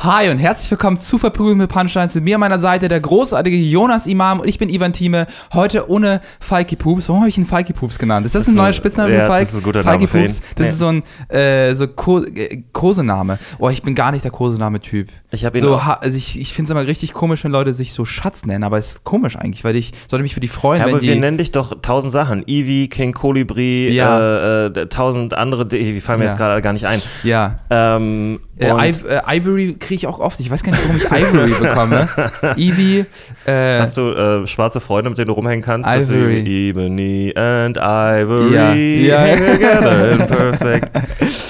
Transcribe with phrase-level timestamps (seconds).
[0.00, 2.14] Hi und herzlich willkommen zu Verprügeln mit Punchlines.
[2.14, 5.26] Mit mir an meiner Seite der großartige Jonas Imam und ich bin Ivan Thieme.
[5.54, 7.08] Heute ohne Falki Poops.
[7.08, 8.26] Warum habe ich ihn Falki Poops genannt?
[8.26, 9.40] Ist das ein neuer Spitzname ja, für Falk?
[9.40, 10.26] das ist ein guter Falki Name für ihn.
[10.26, 10.42] Poops.
[10.56, 10.68] Das Nee.
[10.72, 11.02] ist so ein
[11.34, 13.38] äh, so Ko äh, Kosename.
[13.58, 15.08] Oh, ich bin gar nicht der Kosename-Typ.
[15.32, 17.72] Ich hab ihn so, auch- also ich, ich finde es immer richtig komisch, wenn Leute
[17.72, 20.48] sich so Schatz nennen, aber es ist komisch eigentlich, weil ich sollte mich für die
[20.48, 21.08] freuen, Ja, wenn aber die.
[21.08, 22.44] wir nennen dich doch tausend Sachen.
[22.46, 24.66] Eevee, King Kolibri, Ja.
[24.66, 26.30] äh, äh, tausend andere, die fallen mir Ja.
[26.30, 27.02] jetzt gerade gar nicht ein.
[27.24, 27.56] ja.
[27.70, 30.40] Ähm, Äh, Iv äh, Ivory kriege ich auch oft.
[30.40, 32.08] Ich weiß gar nicht, warum ich Ivory bekomme.
[32.56, 33.04] Eevee.
[33.44, 35.86] Äh, hast du äh, schwarze Freunde, mit denen du rumhängen kannst?
[35.90, 36.68] Ivory.
[36.70, 38.72] Ebony and Ivory Ja.
[39.26, 39.36] Ja.
[39.36, 40.88] together in perfect.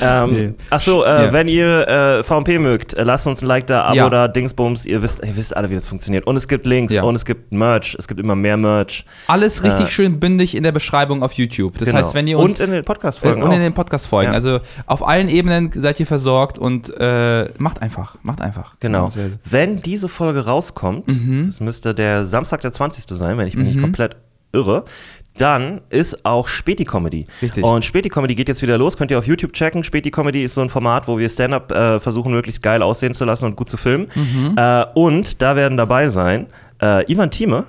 [0.02, 0.52] ähm, Nee.
[0.70, 4.10] Achso, wenn ihr VMP mögt, lasst uns ein Like da, Abo Ja.
[4.10, 4.86] da, Dingsbums.
[4.86, 6.26] Ihr wisst, ihr wisst alle, wie das funktioniert.
[6.26, 7.02] Und es gibt Links Ja.
[7.02, 7.96] und es gibt Merch.
[7.98, 9.04] Es gibt immer mehr Merch.
[9.26, 11.78] alles richtig Äh, schön bündig in der Beschreibung auf YouTube.
[11.78, 11.98] Das Genau.
[12.00, 13.62] heißt, wenn ihr uns und in den Äh, Podcast-Folgen und in auch.
[13.62, 14.30] den Podcast-Folgen.
[14.30, 14.34] Ja.
[14.34, 18.16] Also auf allen Ebenen seid ihr versorgt und äh, macht einfach.
[18.22, 18.76] Macht einfach.
[18.80, 19.10] Genau.
[19.44, 21.46] Wenn diese Folge rauskommt, Mhm.
[21.46, 23.14] das müsste der Samstag der 20.
[23.16, 24.16] sein, wenn ich mich nicht komplett
[24.52, 24.84] irre,
[25.38, 27.26] dann ist auch Späti-Comedy.
[27.42, 27.64] Richtig.
[27.64, 29.84] Und Späti-Comedy geht jetzt wieder los, könnt ihr auf YouTube checken.
[29.84, 33.46] Späti-Comedy ist so ein Format, wo wir Stand-Up äh, versuchen, möglichst geil aussehen zu lassen
[33.46, 34.08] und gut zu filmen.
[34.14, 34.54] Mhm.
[34.56, 36.46] Äh, und da werden dabei sein
[36.80, 37.64] äh, Ivan Thieme,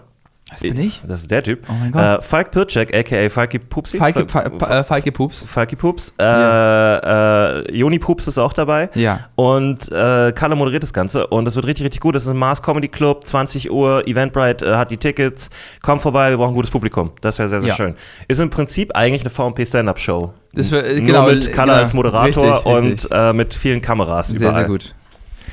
[0.50, 1.02] Was bin ich?
[1.06, 2.02] das ist der Typ, Oh mein Gott.
[2.02, 3.30] äh, Falk Pircek, a.k.a.
[3.30, 3.98] Falki Pupsi.
[3.98, 5.44] Falke, Fal- Fa- äh, Falke Pups.
[5.46, 6.14] Falki Pups.
[6.18, 7.60] Äh, Ja.
[7.60, 8.90] äh, Joni Pups ist auch dabei.
[8.96, 9.30] Ja.
[9.36, 11.28] Und äh, Kalle moderiert das Ganze.
[11.28, 12.16] Und das wird richtig, richtig gut.
[12.16, 14.08] Das ist ein Mars Comedy Club, 20 Uhr.
[14.08, 15.50] Eventbrite äh, hat die Tickets.
[15.82, 17.12] Kommt vorbei, wir brauchen ein gutes Publikum.
[17.22, 17.76] Das wäre sehr, sehr Ja.
[17.76, 17.96] schön.
[18.30, 20.34] Ist im Prinzip eigentlich eine VMP Stand-Up-Show.
[20.54, 21.84] Das wär, äh, Nur genau, mit Kalle genau.
[21.84, 23.12] als Moderator Richtig, und richtig.
[23.12, 24.54] äh, mit vielen Kameras Sehr, überall.
[24.56, 24.96] sehr gut.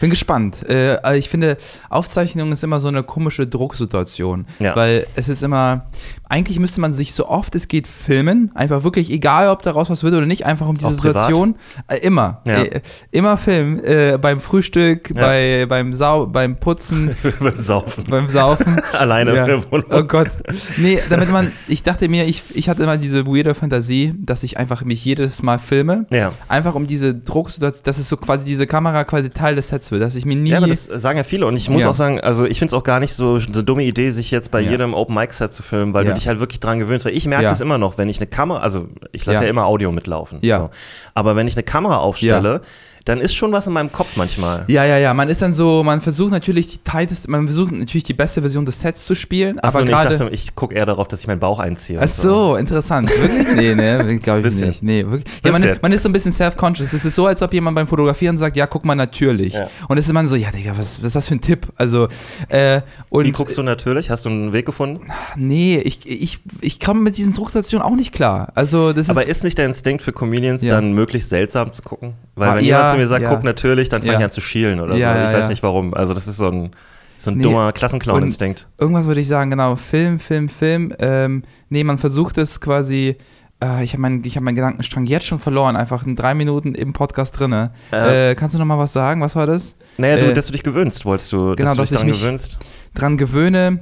[0.05, 0.69] Bin gespannt.
[0.69, 1.57] Äh, ich finde,
[1.89, 4.45] Aufzeichnung ist immer so eine komische Drucksituation.
[4.59, 4.77] Ja.
[4.77, 5.87] Weil es ist immer,
[6.29, 8.51] eigentlich müsste man sich so oft es geht filmen.
[8.55, 10.93] Einfach wirklich, egal ob daraus was wird oder nicht, einfach um diese Auch?
[10.93, 11.55] Situation.
[11.89, 12.43] Äh, immer.
[12.47, 12.65] Ja.
[12.65, 13.83] Äh, immer filmen.
[13.83, 15.23] Äh, beim Frühstück, Ja.
[15.23, 18.05] bei, beim, Sau beim Putzen, Beim Saufen.
[18.11, 18.81] beim Saufen.
[18.93, 19.43] Alleine Ja.
[19.45, 19.87] in der Wohnung.
[19.91, 20.31] Oh Gott.
[20.77, 24.59] Nee, damit man, ich dachte mir, ich, ich hatte immer diese weirde Fantasie, dass ich
[24.59, 26.05] einfach mich jedes Mal filme.
[26.49, 30.03] Einfach um diese Drucksituation, dass es so quasi diese Kamera quasi Teil des Sets wird,
[30.03, 30.51] dass ich mir nie.
[30.51, 31.47] Ja, aber das sagen ja viele.
[31.47, 31.91] Und ich muss Ja.
[31.91, 34.51] auch sagen, also ich finde es auch gar nicht so eine dumme Idee, sich jetzt
[34.51, 34.73] bei Ja.
[34.73, 37.07] jedem Open-Mic-Set zu filmen, weil du dich halt wirklich dran gewöhnst.
[37.07, 39.45] Weil ich merke das immer noch, wenn ich eine Kamera, also ich lasse Ja.
[39.45, 39.49] ja.
[39.49, 40.41] immer Audio mitlaufen.
[40.43, 40.59] Ja.
[40.59, 40.71] So.
[41.15, 42.61] Aber wenn ich eine Kamera aufstelle,
[43.05, 44.65] dann ist schon was in meinem Kopf manchmal.
[44.67, 45.13] ja, ja, ja.
[45.13, 48.65] Man ist dann so, man versucht natürlich die tighteste, man versucht natürlich die beste Version
[48.65, 50.17] des Sets zu spielen, Achso, aber nee, ich gerade.
[50.17, 51.99] dachte, ich gucke eher darauf, dass ich meinen Bauch einziehe.
[52.01, 53.11] Ach so, interessant.
[53.11, 53.55] Wirklich?
[53.57, 54.83] Nee, ne, glaube ich nicht.
[54.83, 55.25] Nee, wirklich.
[55.45, 56.93] Ja, man, man ist so ein bisschen self-conscious.
[56.95, 59.53] Es ist so, als ob jemand beim Fotografieren sagt, ja, guck mal natürlich.
[59.53, 59.69] Ja.
[59.89, 61.67] Und es ist man so, ja, Digga, was, was ist das für ein Tipp?
[61.77, 62.09] Also,
[62.49, 64.09] äh, und Wie guckst du natürlich?
[64.09, 65.07] Hast du einen Weg gefunden?
[65.37, 68.51] Nee, ich, ich, ich komme mit diesen Drucksituationen auch nicht klar.
[68.55, 69.29] Also, das Aber ist.
[69.29, 70.75] ist nicht der Instinkt für Comedians, Ja.
[70.77, 72.15] dann möglichst seltsam zu gucken?
[72.35, 73.31] Weil Ah, wenn ja, jemand zu mir sagt, ja.
[73.35, 74.99] guck natürlich, dann fange ich an zu schielen oder so.
[74.99, 75.95] Ich weiß nicht warum.
[75.95, 76.71] Also das ist so ein,
[77.19, 77.43] so ein Nee.
[77.45, 78.67] dummer Klassenclown-Instinkt.
[78.79, 79.77] irgendwas würde ich sagen, genau.
[79.77, 80.93] Film, Film, Film.
[80.99, 83.17] Ähm, nee, man versucht es quasi.
[83.63, 86.93] Äh, ich habe meinen hab meinen Gedankenstrang jetzt schon verloren, einfach in drei Minuten im
[86.93, 87.71] Podcast drinne.
[87.93, 88.33] Äh.
[88.33, 89.21] Äh, kannst du noch mal was sagen?
[89.21, 89.77] Was war das?
[89.97, 92.07] Naja, du, Äh, dass du dich gewöhnst, wolltest du, genau, dass du dich ich daran
[92.09, 92.59] mich- gewöhnst.
[92.95, 93.81] Dran gewöhne.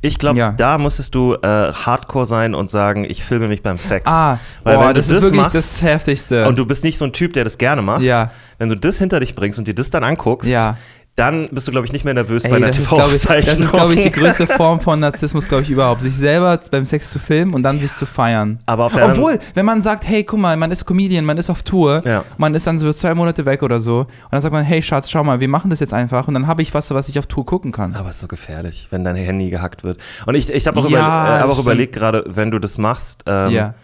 [0.00, 0.52] Ich glaube, Ja.
[0.52, 4.06] da musstest du äh, hardcore sein und sagen, ich filme mich beim Sex.
[4.06, 6.46] Ah, Weil boah, wenn du das, ist das wirklich machst das Heftigste.
[6.46, 8.30] und du bist nicht so ein Typ, der das gerne macht, Ja.
[8.58, 10.76] wenn du das hinter dich bringst und dir das dann anguckst, Ja.
[11.16, 13.22] Dann bist du, glaube ich, nicht mehr nervös bei Ey, einer das ist, glaube ich,
[13.22, 13.46] TV-Aufzeichnung.
[13.46, 16.02] das ist, glaub ich, die größte Form von Narzissmus, glaube ich, überhaupt.
[16.02, 18.58] Sich selber beim Sex zu filmen und dann sich zu feiern.
[18.66, 21.50] Aber auf der Obwohl, wenn man sagt, hey, guck mal, man ist Comedian, man ist
[21.50, 22.24] auf Tour, Ja.
[22.36, 25.08] man ist dann so zwei Monate weg oder so, und dann sagt man, hey, Schatz,
[25.08, 27.26] schau mal, wir machen das jetzt einfach und dann habe ich was, was ich auf
[27.26, 27.94] Tour gucken kann.
[27.94, 29.98] Aber es ist so gefährlich, wenn dein Handy gehackt wird.
[30.26, 32.76] Und ich, ich habe auch, Ja, überle äh, hab auch überlegt, gerade wenn du das
[32.76, 33.74] machst, ähm, Ja.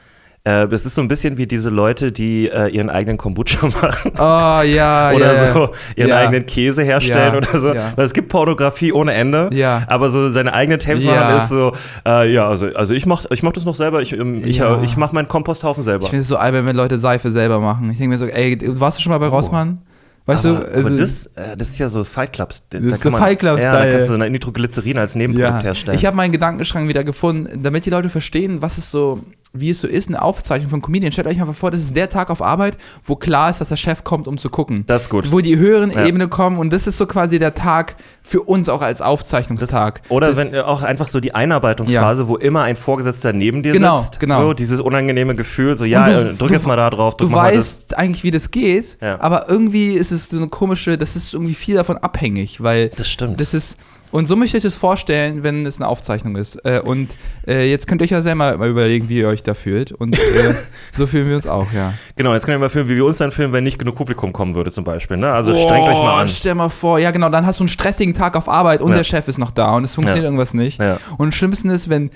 [0.45, 4.13] Äh, das ist so ein bisschen wie diese Leute, die äh, ihren eigenen Kombucha machen.
[4.19, 5.53] Oh, ja, oder ja.
[5.53, 6.17] so ihren ja.
[6.17, 7.69] eigenen Käse herstellen Ja, oder so.
[7.97, 9.83] Weil es gibt Pornografie ohne Ende, Ja.
[9.87, 11.73] aber so seine eigenen Tapes machen ist so,
[12.07, 14.85] äh, ja, also, also ich mach, ich mach das noch selber, ich, ähm, ich, äh,
[14.85, 16.05] ich mach meinen Komposthaufen selber.
[16.05, 17.91] Ich finde es so albern, wenn Leute Seife selber machen.
[17.91, 19.83] Ich denke mir so, ey, warst du schon mal bei Rossmann?
[20.27, 20.51] Weißt Oh.
[20.51, 20.73] aber, du?
[20.75, 22.67] also- aber das, äh, das ist ja so Fight Clubs.
[22.71, 25.97] Da ist so man- Fight Club Ja, da kannst du Nitroglycerin als Nebenprodukt Ja, herstellen.
[25.99, 29.21] ich habe meinen Gedankenschrank wieder gefunden, damit die Leute verstehen, was ist so,
[29.53, 31.11] wie es so ist, eine Aufzeichnung von Comedian.
[31.11, 33.77] Stellt euch einfach vor, das ist der Tag auf Arbeit, wo klar ist, dass der
[33.77, 34.85] Chef kommt, um zu gucken.
[34.87, 35.33] Das ist gut.
[35.33, 36.07] Wo die höheren Ja.
[36.07, 40.03] Ebene kommen und das ist so quasi der Tag für uns auch als Aufzeichnungstag.
[40.09, 43.99] Oder das, wenn auch einfach so die Einarbeitungsphase, wo immer ein Vorgesetzter neben dir Genau,
[43.99, 44.21] sitzt.
[44.21, 44.41] genau.
[44.41, 47.31] So dieses unangenehme Gefühl, so ja, du- äh, drück du- jetzt mal da drauf, drück
[47.31, 47.45] Du das.
[47.45, 49.21] weißt eigentlich, wie das geht, Ja.
[49.21, 53.09] aber irgendwie ist es so eine komische, das ist irgendwie viel davon abhängig, weil Das
[53.09, 53.41] stimmt.
[53.41, 53.77] das ist,
[54.13, 56.57] und so möchte ich das vorstellen, wenn es eine Aufzeichnung ist.
[56.65, 57.17] Äh, und
[57.47, 59.93] äh, jetzt könnt ihr euch ja selber mal überlegen, wie ihr euch da fühlt.
[59.93, 60.55] Und äh,
[60.93, 61.93] so fühlen wir uns auch, ja.
[62.17, 64.33] Genau, jetzt können wir mal filmen, wie wir uns dann filmen, wenn nicht genug Publikum
[64.33, 65.17] kommen würde, zum Beispiel.
[65.17, 65.33] Ne?
[65.33, 66.29] Also strengt euch mal an.
[66.29, 68.97] Stell mal vor, ja genau, dann hast du einen stressigen Tag auf Arbeit und Ja.
[68.99, 70.29] der Chef ist noch da und es funktioniert Ja.
[70.29, 70.81] irgendwas nicht.
[70.81, 70.99] Ja.
[71.17, 72.11] Und am schlimmsten ist, wenn,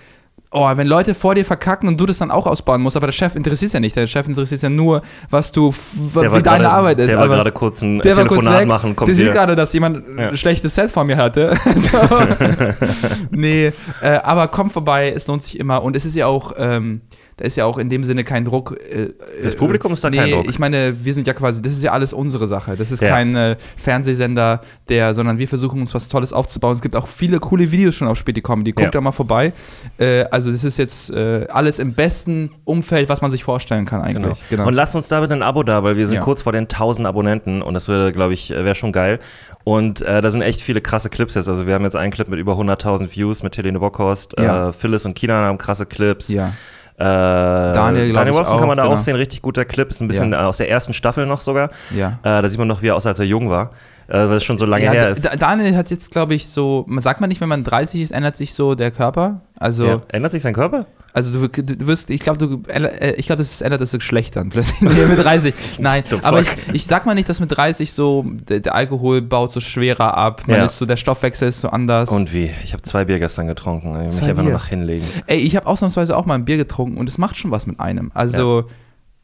[0.55, 3.12] oh, wenn Leute vor dir verkacken und du das dann auch ausbauen musst, aber der
[3.12, 3.97] Chef interessiert ja nicht.
[3.97, 7.11] Der Chef interessiert ja nur, was du, wie deine Arbeit ist.
[7.11, 8.69] Der war gerade kurz ein der kurz Telefonat weg.
[8.69, 10.29] machen, kommt der sieht gerade, dass jemand Ja.
[10.29, 11.56] ein schlechtes Set vor mir hatte.
[11.77, 11.99] so.
[13.31, 15.83] nee, äh, aber komm vorbei, es lohnt sich immer.
[15.83, 17.01] Und es ist ja auch, ähm,
[17.36, 18.72] da ist ja auch in dem Sinne kein Druck.
[18.72, 19.08] Äh,
[19.42, 20.48] Das äh, Publikum ist da nee, kein Druck.
[20.48, 22.76] ich meine, wir sind ja quasi, das ist ja alles unsere Sache.
[22.76, 23.08] Das ist Ja.
[23.08, 26.72] kein äh, Fernsehsender, der, sondern wir versuchen uns was Tolles aufzubauen.
[26.75, 28.72] Es gibt auch viele coole Videos schon auf Späti Comedy.
[28.72, 28.90] Guckt Ja.
[28.90, 29.52] da mal vorbei.
[29.98, 34.02] Äh, also das ist jetzt äh, alles im besten Umfeld, was man sich vorstellen kann
[34.12, 34.28] Genau.
[34.28, 34.38] eigentlich.
[34.50, 34.66] Genau.
[34.66, 36.20] Und lasst uns da bitte ein Abo da, weil wir sind Ja.
[36.22, 39.19] kurz vor den 1000 Abonnenten und das würde, glaube ich, wäre schon geil.
[39.64, 41.48] Und äh, da sind echt viele krasse Clips jetzt.
[41.48, 44.36] Also wir haben jetzt einen Clip mit über 100.000 Views mit Helene Bockhorst.
[44.38, 46.28] Äh, Phyllis und Kina haben krasse Clips.
[46.28, 46.52] ja.
[46.96, 48.94] Äh, Daniel, Wilson auch, kann man da genau.
[48.94, 49.88] auch sehen, richtig guter Clip.
[49.91, 50.46] Ist ein bisschen Ja.
[50.46, 51.70] aus der ersten Staffel noch sogar.
[51.94, 52.19] Ja.
[52.23, 53.73] Äh, da sieht man noch, wie er aussah, als er jung war.
[54.06, 55.25] Äh, weil es schon so lange ja, her ist.
[55.25, 58.11] Da- Daniel hat jetzt, glaube ich, so, man sagt man nicht, wenn man 30 ist,
[58.12, 59.41] ändert sich so der Körper.
[59.58, 60.02] Also.
[60.08, 60.87] Ändert sich sein Körper?
[61.14, 64.50] Also du, du wirst, ich glaube, du, äh, ich glaube, das ändert das Geschlecht dann
[64.50, 65.55] plötzlich mit 30.
[65.78, 69.52] Nein, aber ich, ich sag mal nicht, dass mit 30 so der, der Alkohol baut
[69.52, 70.43] so schwerer ab.
[70.49, 70.64] Man Ja.
[70.64, 72.11] ist so, der Stoffwechsel ist so anders.
[72.11, 72.50] Und wie?
[72.64, 73.94] Ich habe zwei Bier gestern getrunken.
[74.06, 75.06] Ich will mich einfach nur noch hinlegen.
[75.28, 77.78] Ey, ich habe ausnahmsweise auch mal ein Bier getrunken und es macht schon was mit
[77.78, 78.10] einem.
[78.12, 78.64] Also,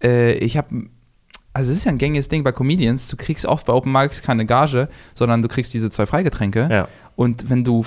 [0.01, 0.69] äh, ich habe,
[1.53, 4.23] also es ist ja ein gängiges Ding bei Comedians, du kriegst oft bei Open Mics
[4.23, 6.69] keine Gage, sondern du kriegst diese zwei Freigetränke.
[6.71, 6.89] Ja.
[7.17, 7.85] Und wenn du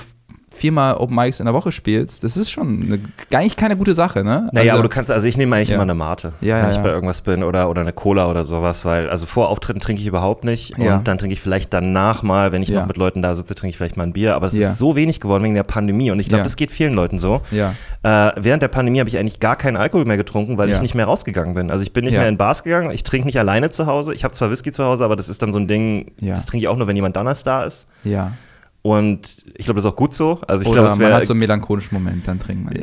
[0.56, 3.00] viermal Open Mics in der Woche spielst, das ist schon eine,
[3.38, 4.50] eigentlich keine gute Sache, ne?
[4.52, 5.76] Naja, also, aber du kannst, also ich nehme eigentlich Ja.
[5.76, 8.44] immer eine Mate, Ja, wenn ja, ich bei irgendwas bin oder, oder eine Cola oder
[8.46, 12.24] sowas, weil, also vor Auftritten trinke ich überhaupt nicht und dann trinke ich vielleicht danach
[12.24, 14.48] mal, wenn ich noch mit Leuten da sitze, trinke ich vielleicht mal ein Bier, aber
[14.48, 17.20] es ist so wenig geworden wegen der Pandemie und ich glaube, das geht vielen Leuten
[17.20, 17.42] so.
[17.52, 20.96] Äh, während der Pandemie habe ich eigentlich gar keinen Alkohol mehr getrunken, weil ich nicht
[20.96, 21.72] mehr rausgegangen bin.
[21.72, 24.24] Also ich bin nicht mehr in Bars gegangen, ich trinke nicht alleine zu Hause, ich
[24.24, 26.36] habe zwar Whisky zu Hause, aber das ist dann so ein Ding, Ja.
[26.36, 27.88] das trinke ich auch nur, wenn jemand anders da ist.
[28.04, 28.32] Ja.
[28.86, 30.42] Und ich glaube, das ist auch gut so.
[30.46, 32.76] Also ich Oder glaube, es man wäre hat so einen melancholischen Moment, dann trinkt man.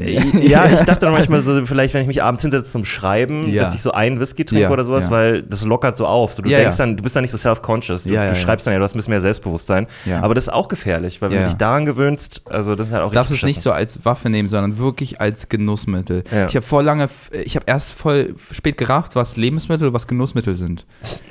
[0.42, 3.64] ja, ich dachte dann manchmal so, vielleicht, wenn ich mich abends hinsetze zum Schreiben, Ja.
[3.64, 5.10] dass ich so einen Whisky trinke Ja, oder sowas, ja.
[5.10, 6.32] weil das lockert so auf.
[6.32, 8.04] So, du denkst dann, du bist dann nicht so self-conscious.
[8.04, 9.88] Du, du schreibst dann ja, du hast ein bisschen mehr Selbstbewusstsein.
[10.22, 13.02] Aber das ist auch gefährlich, weil wenn du dich daran gewöhnst, also das ist halt
[13.04, 16.24] auch Du darfst es nicht so als Waffe nehmen, sondern wirklich als Genussmittel.
[16.48, 17.10] Ich habe vor lange,
[17.44, 20.86] ich habe erst voll spät gerafft, was Lebensmittel und was Genussmittel sind.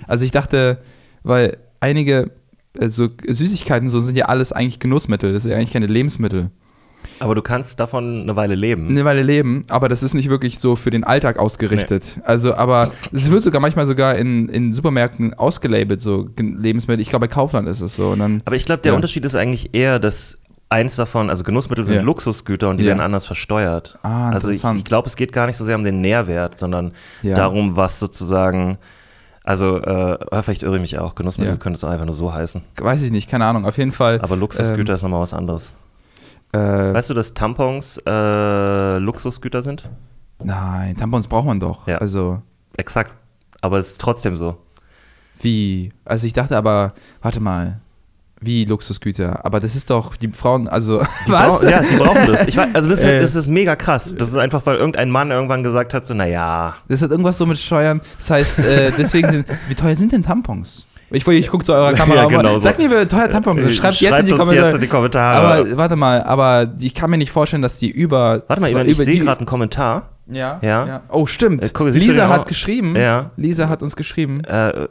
[0.07, 0.77] Also ich dachte,
[1.23, 2.31] weil einige
[2.77, 6.51] äh, so Süßigkeiten so sind ja alles eigentlich Genussmittel, das sind ja eigentlich keine Lebensmittel.
[7.21, 8.89] Aber du kannst davon eine Weile leben.
[8.89, 12.19] Eine Weile leben, aber das ist nicht wirklich so für den Alltag ausgerichtet.
[12.25, 17.01] Also, aber es wird sogar manchmal sogar in, in Supermärkten ausgelabelt, so Lebensmittel.
[17.01, 18.09] Ich glaube, bei Kaufland ist es so.
[18.09, 18.95] Und dann, Aber ich glaube, der Ja.
[18.97, 22.01] Unterschied ist eigentlich eher, dass eins davon, also Genussmittel sind Ja.
[22.01, 22.89] Luxusgüter und die Ja.
[22.89, 23.97] werden anders versteuert.
[24.03, 26.91] Ah, also ich, ich glaube, es geht gar nicht so sehr um den Nährwert, sondern
[27.23, 28.77] darum, was sozusagen,
[29.49, 31.59] also äh, vielleicht irre ich mich auch, Genussmittel Ja.
[31.59, 32.61] könnte es auch einfach nur so heißen.
[32.77, 33.65] weiß ich nicht, keine Ahnung.
[33.65, 34.21] Auf jeden Fall.
[34.21, 35.73] Aber Luxusgüter ist nochmal was anderes.
[36.53, 39.89] Ähm, äh, Weißt du, dass Tampons äh, Luxusgüter sind?
[40.43, 41.87] nein, Tampons braucht man doch.
[41.87, 41.97] Ja.
[41.97, 42.41] Also,
[42.77, 43.11] Exakt.
[43.61, 44.57] Aber es ist trotzdem so.
[45.41, 45.91] wie?
[46.05, 47.81] Also, ich dachte aber, warte mal.
[48.41, 49.43] Wie Luxusgüter?
[49.45, 51.47] Aber das ist doch, die Frauen, also, Die was?
[51.59, 52.47] brauchen- Ja, die brauchen das.
[52.47, 53.19] Ich weiß, also das ist, Äh.
[53.19, 54.15] das ist mega krass.
[54.17, 57.45] Das ist einfach, weil irgendein Mann irgendwann gesagt hat, so, naja, Das hat irgendwas so
[57.45, 57.99] mit Steuern.
[58.17, 60.85] Das heißt, äh, deswegen sind, wie teuer sind denn Tampons?
[61.11, 62.21] Ich, ich gucke zu eurer Kamera.
[62.21, 62.59] Ja, genau so.
[62.59, 63.73] Sag mir, wie teuer Tampons sind.
[63.73, 64.67] Schreibt, jetzt in die uns Kommentare.
[64.67, 65.47] jetzt in die Kommentare.
[65.63, 68.43] Aber warte mal, aber ich kann mir nicht vorstellen, dass die über.
[68.47, 70.09] Warte mal, Ivan, ich über sehe gerade einen Kommentar.
[70.31, 71.01] Ja, Ja.
[71.09, 71.63] Oh, stimmt.
[71.63, 72.95] Äh, guck, Lisa den hat geschrieben.
[72.95, 73.31] Ja.
[73.35, 74.43] Lisa hat uns geschrieben.
[74.43, 74.87] Äh,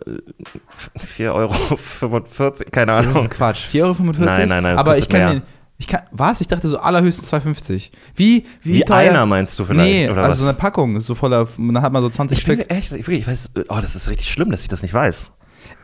[0.97, 3.23] 4,45 Euro, keine Das Ahnung.
[3.25, 3.67] ist Quatsch.
[3.73, 3.95] 4,45 Euro?
[4.25, 5.35] Nein, nein, nein, das Aber ich kann mehr.
[5.35, 5.43] mir.
[5.81, 6.41] Ich kann, was?
[6.41, 7.91] Ich dachte so allerhöchstens 2,50.
[8.17, 8.97] Wie, wie, Wie teuer?
[9.11, 9.89] einer meinst du vielleicht?
[9.89, 10.39] Nee, oder also was?
[10.41, 12.69] so eine Packung, so voller, dann hat man so 20 ich bin Stück.
[12.71, 15.31] mir echt, wirklich, ich weiß, oh, das ist richtig schlimm, dass ich das nicht weiß.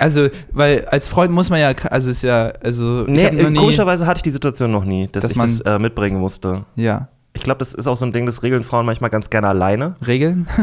[0.01, 4.19] Also, weil als Freund muss man ja, also ist ja, also Nee, äh, komischerweise hatte
[4.19, 6.65] ich die Situation noch nie, dass, Dass ich das äh, mitbringen musste.
[6.75, 9.49] ja, Ich glaube, das ist auch so ein Ding, das regeln Frauen manchmal ganz gerne
[9.49, 9.95] alleine.
[10.07, 10.47] Regeln.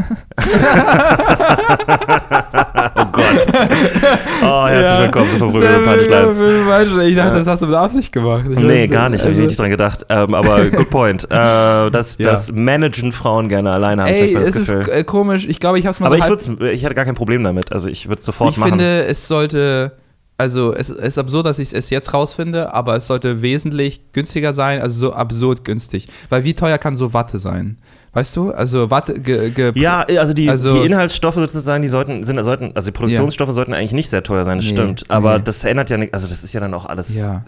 [2.94, 3.46] Oh Gott.
[4.42, 6.40] oh, herzlich willkommen so verprügelte Punchlines.
[7.08, 8.44] Ich dachte, das hast du mit Absicht gemacht.
[8.50, 10.06] Ich Nee, weiß gar nicht, habe ich Also- nicht dran gedacht.
[10.08, 11.24] Ähm, aber good point.
[11.24, 12.30] Äh, das, Ja.
[12.32, 14.94] das managen Frauen gerne alleine, habe ich das es ist Gefühl.
[14.94, 15.46] äh, komisch.
[15.48, 17.72] Ich glaube, ich habe es mal aber so ich, ich hätte gar kein Problem damit.
[17.72, 18.70] Also ich würde es sofort Ich machen.
[18.72, 19.92] finde, es sollte,
[20.38, 24.80] also es ist absurd, dass ich es jetzt rausfinde, aber es sollte wesentlich günstiger sein,
[24.80, 26.08] also so absurd günstig.
[26.30, 27.78] Weil wie teuer kann so Watte sein?
[28.14, 28.50] Weißt du?
[28.50, 32.72] Also Watte, ge, ge, ja, also die, Also- die Inhaltsstoffe sozusagen, die sollten, sind, sollten,
[32.74, 35.04] also die Produktionsstoffe sollten eigentlich nicht sehr teuer sein, das Nee, stimmt.
[35.08, 35.44] Aber nee.
[35.44, 37.16] das ändert ja nicht, also das ist ja dann auch alles.
[37.16, 37.42] Ja.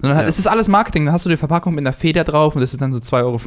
[0.00, 0.22] Und dann, Ja.
[0.22, 2.72] Es ist alles Marketing, dann hast du die Verpackung mit einer Feder drauf und das
[2.72, 3.38] ist dann so 2,50 Euro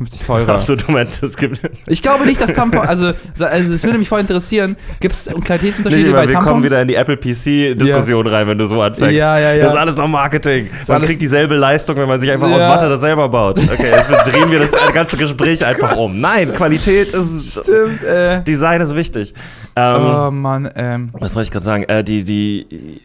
[0.45, 0.53] teurer.
[0.53, 1.61] Achso, du meinst, es gibt.
[1.87, 5.25] Ich glaube nicht, dass Tampon, also, so- also es würde mich voll interessieren, gibt es
[5.25, 6.51] Qualitätsunterschiede Nee, bei wir Tampons?
[6.51, 9.13] kommen wieder in die Apple PC-Diskussion rein, wenn du so anfängst.
[9.17, 9.63] Ja, ja, ja.
[9.63, 10.69] Das ist alles noch Marketing.
[10.87, 12.69] Man alles- kriegt dieselbe Leistung, wenn man sich einfach aus Ja.
[12.69, 13.59] Watte das selber baut.
[13.59, 16.18] Okay, jetzt drehen wir das ganze Gespräch einfach um.
[16.21, 17.51] Nein, Qualität ist.
[17.63, 19.33] Stimmt, äh, Design ist wichtig.
[19.75, 21.83] Ähm, oh Mann, ähm, Was wollte ich gerade sagen?
[21.83, 23.01] Äh, die, die,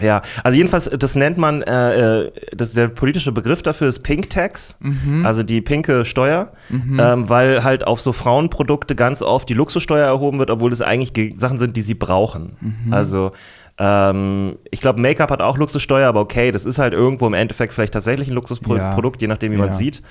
[0.00, 4.30] ja, also jedenfalls, das nennt man, äh, äh, das, der politische Begriff dafür ist Pink
[4.30, 5.26] Tax, Mhm.
[5.26, 10.38] also die pinke Steuer, ähm, weil halt auf so Frauenprodukte ganz oft die Luxussteuer erhoben
[10.38, 12.56] wird, obwohl es eigentlich ge- Sachen sind, die sie brauchen.
[12.84, 12.92] Mhm.
[12.92, 13.32] Also,
[13.78, 17.74] ähm, ich glaube, Make-up hat auch Luxussteuer, aber okay, das ist halt irgendwo im Endeffekt
[17.74, 19.20] vielleicht tatsächlich ein Luxusprodukt, Ja.
[19.20, 19.72] je nachdem, wie man Ja.
[19.72, 20.02] es sieht.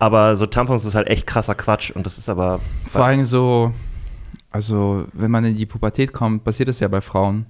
[0.00, 2.58] Aber so Tampons ist halt echt krasser Quatsch und das ist aber.
[2.88, 3.72] Vor allem so,
[4.50, 7.46] also wenn man in die Pubertät kommt, passiert das ja bei Frauen.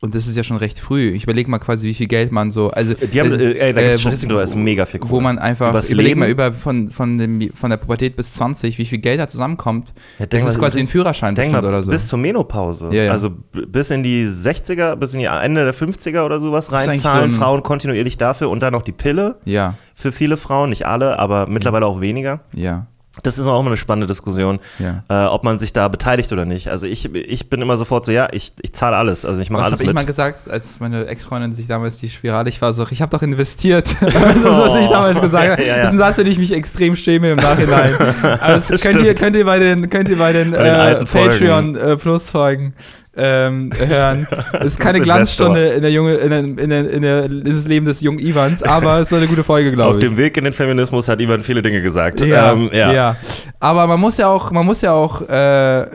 [0.00, 1.12] Und das ist ja schon recht früh.
[1.12, 2.70] Ich überlege mal quasi, wie viel Geld man so.
[2.70, 5.06] Also, Die haben, also, äh, ey, da gibt's wo- Statistiken drüber, ist mega viel Wo
[5.06, 5.22] Kohle.
[5.22, 8.84] man einfach, Übers überleg mal, über von, von, dem, von der Pubertät bis 20, wie
[8.84, 9.94] viel Geld da zusammenkommt.
[10.18, 11.90] Ja, das ist mal, quasi ein Führerschein Denk mal, oder so.
[11.90, 12.88] bis zur Menopause.
[12.92, 13.12] Ja, ja.
[13.12, 17.30] Also bis in die 60er, bis in die Ende der 50er oder sowas ist reinzahlen
[17.32, 21.18] so Frauen kontinuierlich dafür und dann noch die Pille ja, für viele Frauen, nicht alle,
[21.18, 22.40] aber mittlerweile auch weniger.
[22.52, 22.86] ja,
[23.22, 25.04] Das ist auch immer eine spannende Diskussion, ja.
[25.08, 26.68] äh, ob man sich da beteiligt oder nicht.
[26.68, 29.62] Also ich, ich bin immer sofort so, ja, ich, ich zahle alles, also ich mache
[29.64, 32.86] alles habe ich mal gesagt, als meine Ex-Freundin sich damals die Spirale, ich war so,
[32.90, 33.96] ich habe doch investiert.
[34.00, 35.62] das ist, was ich damals gesagt habe.
[35.64, 35.76] Ja, ja.
[35.76, 37.94] Das ist ein Satz, für den ich mich extrem schäme im Nachhinein.
[38.22, 41.04] Aber das könnt ihr, könnt ihr bei den, könnt ihr bei den, Bei den äh.
[41.04, 42.74] Patreon äh, Plus Folgen
[43.16, 44.26] ähm, hören.
[44.60, 45.00] Es ist keine.
[45.00, 48.18] Glanzstunde in der Junge, in, der, in, der, in, der, in das Leben des jungen
[48.18, 50.04] Ivans, aber es war eine gute Folge, Auf glaube ich.
[50.04, 52.20] dem Weg in den Feminismus hat Ivan viele Dinge gesagt.
[52.20, 53.16] Ja, Ähm, ja.
[53.60, 55.86] Aber man muss ja auch, man muss ja auch, äh,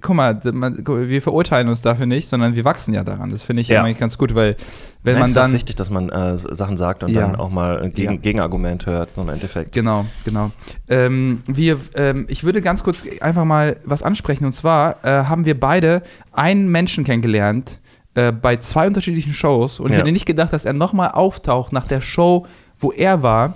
[0.00, 3.30] guck mal, man, wir verurteilen uns dafür nicht, sondern wir wachsen ja daran.
[3.30, 3.82] Das finde ich Ja.
[3.82, 4.56] eigentlich ganz gut, weil
[5.04, 7.20] wenn Nein, man ist dann wichtig, dass man äh, Sachen sagt und Ja.
[7.20, 8.18] dann auch mal ein Gegen Ja.
[8.18, 9.72] Gegenargument hört, so im Endeffekt.
[9.72, 10.50] Genau, genau.
[10.88, 14.46] Ähm, wir, ähm, ich würde ganz kurz einfach mal was ansprechen.
[14.46, 17.78] Und zwar äh, haben wir beide einen Menschen kennengelernt
[18.14, 19.78] äh, bei zwei unterschiedlichen Shows.
[19.78, 19.98] Und ich Ja.
[20.00, 22.46] hätte nicht gedacht, dass er nochmal auftaucht nach der Show,
[22.80, 23.54] wo er war.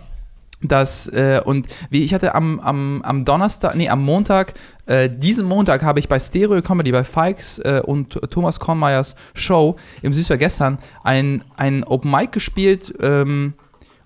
[0.60, 4.54] Das, äh, und wie ich hatte am, am, am Donnerstag, nee, am Montag,
[4.88, 9.76] äh, diesen Montag habe ich bei Stereo Comedy, bei Fikes äh, und Thomas Kornmeyers Show
[10.02, 12.92] im Süßwer gestern ein, ein Open Mic gespielt.
[13.00, 13.54] Ähm,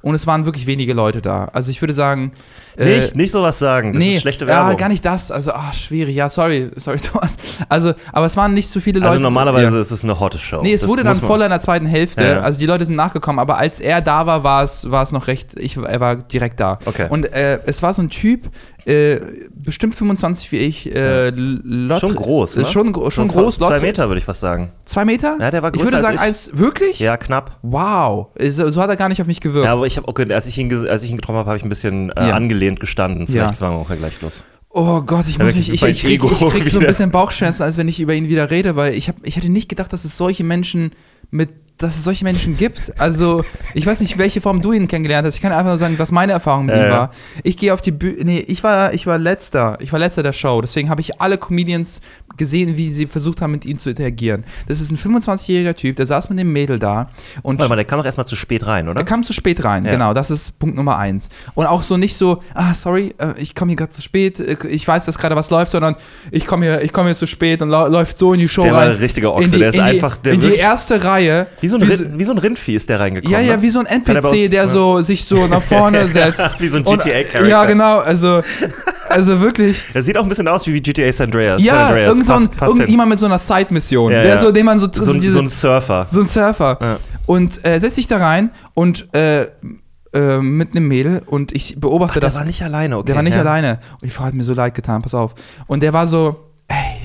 [0.02, 1.44] und es waren wirklich wenige Leute da.
[1.52, 2.32] Also ich würde sagen.
[2.76, 4.70] äh, Nicht, nicht sowas sagen, das nee, ist schlechte Werbung.
[4.72, 5.30] Ja, gar nicht das.
[5.30, 6.16] Also, ah, schwierig.
[6.16, 7.36] Ja, sorry, sorry, Thomas.
[7.68, 9.10] Also, aber es waren nicht so viele Leute.
[9.10, 9.80] Also normalerweise Ja.
[9.80, 10.60] ist es eine hotte Show.
[10.60, 12.24] Nee, es Das wurde dann voller in der zweiten Hälfte.
[12.24, 12.40] Ja.
[12.40, 15.28] Also die Leute sind nachgekommen, aber als er da war, war es, war es noch
[15.28, 16.80] recht, ich, er war direkt da.
[16.84, 17.06] Okay.
[17.08, 18.50] Und äh, es war so ein Typ,
[18.86, 19.20] äh,
[19.62, 22.62] bestimmt 25 wie ich, äh, Lot, Schon groß, ne?
[22.62, 24.72] äh, Schon, schon So groß, Zwei Lot- Meter würde ich fast sagen.
[24.84, 25.36] Zwei Meter?
[25.40, 26.20] Ja, der war Ich größer würde als sagen, ich.
[26.22, 26.98] eins, wirklich?
[26.98, 27.58] Ja, knapp.
[27.62, 28.28] Wow.
[28.48, 29.64] So, so hat er gar nicht auf mich gewirkt.
[29.66, 31.64] Ja, aber ich habe okay, als ich ihn als ich ihn getroffen habe, habe ich
[31.64, 32.34] ein bisschen äh, Ja.
[32.34, 33.26] angelehnt gestanden.
[33.26, 33.56] Vielleicht Ja.
[33.56, 34.42] fangen wir auch ja gleich los.
[34.74, 37.76] Oh Gott, ich muss mich, ich, ich, Ego ich krieg so ein bisschen Bauchschmerzen, als
[37.76, 40.16] wenn ich über ihn wieder rede, weil ich, hab, ich hätte nicht gedacht, dass es
[40.16, 40.92] solche Menschen
[41.30, 41.50] mit,
[41.82, 42.92] dass es solche Menschen gibt.
[42.98, 43.42] Also,
[43.74, 45.34] ich weiß nicht, welche Form du ihn kennengelernt hast.
[45.34, 47.10] Ich kann einfach nur sagen, was meine Erfahrung mit Ja, ihm war.
[47.42, 50.32] Ich gehe auf die Bühne, nee, ich war, ich war letzter, ich war letzter der
[50.32, 52.00] Show, deswegen habe ich alle Comedians
[52.36, 54.44] gesehen, wie sie versucht haben, mit ihm zu interagieren.
[54.68, 57.10] Das ist ein 25-jähriger Typ, der saß mit dem Mädel da
[57.42, 59.00] und Warte mal, der kam doch erstmal zu spät rein, oder?
[59.00, 59.92] er kam zu spät rein, Ja.
[59.92, 61.28] genau, das ist Punkt Nummer eins.
[61.54, 64.56] Und auch so nicht so, ah, sorry, äh, ich komme hier gerade zu spät, äh,
[64.68, 65.96] ich weiß, dass gerade was läuft, sondern
[66.30, 68.72] ich komme hier, ich komme hier zu spät und läuft so in die Show Der
[68.72, 68.90] war rein.
[68.92, 71.46] ein richtiger Ochse, die, der ist die, einfach- der in die erste Reihe.
[71.60, 73.32] Wie so ein, wie Rind, wie so ein Rindvieh ist der reingekommen.
[73.32, 73.62] ja, ja, ne?
[73.62, 74.68] wie so ein NPC, uns- der ja.
[74.68, 76.60] so sich so nach vorne setzt.
[76.60, 77.46] Wie so ein GTA-Charakter.
[77.46, 78.42] Ja, genau, also,
[79.12, 79.82] also wirklich.
[79.94, 81.58] Der sieht auch ein bisschen aus wie GTA San Andreas.
[81.58, 82.10] San Ja, Andreas.
[82.10, 82.80] irgend so ein, Passt- passt hin.
[82.80, 84.40] irgendjemand mit so einer Side-Mission, Ja, der ja.
[84.40, 86.06] so, den man so, so, ein, diese- so ein Surfer.
[86.10, 86.78] so ein Surfer.
[86.80, 86.96] Ja.
[87.26, 89.46] Und äh, setzt sich da rein und äh,
[90.14, 92.36] äh, mit einem Mädel und ich beobachte Ach, der das.
[92.36, 93.06] war nicht alleine, okay.
[93.06, 93.40] Der war nicht ja.
[93.40, 93.78] alleine.
[93.94, 95.34] Und die Frau hat mir so leid getan, pass auf.
[95.66, 96.36] Und der war so,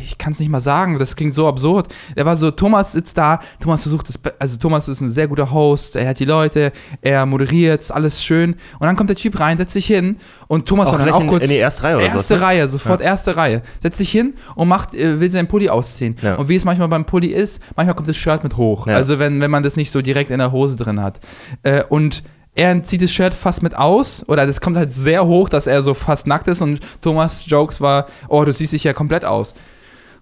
[0.08, 1.88] ich kann es nicht mal sagen, das klingt so absurd.
[2.16, 5.52] Er war so, Thomas sitzt da, Thomas versucht es, also Thomas ist ein sehr guter
[5.52, 6.72] Host, er hat die Leute,
[7.02, 8.54] er moderiert, ist alles schön.
[8.80, 11.22] Und dann kommt der Typ rein, setzt sich hin und Thomas Auch war dann auch
[11.22, 11.44] in- kurz.
[11.44, 12.46] in die erste Reihe oder Erste sowas, ne?
[12.46, 13.62] Reihe, sofort erste Reihe.
[13.82, 16.16] Setzt sich hin und macht, äh, will seinen Pulli ausziehen.
[16.22, 16.36] Ja.
[16.36, 18.88] Und wie es manchmal beim Pulli ist, manchmal kommt das Shirt mit hoch.
[18.88, 18.96] Ja.
[18.96, 21.20] Also wenn, wenn man das nicht so direkt in der Hose drin hat.
[21.64, 22.24] Äh, und
[22.56, 25.84] er zieht das Shirt fast mit aus, oder das kommt halt sehr hoch, dass er
[25.84, 29.54] so fast nackt ist und Thomas Jokes war, oh, du siehst dich ja komplett aus.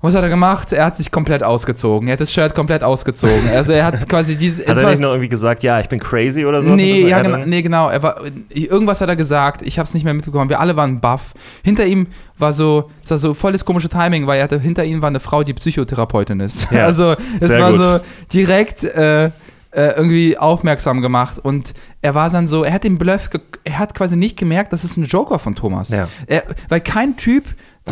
[0.01, 0.71] Was hat er gemacht?
[0.71, 2.07] Er hat sich komplett ausgezogen.
[2.07, 3.49] Er hat das Shirt komplett ausgezogen.
[3.53, 4.65] Also er hat quasi diese.
[4.67, 6.69] Hat es er nicht noch irgendwie gesagt, ja, ich bin crazy oder so?
[6.69, 7.89] Nee, ja, dann- nee, genau.
[7.89, 8.17] Er war,
[8.49, 9.61] irgendwas hat er gesagt.
[9.63, 10.49] Ich habe es nicht mehr mitbekommen.
[10.49, 11.33] Wir alle waren baff.
[11.63, 15.01] Hinter ihm war so, das war so volles komische Timing, weil er hatte, hinter ihm
[15.01, 16.71] war eine Frau, die Psychotherapeutin ist.
[16.71, 17.83] Ja, also es war gut.
[17.83, 17.99] so
[18.33, 19.31] direkt äh, äh,
[19.71, 23.29] irgendwie aufmerksam gemacht und er war dann so, er hat den Bluff,
[23.63, 25.89] er hat quasi nicht gemerkt, das ist ein Joker von Thomas.
[25.89, 26.07] Ja.
[26.27, 27.43] Er, weil kein Typ,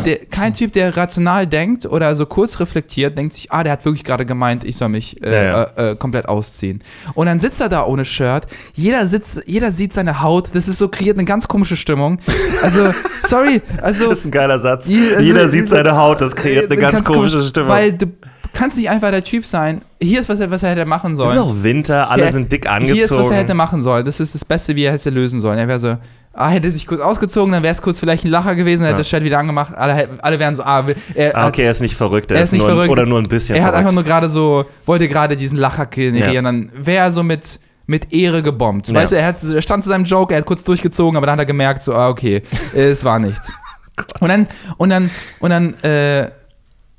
[0.04, 3.84] der, kein Typ, der rational denkt oder so kurz reflektiert, denkt sich, ah, der hat
[3.84, 5.62] wirklich gerade gemeint, ich soll mich äh, Ja, ja.
[5.76, 6.82] Äh, äh, komplett ausziehen.
[7.14, 8.46] Und dann sitzt er da ohne Shirt.
[8.74, 10.50] Jeder sitzt, jeder sieht seine Haut.
[10.52, 12.18] Das ist so kreiert eine ganz komische Stimmung.
[12.62, 14.88] Also, sorry, also Das ist ein geiler Satz.
[14.88, 17.68] Also- Jeder sieht seine Haut, das kreiert eine äh, ganz, komische Stimmung.
[17.68, 18.06] Weil du
[18.52, 19.82] kannst nicht einfach der Typ sein.
[20.00, 21.32] Hier ist was er, was er hätte machen es sollen.
[21.32, 23.56] ist auch Winter, alle Ja, sind dick Hier ist, was er hätte angezogen.
[23.56, 24.04] machen sollen.
[24.04, 25.58] Das ist das Beste, wie er hätte lösen sollen.
[25.58, 25.96] Er wäre so,
[26.34, 28.96] ah, hätte sich kurz ausgezogen, dann wäre es kurz vielleicht ein Lacher gewesen, dann hätte
[28.96, 28.98] Ja.
[28.98, 29.74] das Shirt wieder angemacht.
[29.74, 32.52] Alle, alle wären so, ah, er, Ah, okay, er ist nicht verrückt, er, Er ist,
[32.52, 32.90] nicht nur ein- verrückt.
[32.92, 33.78] oder nur ein bisschen er hat verrückt.
[33.86, 36.42] einfach nur gerade so, wollte gerade diesen Lacher generieren, Ja.
[36.42, 38.88] dann wäre er so mit, mit Ehre gebombt.
[38.88, 38.94] Ja.
[38.94, 41.34] Weißt du, er, hat, er stand zu seinem Joke, er hat kurz durchgezogen, aber dann
[41.34, 42.42] hat er gemerkt, so, ah, okay,
[42.74, 43.52] es war nichts.
[44.20, 44.46] und dann,
[44.78, 45.10] und dann,
[45.40, 46.30] und dann, äh,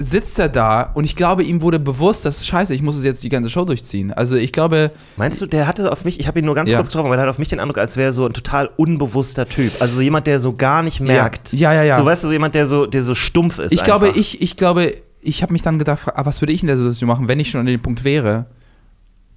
[0.06, 3.24] sitzt er da und ich glaube, ihm wurde bewusst, dass scheiße, ich muss es jetzt
[3.24, 4.14] die ganze Show durchziehen.
[4.14, 6.78] Also ich glaube, Meinst du, der hatte auf mich, ich habe ihn nur ganz Ja.
[6.78, 8.70] kurz getroffen, aber der hat auf mich den Eindruck, als wäre er so ein total
[8.78, 9.72] unbewusster Typ.
[9.80, 11.54] Also so jemand, der so gar nicht merkt.
[11.54, 11.98] Ja, ja, ja.
[11.98, 13.72] So weißt du, so jemand, der so, der so stumpf ist.
[13.74, 14.20] ich glaube, einfach.
[14.20, 17.08] ich, ich glaube, ich habe mich dann gedacht, ah, was würde ich in der Situation
[17.08, 18.46] machen, wenn ich schon an dem Punkt wäre?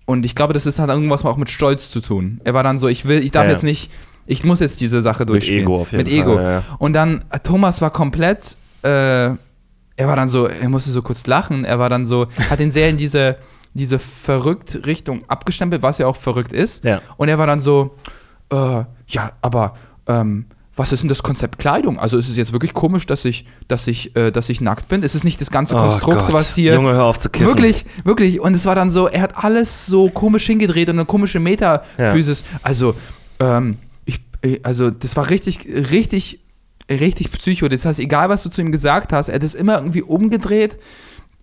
[0.04, 2.40] Und ich glaube, das ist hat irgendwas auch mit Stolz zu tun.
[2.44, 3.52] Er war dann so, ich will, ich darf Ja, ja.
[3.52, 3.90] jetzt nicht,
[4.26, 5.62] ich muss jetzt diese Sache durchspielen.
[5.64, 6.34] Ego auf jeden Mit Ego.
[6.34, 6.62] Fall, ja, ja.
[6.78, 9.30] Und dann, Thomas war komplett, äh,
[9.98, 12.70] er war dann so, er musste so kurz lachen, er war dann so, hat ihn
[12.70, 13.36] sehr in diese,
[13.74, 16.84] diese verrückt Richtung abgestempelt, was ja auch verrückt ist.
[16.84, 17.02] Ja.
[17.16, 17.96] Und er war dann so,
[18.50, 19.74] äh, ja, aber
[20.06, 21.98] ähm, was ist denn das Konzept Kleidung?
[21.98, 25.02] Also ist es jetzt wirklich komisch, dass ich, dass ich, äh, dass ich nackt bin?
[25.02, 26.32] Ist es nicht das ganze Oh Konstrukt, Gott.
[26.32, 26.74] was hier.
[26.74, 27.48] Junge, hör auf zu kiffen.
[27.48, 28.40] Wirklich, wirklich.
[28.40, 32.44] Und es war dann so, er hat alles so komisch hingedreht und eine komische Metaphysis.
[32.62, 32.94] Also,
[33.40, 36.38] ähm, ich, äh, also das war richtig, richtig,
[36.90, 37.68] richtig psycho.
[37.68, 40.76] Das heißt, egal was du zu ihm gesagt hast, er hat es immer irgendwie umgedreht.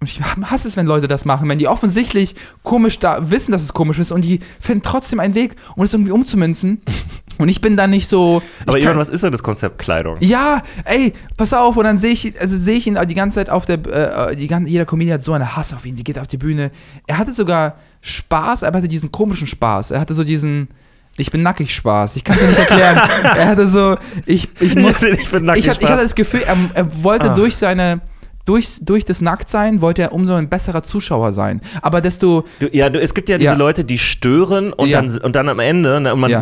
[0.02, 3.64] Und ich hasse es, wenn Leute das machen, wenn die offensichtlich komisch da wissen, dass
[3.64, 6.82] es komisch ist und die finden trotzdem einen Weg, um es irgendwie umzumünzen.
[7.38, 8.42] Und ich bin da nicht so.
[8.66, 10.16] aber Ivan, was ist denn das Konzept Kleidung?
[10.22, 13.50] ja, ey, pass auf, und dann sehe ich, also sehe ich ihn die ganze Zeit
[13.50, 13.86] auf der,
[14.30, 16.38] äh, die ganze, jeder Comedian hat so eine Hass auf ihn, die geht auf die
[16.38, 16.72] Bühne.
[17.08, 19.92] Er hatte sogar Spaß, aber er hatte diesen komischen Spaß.
[19.92, 20.70] Er hatte so diesen,
[21.18, 22.16] ich bin nackig Spaß.
[22.18, 22.98] Ich kann es dir nicht erklären.
[23.24, 26.42] er hatte so, ich, ich muss, Ich bin nackig ich, hatte, ich hatte das Gefühl,
[26.46, 27.34] er, er wollte Ah.
[27.34, 28.02] durch seine,
[28.46, 31.62] durch, durch das Nacktsein, wollte er umso ein besserer Zuschauer sein.
[31.82, 33.58] Aber desto, Du, ja, du, es gibt ja diese Ja.
[33.58, 35.02] Leute, die stören und, Ja.
[35.02, 36.42] dann, und dann am Ende, ne, und man Ja.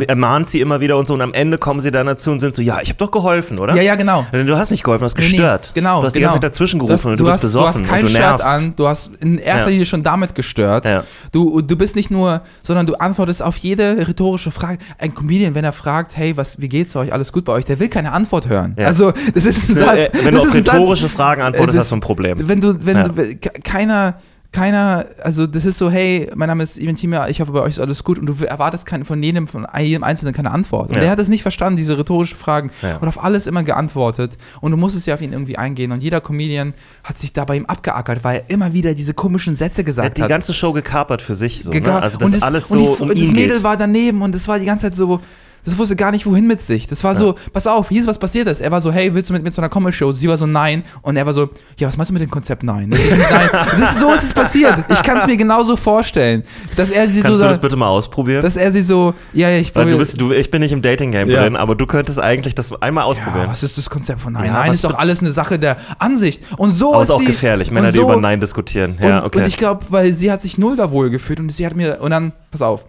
[3.75, 4.25] ja, ja, genau.
[4.31, 5.71] Du hast nicht geholfen, du hast Nee, nee, gestört.
[5.73, 6.01] genau.
[6.01, 6.31] Du hast die genau.
[6.33, 8.09] ganze Zeit dazwischen Du gerufen hast- und du, bist hast, besoffen Du hast kein und
[8.09, 8.45] du Shirt nervst.
[8.47, 9.69] an, du hast in erster Ja.
[9.69, 10.85] Linie schon damit gestört.
[10.85, 11.03] Ja.
[11.31, 14.79] Du, du bist nicht nur, sondern du antwortest auf jede rhetorische Frage.
[14.99, 17.79] Ein Comedian, wenn er fragt, hey, was, wie geht's euch, alles gut bei euch, der
[17.79, 18.75] will keine Antwort hören.
[18.77, 18.87] Ja.
[18.87, 20.09] Also, das ist ein Satz.
[20.13, 22.47] Wenn du das auf rhetorische Satz, Fragen antwortest, äh, hast du ein Problem.
[22.47, 23.07] Wenn du, wenn Ja.
[23.07, 24.15] du, ke- keiner,
[24.51, 27.71] keiner, also das ist so, hey, mein Name ist Ivan Timia, ich hoffe, bei euch
[27.71, 30.89] ist alles gut und du erwartest kein, von jedem, von jedem Einzelnen keine Antwort.
[30.89, 31.01] Und Ja.
[31.01, 32.97] der hat es nicht verstanden, diese rhetorischen Fragen Ja.
[32.97, 36.21] und auf alles immer geantwortet und du musstest ja auf ihn irgendwie eingehen und jeder
[36.21, 39.85] Comedian hat sich da bei ihm abgeackert, weil er immer wieder diese komischen Sätze Er
[39.85, 40.29] gesagt hat die hat.
[40.29, 41.63] ganze Show gekapert für sich.
[41.63, 42.01] So, ne?
[42.01, 43.63] Also das und das, alles und so die, um das ihn Mädel geht.
[43.63, 45.19] war daneben und es war die ganze Zeit so,
[45.65, 46.87] das wusste gar nicht, wohin mit sich.
[46.87, 48.61] Das war so, pass auf, hier ist was passiert ist.
[48.61, 50.11] Er war so, hey, willst du mit mir zu einer Comedy-Show?
[50.11, 50.83] Sie war so, nein.
[51.01, 52.63] Und er war so, ja, was meinst du mit dem Konzept?
[52.63, 52.89] Nein.
[52.91, 53.49] Das ist nicht nein.
[53.79, 54.83] Das ist, so ist es passiert.
[54.89, 56.43] Ich kann es mir genauso vorstellen.
[56.75, 58.41] Dass er sie Kannst so, du das bitte mal ausprobieren?
[58.41, 60.81] dass er sie so, ja, ja, ich Weil du bist, du, ich bin nicht im
[60.81, 61.43] Dating-Game Ja.
[61.43, 63.47] drin, aber du könntest eigentlich das einmal ja, ausprobieren.
[63.47, 64.45] was ist das Konzept von Nein?
[64.45, 66.43] Ja, nein, ist doch alles eine Sache der Ansicht.
[66.57, 68.97] Und so aber ist ist auch sie, gefährlich, Männer, und die so, über Nein diskutieren.
[69.01, 69.39] Ja, und, okay.
[69.39, 71.99] und ich glaube, weil sie hat sich null da wohl gefühlt und sie hat mir,
[72.01, 72.85] und dann, pass auf.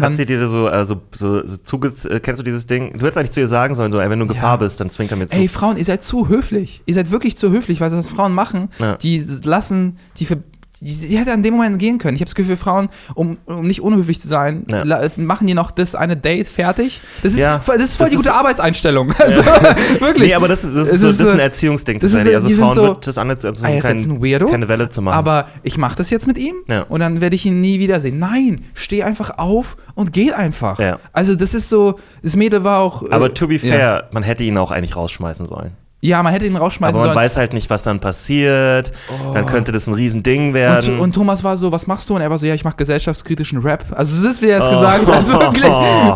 [0.00, 2.92] Hat sie dir so, äh, so, so, so zuge äh, kennst du dieses Ding?
[2.92, 4.56] Du hättest eigentlich zu ihr sagen sollen, so, ey, wenn du in Gefahr Ja.
[4.56, 5.36] bist, dann zwinker mir zu.
[5.38, 6.82] Ey, Frauen, ihr seid zu höflich.
[6.86, 8.70] Ihr seid wirklich zu höflich, weil das Frauen machen.
[8.78, 8.96] Ja.
[8.96, 10.38] Die lassen, die, ver-
[10.84, 12.14] die hätte an dem Moment gehen können.
[12.14, 14.84] Ich habe das Gefühl, Frauen, um, um nicht unhöflich zu sein, Ja.
[15.16, 17.00] machen die noch das eine Date fertig.
[17.22, 19.12] Das ist, Ja, voll- das ist voll das die ist- gute Arbeitseinstellung.
[19.18, 19.40] Also,
[20.00, 20.28] wirklich.
[20.28, 22.42] Nee, aber das ist, das ist, so, das ist ein Erziehungsding das ist tatsächlich.
[22.56, 24.68] so- Also Frauen so, wird das anders, also Ah, er ist jetzt ein Weirdo, keine
[24.68, 25.16] Welle zu machen.
[25.16, 26.82] Aber ich mache das jetzt mit ihm Ja.
[26.82, 28.18] und dann werde ich ihn nie wiedersehen.
[28.18, 30.78] Nein, steh einfach auf und geh einfach.
[30.78, 30.98] Ja.
[31.12, 33.02] Also das ist so, das Mädel war auch.
[33.02, 33.60] äh, aber to be ja.
[33.60, 35.72] fair, man hätte ihn auch eigentlich rausschmeißen sollen.
[36.06, 37.24] Ja, man hätte ihn rausschmeißen Aber man sollen.
[37.24, 38.92] weiß halt nicht, was dann passiert.
[39.32, 40.94] Dann könnte das ein Riesending werden.
[40.96, 42.14] Und, und Thomas war so, was machst du?
[42.14, 43.84] Und er war so, ja, ich mache gesellschaftskritischen Rap.
[43.92, 44.70] Also das ist, wie er es Oh.
[44.70, 45.64] gesagt hat, wirklich,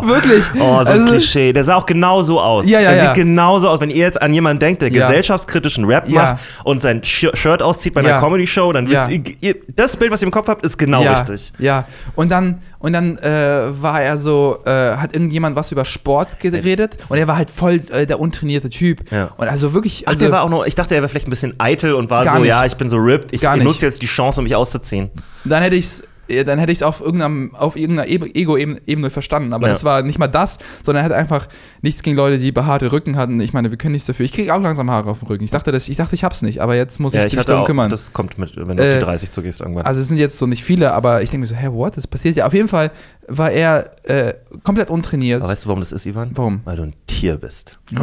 [0.07, 0.45] wirklich.
[0.59, 1.53] Oh, so ein also, Klischee.
[1.53, 2.69] Der sah auch genau so aus.
[2.69, 3.05] Ja, ja, der ja.
[3.05, 3.81] sieht genauso aus.
[3.81, 5.07] Wenn ihr jetzt an jemanden denkt, der Ja.
[5.07, 6.21] gesellschaftskritischen Rap Ja.
[6.33, 8.19] macht und sein Sh Shirt auszieht bei einer.
[8.19, 9.09] Comedy-Show, dann wisst
[9.41, 11.51] ihr, das Bild, was ihr im Kopf habt, ist genau richtig.
[11.57, 16.39] Ja, und dann, und dann äh, war er so, äh, hat irgendjemand was über Sport
[16.39, 19.11] geredet und er war halt voll äh, der untrainierte Typ.
[19.11, 19.31] Ja.
[19.37, 21.31] Und also wirklich, Ach, also, der war auch noch, ich dachte, er wäre vielleicht ein
[21.31, 22.47] bisschen eitel und war so, nicht.
[22.47, 23.63] ja, ich bin so ripped, ich nicht.
[23.63, 25.09] nutze jetzt die Chance, um mich auszuziehen.
[25.43, 26.05] dann hätte ich's äh,
[26.45, 29.53] dann hätte ich es auf auf irgendeiner Eb- Ego-Ebene verstanden.
[29.53, 29.73] Aber Ja.
[29.73, 31.47] das war nicht mal das, sondern er hat einfach
[31.81, 33.39] nichts gegen Leute, die behaarte Rücken hatten.
[33.41, 34.25] Ich meine, wir können nichts dafür.
[34.25, 35.43] Ich kriege auch langsam Haare auf dem Rücken.
[35.43, 37.45] Ich dachte, das, ich dachte, ich hab's nicht, aber jetzt muss Ja, ich ich mich
[37.45, 37.89] darum kümmern.
[37.89, 39.85] das kommt mit, wenn du Äh, auf die 30 zugehst irgendwann.
[39.85, 41.97] Also es sind jetzt so nicht viele, aber ich denke mir so, hä, what?
[41.97, 42.45] Das passiert ja.
[42.45, 42.91] Auf jeden Fall
[43.27, 45.41] war er äh, komplett untrainiert.
[45.41, 46.31] Aber weißt du, warum das ist, Ivan?
[46.33, 46.61] Warum?
[46.65, 47.79] Weil du ein Tier bist.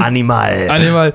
[0.00, 0.68] Animal.
[0.70, 1.12] Animal.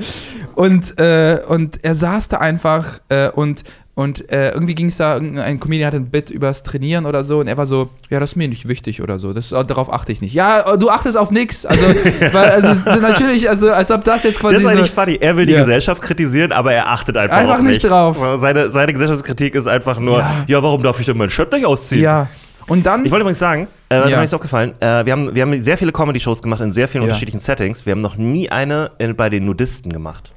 [0.55, 3.63] Und, äh, und er saß da einfach äh, und,
[3.95, 7.39] und äh, irgendwie ging es da, ein Comedian hatte ein Bit übers Trainieren oder so
[7.39, 10.11] und er war so, ja, das ist mir nicht wichtig oder so, das, darauf achte
[10.11, 10.33] ich nicht.
[10.33, 11.65] Ja, du achtest auf nichts.
[11.65, 11.85] Also,
[12.33, 15.17] weil, also natürlich, also als ob das jetzt quasi Das ist eigentlich so, funny.
[15.21, 15.59] Er will die Ja.
[15.59, 17.87] Gesellschaft kritisieren, aber er achtet einfach, Einfach auf nicht nichts.
[17.87, 18.17] drauf.
[18.39, 20.43] Seine, seine Gesellschaftskritik ist einfach nur, ja.
[20.47, 20.61] Ja.
[20.63, 22.01] warum darf ich denn mein Shirt nicht ausziehen?
[22.01, 22.27] Ja.
[22.67, 24.09] Und dann, Ich wollte übrigens sagen, äh.
[24.09, 24.17] Ja.
[24.17, 27.03] mir ist aufgefallen, äh, wir, haben, wir haben sehr viele Comedy-Shows gemacht in sehr vielen
[27.03, 27.07] Ja.
[27.07, 27.85] unterschiedlichen Settings.
[27.85, 30.33] Wir haben noch nie eine in, bei den Nudisten gemacht.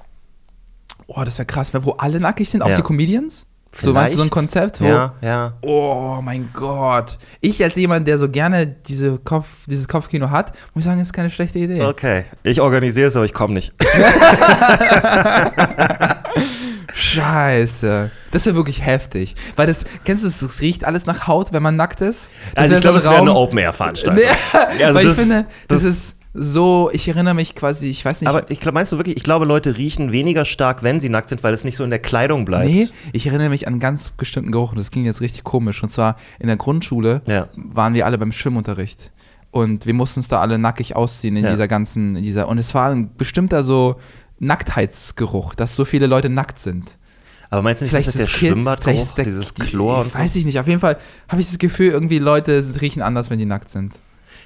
[1.09, 2.77] Oh, das wäre krass, wo alle nackig sind, auch Ja.
[2.77, 3.47] die Comedians?
[3.81, 4.33] So meinst du so ein Vielleicht.
[4.33, 5.53] Konzept, wo, Ja, ja.
[5.61, 7.18] Oh mein Gott.
[7.42, 11.29] Ich als jemand, der so gerne diese Kopf, dieses Kopfkino hat, muss sagen, ist keine
[11.29, 11.83] schlechte Idee.
[11.83, 12.25] Okay.
[12.44, 13.75] Ich organisiere es, aber ich komme nicht.
[16.94, 18.11] Scheiße.
[18.31, 19.35] Das wäre wirklich heftig.
[19.57, 22.31] Weil das, kennst du das, riecht alles nach Haut, wenn man nackt ist?
[22.55, 24.25] Das Also ich glaube, so es wäre eine Open-Air-Veranstaltung.
[24.79, 28.05] Nee, also weil das- ich finde, das, das- ist so, ich erinnere mich quasi, ich
[28.05, 28.29] weiß nicht.
[28.29, 31.29] Aber ich glaube, meinst du wirklich, ich glaube, Leute riechen weniger stark, wenn sie nackt
[31.31, 32.67] sind, weil es nicht so in der Kleidung bleibt.
[32.67, 35.83] Nee, ich erinnere mich an einen ganz bestimmten Geruch und das ging jetzt richtig komisch.
[35.83, 37.49] Und zwar in der Grundschule Ja.
[37.57, 39.11] waren wir alle beim Schwimmunterricht.
[39.51, 41.51] Und wir mussten uns da alle nackig ausziehen in Ja.
[41.51, 42.49] dieser ganzen, in dieser.
[42.49, 43.97] Und es war ein bestimmter so
[44.38, 46.97] Nacktheitsgeruch, dass so viele Leute nackt sind.
[47.51, 50.19] Aber meinst du nicht, Vielleicht dass ist das das der Schwimmbadgeruch, dieses Chlor und so?
[50.19, 50.61] Weiß ich nicht.
[50.61, 53.95] Auf jeden Fall habe ich das Gefühl, irgendwie Leute riechen anders, wenn die nackt sind.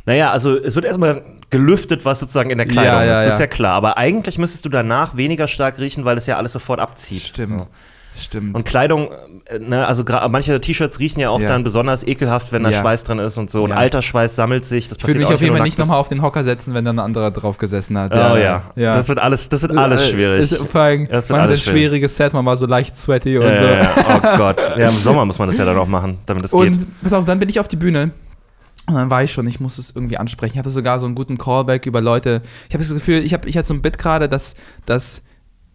[0.05, 3.21] Naja, also es wird erstmal gelüftet, was sozusagen in der Kleidung Ja, ja, ist.
[3.27, 3.47] Das ist ja.
[3.47, 3.75] klar.
[3.75, 7.23] Aber eigentlich müsstest du danach weniger stark riechen, weil es ja alles sofort abzieht.
[7.23, 7.49] Stimmt.
[7.51, 7.67] So.
[8.15, 8.55] Stimmt.
[8.55, 9.09] Und Kleidung,
[9.47, 11.49] äh, ne, also manche T-Shirts riechen ja auch Ja.
[11.49, 12.81] dann besonders ekelhaft, wenn da Ja.
[12.81, 13.63] Schweiß drin ist und so.
[13.65, 13.77] Und Ja.
[13.77, 14.89] alter Schweiß sammelt sich.
[14.89, 16.85] Das ich würde mich auch auf jeden Fall nicht nochmal auf den Hocker setzen, wenn
[16.85, 18.13] dann ein anderer drauf gesessen hat.
[18.13, 18.65] Oh ja.
[18.77, 18.93] ja.
[18.95, 20.41] Das wird alles, das wird alles Äh, schwierig.
[20.41, 21.79] Ist, vor allem, Das wird man hat ein alles schwierig.
[21.81, 23.65] schwieriges Set, man war so leicht sweaty und so.
[23.65, 23.91] ja.
[24.23, 24.61] Oh Gott.
[24.77, 26.87] Ja, im Sommer muss man das ja dann auch machen, damit es Und geht.
[27.03, 28.11] pass auf, dann bin ich auf die Bühne.
[28.87, 30.55] Und dann war ich schon, ich muss es irgendwie ansprechen.
[30.55, 32.43] Ich hatte sogar so einen guten Callback über Leute.
[32.69, 34.55] Ich habe das Gefühl, ich, hab, ich hatte so ein Bit gerade, dass,
[34.87, 35.23] dass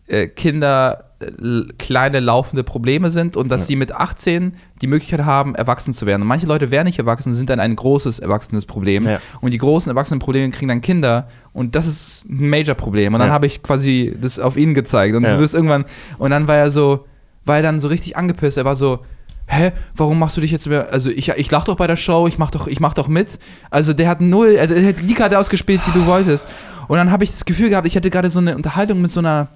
[0.08, 1.32] äh, Kinder äh,
[1.80, 3.68] kleine laufende Probleme sind und dass Ja.
[3.68, 6.22] sie mit 18 die Möglichkeit haben, erwachsen zu werden.
[6.22, 9.06] Und manche Leute werden nicht erwachsen, sind dann ein großes erwachsenes Problem.
[9.08, 9.20] Ja.
[9.42, 11.28] Und die großen erwachsenen Probleme kriegen dann Kinder.
[11.54, 13.14] Und das ist ein Major-Problem.
[13.14, 13.34] Und dann Ja.
[13.34, 15.16] habe ich quasi das auf ihn gezeigt.
[15.16, 15.86] Und du bist irgendwann,
[16.18, 17.06] und dann war er so,
[17.46, 18.58] war er dann so richtig angepisst.
[18.58, 19.00] Er war so,
[19.48, 22.28] hä, warum machst du dich jetzt über, also ich, ich lach doch bei der Show,
[22.28, 23.40] ich mach doch, ich mach doch mit.
[23.70, 26.48] Also der hat null, er, er hat die Karte ausgespielt, die du wolltest.
[26.88, 29.20] Und dann habe ich das Gefühl gehabt, ich hatte gerade so eine Unterhaltung mit so
[29.22, 29.48] einer,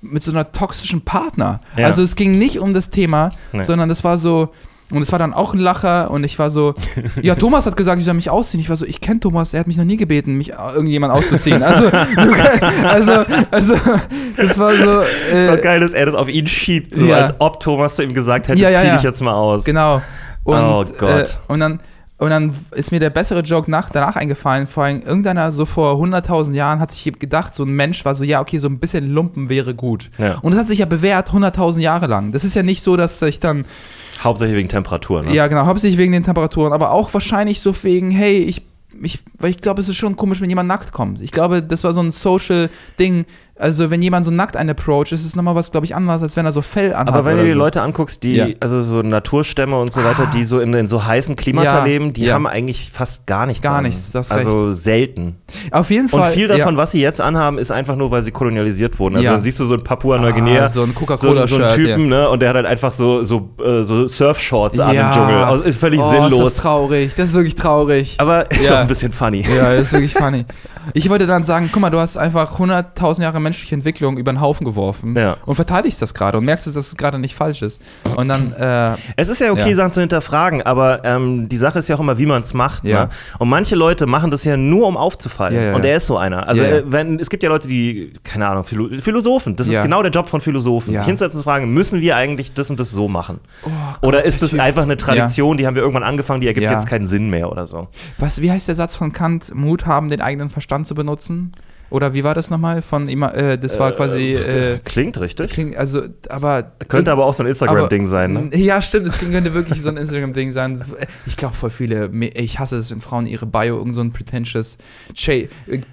[0.00, 1.58] mit so einer toxischen Partner.
[1.76, 1.86] Ja.
[1.86, 3.62] Also es ging nicht um das Thema, Nee.
[3.64, 4.52] sondern das war so,
[4.92, 6.74] und es war dann auch ein Lacher und ich war so,
[7.22, 8.60] ja, Thomas hat gesagt, ich soll mich ausziehen.
[8.60, 11.12] Ich war so, ich kenne Thomas, er hat mich noch nie gebeten, mich äh, irgendjemand
[11.12, 11.62] auszuziehen.
[11.62, 11.86] Also,
[12.84, 13.74] also, also,
[14.36, 15.02] das war so.
[15.32, 17.16] Äh, so geil, dass er das auf ihn schiebt, so ja.
[17.16, 19.64] als ob Thomas zu ihm gesagt hätte, Ja, ja, zieh dich jetzt mal aus.
[19.64, 20.02] Genau.
[20.44, 21.38] Und, Oh Gott.
[21.48, 21.80] Äh, und, dann,
[22.18, 24.66] und dann ist mir der bessere Joke nach, danach eingefallen.
[24.66, 28.24] Vor allem irgendeiner so vor 100.000 Jahren hat sich gedacht, so ein Mensch war so,
[28.24, 30.10] ja, okay, so ein bisschen Lumpen wäre gut.
[30.18, 30.38] Ja.
[30.42, 32.32] Und das hat sich ja bewährt 100.000 Jahre lang.
[32.32, 33.64] Das ist ja nicht so, dass ich dann,
[34.22, 35.34] Hauptsächlich wegen Temperatur, ne?
[35.34, 38.62] ja genau, hauptsächlich wegen den Temperaturen, aber auch wahrscheinlich so wegen, hey, ich,
[39.02, 41.20] ich, weil ich glaube, es ist schon komisch, wenn jemand nackt kommt.
[41.20, 45.24] Ich glaube, das war so ein Social-Ding, Also, wenn jemand so nackt einen approach, ist
[45.24, 47.08] es nochmal was, glaube ich, anderes, als wenn er so Fell anhat.
[47.08, 47.58] Aber wenn du die so.
[47.58, 48.46] Leute anguckst, die, Ja.
[48.60, 50.30] also so Naturstämme und so weiter, Ah.
[50.34, 52.34] die so in, in so heißen Klimata Ja, leben, die ja.
[52.34, 53.84] haben eigentlich fast gar nichts Gar an.
[53.84, 55.36] nichts, das ist Also selten.
[55.70, 56.32] Auf jeden Und Fall.
[56.32, 59.16] viel davon, was sie jetzt anhaben, ist einfach nur, weil sie kolonialisiert wurden.
[59.16, 62.08] Also dann siehst du so ein Papua-Neuguinea, Ah, so ein so, Coca-Cola-Shirt, so einen Typen,
[62.08, 62.28] ne?
[62.30, 65.36] Und der hat halt einfach so, so, äh, so Surfshorts an im Dschungel.
[65.44, 66.32] Also ist völlig oh, sinnlos.
[66.32, 67.12] Ist das traurig.
[67.16, 68.16] Das ist wirklich traurig.
[68.18, 69.42] aber ist auch ein bisschen funny.
[69.42, 70.46] Ja, das ist wirklich funny.
[70.94, 74.40] Ich wollte dann sagen, guck mal, du hast einfach 100.000 Jahre menschliche Entwicklung über den
[74.40, 75.36] Haufen geworfen Ja.
[75.46, 77.80] und verteidigst das gerade und merkst, dass es gerade nicht falsch ist.
[78.16, 79.76] Und dann, äh, Es ist ja okay, Ja.
[79.76, 82.84] Sachen zu hinterfragen, aber ähm, die Sache ist ja auch immer, wie man es macht.
[82.84, 83.04] Ja.
[83.04, 83.10] Ne?
[83.38, 85.74] Und manche Leute machen das ja nur, um aufzufallen.
[85.74, 86.48] Und er ist so einer.
[86.48, 89.56] Also äh, wenn es gibt ja Leute, die, keine Ahnung, Philo Philosophen.
[89.56, 90.92] Das ist genau der Job von Philosophen.
[90.96, 93.40] Sich hinsetzen und fragen, müssen wir eigentlich das und das so machen?
[93.64, 93.68] oh
[94.08, 94.60] Oder Gott, ist der es Typ.
[94.60, 97.66] einfach eine Tradition, die haben wir irgendwann angefangen, die ergibt jetzt keinen Sinn mehr oder
[97.66, 97.88] so?
[98.18, 99.54] Was, wie heißt der Satz von Kant?
[99.54, 101.52] Mut haben, den eigenen Verstand zu benutzen?
[101.90, 102.80] Oder wie war das nochmal?
[102.80, 104.32] Von immer, äh, das war quasi.
[104.32, 105.50] Äh, Klingt richtig.
[105.50, 106.72] kling, also, aber.
[106.88, 108.50] Könnte aber auch so ein Instagram-Ding sein, ne?
[108.56, 110.82] Ja, stimmt, es könnte wirklich so ein Instagram-Ding sein.
[111.26, 114.78] Ich glaube, voll viele, ich hasse es, wenn Frauen ihre Bio irgend so ein pretentious,
[115.14, 115.48] cha- äh,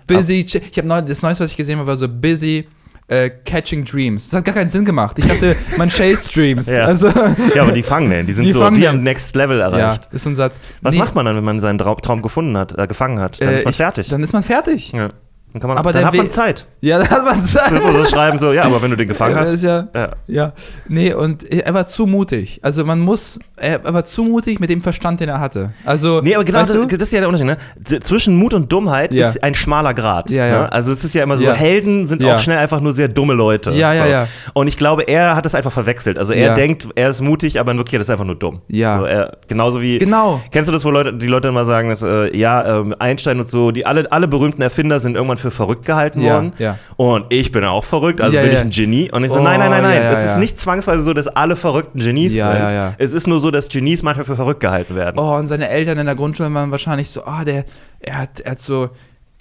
[0.08, 2.66] busy, cha- ich habe neu, das Neueste, was ich gesehen habe, war so busy
[3.10, 4.30] äh, catching dreams.
[4.30, 5.18] Das hat gar keinen Sinn gemacht.
[5.20, 6.68] Ich dachte, man chase dreams.
[6.68, 6.86] Ja.
[6.86, 7.08] Also,
[7.56, 8.26] Ja, aber die fangen den.
[8.28, 8.88] Die sind Die so, die den.
[8.88, 10.08] haben Next Level ja, erreicht.
[10.12, 10.60] ist so ein Satz.
[10.82, 13.42] Was Nee, macht man dann, wenn man seinen Traum, Traum gefunden hat, äh, gefangen hat?
[13.42, 14.10] Dann äh, ist man ich- fertig.
[14.10, 14.92] Dann ist man fertig.
[14.94, 15.10] ja.
[15.52, 16.68] Dann, kann man, Aber dann hat man Zeit.
[16.80, 17.72] Ja, da hat man Zeit.
[17.72, 19.52] Musst so schreiben, so, ja, aber wenn du den gefangen Ja, hast.
[19.52, 20.10] ist ja, Ja.
[20.28, 20.54] ja.
[20.88, 22.60] Nee, und er war zu mutig.
[22.62, 25.72] Also man muss, er, war zu mutig mit dem Verstand, den er hatte.
[25.86, 27.48] Also, Nee, aber genau das, das ist ja der Unterschied.
[27.48, 28.00] Ne?
[28.04, 29.28] Zwischen Mut und Dummheit Ja.
[29.28, 30.30] ist ein schmaler Grad.
[30.30, 30.62] Ja, ja.
[30.62, 30.72] Ne?
[30.72, 31.50] Also es ist ja immer so.
[31.52, 33.72] Helden sind auch schnell einfach nur sehr dumme Leute.
[33.72, 34.10] Ja, ja, so.
[34.10, 34.28] ja.
[34.54, 36.20] Und ich glaube, er hat das einfach verwechselt.
[36.20, 38.62] Also er denkt, er ist mutig, aber in Wirklichkeit ist er einfach nur dumm.
[38.68, 39.00] Ja.
[39.00, 39.98] So, er, genauso wie.
[39.98, 40.42] Genau.
[40.52, 43.50] Kennst du das, wo Leute, die Leute immer sagen, dass äh, ja, ähm, Einstein und
[43.50, 46.54] so, die alle, alle berühmten Erfinder sind irgendwann für verrückt gehalten Ja, worden.
[46.60, 46.78] ja.
[46.96, 49.12] Und ich bin auch verrückt, also Ja, bin ich ein Genie.
[49.12, 50.02] Und ich so, Oh, nein, nein, nein, nein.
[50.14, 52.94] es ist nicht zwangsweise so, dass alle verrückten Genies sind.
[52.98, 55.18] Es ist nur so, dass Genies manchmal für verrückt gehalten werden.
[55.20, 57.66] Oh, und seine Eltern in der Grundschule waren wahrscheinlich so, ah, der,
[58.00, 58.90] er hat, er hat so,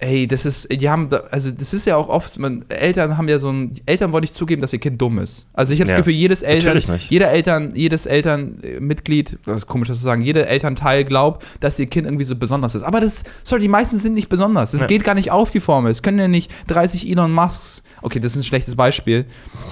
[0.01, 3.27] ey, das ist, die haben, da, also das ist ja auch oft, man, Eltern haben
[3.27, 5.45] ja so ein, Eltern wollen nicht zugeben, dass ihr Kind dumm ist.
[5.53, 5.95] Also ich habe Ja.
[5.97, 10.47] das Gefühl, jedes Eltern, jeder Eltern, jedes Elternmitglied, das ist komisch das zu sagen, jeder
[10.47, 12.83] Elternteil glaubt, dass ihr Kind irgendwie so besonders ist.
[12.83, 14.73] Aber das, sorry, die meisten sind nicht besonders.
[14.73, 14.87] Es Ja.
[14.87, 15.91] geht gar nicht auf die Formel.
[15.91, 19.25] Es können ja nicht 30 Elon Musks, okay, das ist ein schlechtes Beispiel,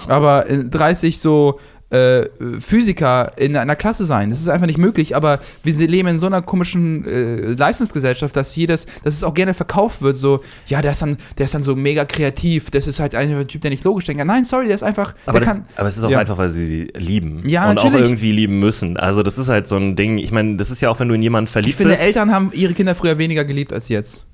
[0.07, 1.76] aber äh, 30 so äh,
[2.59, 4.29] Physiker in einer Klasse sein.
[4.29, 8.55] Das ist einfach nicht möglich, aber wir leben in so einer komischen äh, Leistungsgesellschaft, dass
[8.55, 11.63] jedes, dass es auch gerne verkauft wird, so, ja, der ist dann, der ist dann
[11.63, 14.23] so mega kreativ, das ist halt ein Typ, der nicht logisch denkt.
[14.25, 15.65] Nein, sorry, der ist einfach, Aber, das, kann.
[15.75, 16.19] aber es ist auch Ja.
[16.19, 17.47] einfach, weil sie sie lieben.
[17.47, 18.05] Ja, und auch natürlich.
[18.05, 18.97] irgendwie lieben müssen.
[18.97, 20.17] Also, das ist halt so ein Ding.
[20.17, 22.03] Ich meine, das ist ja auch, wenn du in jemanden verliebt Ich finde, bist.
[22.03, 24.25] Eltern haben ihre Kinder früher weniger geliebt als jetzt.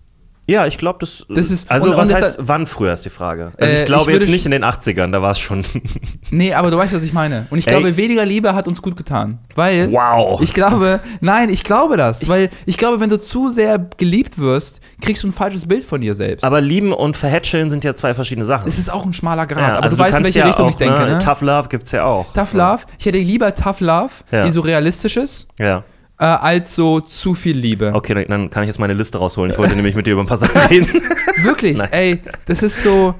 [0.45, 3.05] Ja, ich glaube, das, Das ist- Also, und- was und heißt, deshalb- wann früher ist
[3.05, 3.51] die Frage?
[3.57, 5.63] Also, Äh, ich glaube ich jetzt nicht in den 80ern, da war es schon.
[6.31, 7.45] Nee, aber du weißt, was ich meine.
[7.51, 7.73] Und ich Ey.
[7.73, 9.37] glaube, weniger Liebe hat uns gut getan.
[9.55, 9.91] Weil.
[9.91, 10.41] wow.
[10.41, 12.27] Ich glaube, nein, ich glaube das.
[12.27, 16.01] Weil ich glaube, wenn du zu sehr geliebt wirst, kriegst du ein falsches Bild von
[16.01, 16.43] dir selbst.
[16.43, 18.67] aber lieben und verhätscheln sind ja zwei verschiedene Sachen.
[18.67, 19.59] es ist auch ein schmaler Grad.
[19.59, 21.05] ja, aber also du weißt, in welche ja Richtung auch, ich denke.
[21.05, 21.19] Ne?
[21.19, 22.33] Tough Love gibt es ja auch.
[22.33, 22.53] Tough.
[22.53, 22.79] Love.
[22.97, 24.43] Ich hätte lieber Tough Love, Ja.
[24.45, 25.83] die so realistisch ist, Ja.
[26.23, 27.91] Äh, als so zu viel Liebe.
[27.93, 29.51] Okay, dann- kann ich jetzt meine Liste rausholen.
[29.51, 31.01] Ich wollte nämlich mit dir über ein paar Sachen reden.
[31.43, 31.89] Wirklich, Nein.
[31.91, 33.13] ey, das ist so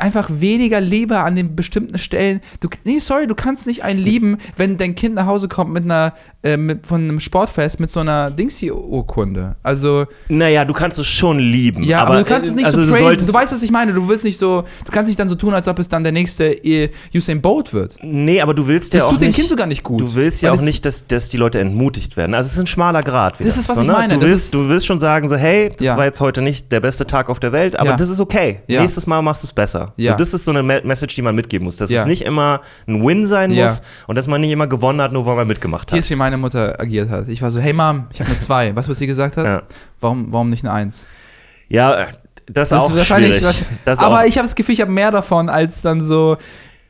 [0.00, 2.40] einfach weniger Liebe an den bestimmten Stellen.
[2.60, 5.84] Du, nee, sorry, du kannst nicht einen lieben, wenn dein Kind nach Hause kommt mit
[5.84, 9.56] einer, äh, mit, von einem Sportfest mit so einer Dingsy-Urkunde.
[9.62, 11.82] Also, naja, du kannst es schon lieben.
[11.82, 13.26] ja, aber, du kannst es nicht also so praisen.
[13.26, 13.92] Du weißt, was ich meine.
[13.92, 16.12] Du willst nicht so, du kannst nicht dann so tun, als ob es dann der
[16.12, 17.96] nächste äh, Usain Bolt wird.
[18.02, 20.00] Nee, aber du willst Das ja auch tut dem nicht, Kind sogar nicht gut.
[20.00, 22.34] Du willst ja auch das- nicht, dass, dass die Leute entmutigt werden.
[22.34, 23.38] Also es ist ein schmaler Grad.
[23.40, 23.48] Wieder.
[23.48, 23.92] Das ist, was so, ich ne?
[23.92, 24.14] meine.
[24.14, 25.96] Du Das willst, du willst schon sagen, so, hey, das Ja.
[25.96, 27.96] war jetzt heute nicht der beste Tag auf der Welt, aber Ja.
[27.96, 28.60] das ist okay.
[28.66, 28.80] Ja.
[28.82, 29.69] Nächstes Mal machst du es besser.
[29.74, 30.12] Ja.
[30.12, 31.76] So, das ist so eine Me Message, die man mitgeben muss.
[31.76, 32.00] Dass Ja.
[32.02, 33.66] es nicht immer ein Win sein Ja.
[33.66, 36.04] muss und dass man nicht immer gewonnen hat, nur weil man mitgemacht Hier hat.
[36.04, 37.28] ist, wie meine Mutter agiert hat.
[37.28, 38.74] Ich war so, hey Mom, ich habe eine 2.
[38.76, 39.64] Weißt du, was sie gesagt hat?
[40.00, 41.06] Warum, warum nicht eine 1?
[41.68, 42.06] Ja, äh,
[42.46, 43.64] das ist Das auch ist wahrscheinlich schwierig.
[43.84, 46.36] Das aber auch, ich habe das Gefühl, ich habe mehr davon als dann so.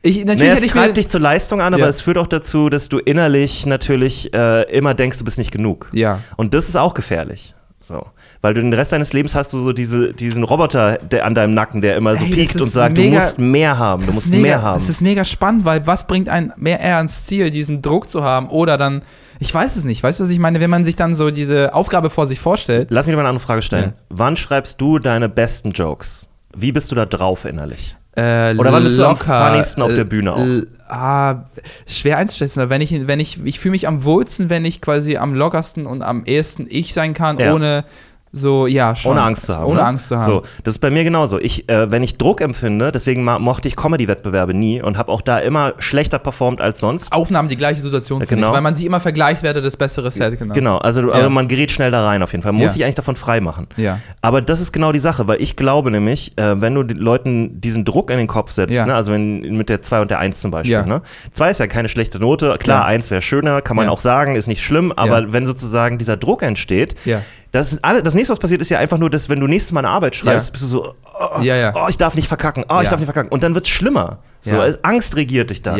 [0.03, 1.89] Ich, natürlich Naja, es ich treibt dich zur Leistung an, aber Ja.
[1.89, 5.89] es führt auch dazu, dass du innerlich natürlich äh, immer denkst, du bist nicht genug.
[5.93, 6.21] Ja.
[6.37, 7.53] Und das ist auch gefährlich.
[7.79, 8.07] So.
[8.43, 11.53] Weil du den Rest deines Lebens hast du so diese, diesen Roboter der an deinem
[11.53, 14.31] Nacken, der immer so Ey, piekt und sagt, mega- du musst mehr haben, du musst
[14.31, 14.79] mega, mehr haben.
[14.79, 18.23] Das ist mega spannend, weil was bringt einen mehr eher ans Ziel, diesen Druck zu
[18.23, 19.03] haben oder dann,
[19.39, 21.75] ich weiß es nicht, weißt du, was ich meine, wenn man sich dann so diese
[21.75, 22.87] Aufgabe vor sich vorstellt?
[22.89, 23.93] Lass mich mal eine andere Frage stellen.
[23.95, 24.03] Ja.
[24.09, 26.27] Wann schreibst du deine besten Jokes?
[26.55, 27.95] Wie bist du da drauf innerlich?
[28.13, 30.45] Äh, Oder wann bist du am locker, funnigsten auf der Bühne auch?
[30.89, 31.43] Ah,
[31.87, 32.69] schwer einzuschätzen.
[32.69, 36.01] Wenn ich, wenn ich, ich fühle mich am wohlsten, wenn ich quasi am lockersten und
[36.01, 37.53] am ehesten ich sein kann, Ja.
[37.53, 37.85] ohne
[38.33, 39.11] So, ja, schon.
[39.11, 39.65] Ohne Angst zu haben.
[39.65, 39.85] Ohne ne?
[39.85, 40.25] Angst zu haben.
[40.25, 41.37] So, das ist bei mir genauso.
[41.37, 45.39] Ich, äh, wenn ich Druck empfinde, deswegen mochte ich Comedy-Wettbewerbe nie und habe auch da
[45.39, 47.11] immer schlechter performt als sonst.
[47.11, 48.47] Aufnahmen die gleiche Situation, finde genau.
[48.47, 50.53] ich, weil man sich immer vergleicht, wer da das bessere Set, genau.
[50.53, 51.09] Genau, also, Ja.
[51.09, 52.53] also man gerät schnell da rein auf jeden Fall.
[52.53, 52.73] Man muss Ja.
[52.73, 53.67] sich eigentlich davon frei machen.
[53.75, 53.99] Ja.
[54.21, 57.59] Aber das ist genau die Sache, weil ich glaube nämlich, äh, wenn du den Leuten
[57.59, 58.85] diesen Druck in den Kopf setzt, Ja.
[58.85, 60.85] ne, also wenn mit der 2 und der 1 zum Beispiel, Ja.
[60.85, 61.01] ne?
[61.33, 62.85] 2 ist ja keine schlechte Note, klar, Ja.
[62.85, 63.91] 1 wäre schöner, kann man Ja.
[63.91, 65.33] auch sagen, ist nicht schlimm, aber Ja.
[65.33, 67.21] wenn sozusagen dieser Druck entsteht, Ja.
[67.51, 69.81] Das, alle, das nächste, was passiert, ist ja einfach nur, dass wenn du nächstes Mal
[69.81, 70.51] eine Arbeit schreibst, Ja.
[70.51, 71.73] bist du so, oh, Ja, ja.
[71.75, 73.29] oh, ich darf nicht verkacken, oh, ich darf nicht verkacken.
[73.31, 74.19] Und dann wird es schlimmer.
[74.41, 75.77] So, äh, Angst regiert dich dann.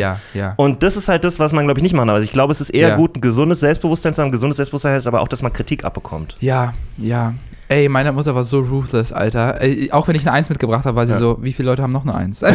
[0.56, 2.16] Und das ist halt das, was man, glaube ich, nicht machen darf.
[2.16, 4.30] Also ich glaube, es ist eher gut, ein gesundes Selbstbewusstsein zu haben.
[4.30, 6.36] Gesundes Selbstbewusstsein heißt aber auch, dass man Kritik abbekommt.
[6.40, 7.34] Ja, ja.
[7.68, 9.60] Ey, meine Mutter war so ruthless, Alter.
[9.62, 11.18] Ey, auch wenn ich eine Eins mitgebracht habe, war sie Ja.
[11.18, 12.42] so, wie viele Leute haben noch eine Eins?
[12.42, 12.54] Also,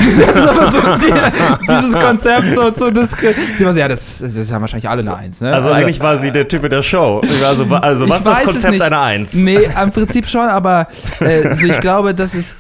[0.72, 1.14] so die,
[1.68, 5.02] dieses Konzept so zu diskre- Sie war so, ja, das, das ist ja wahrscheinlich alle
[5.02, 5.52] eine Eins, ne?
[5.52, 7.22] Also eigentlich war sie der Typ in der Show.
[7.26, 9.34] So, also Ich was ist das Konzept einer Eins?
[9.34, 10.88] Nee, im Prinzip schon, aber
[11.20, 12.56] äh, so ich glaube, das ist.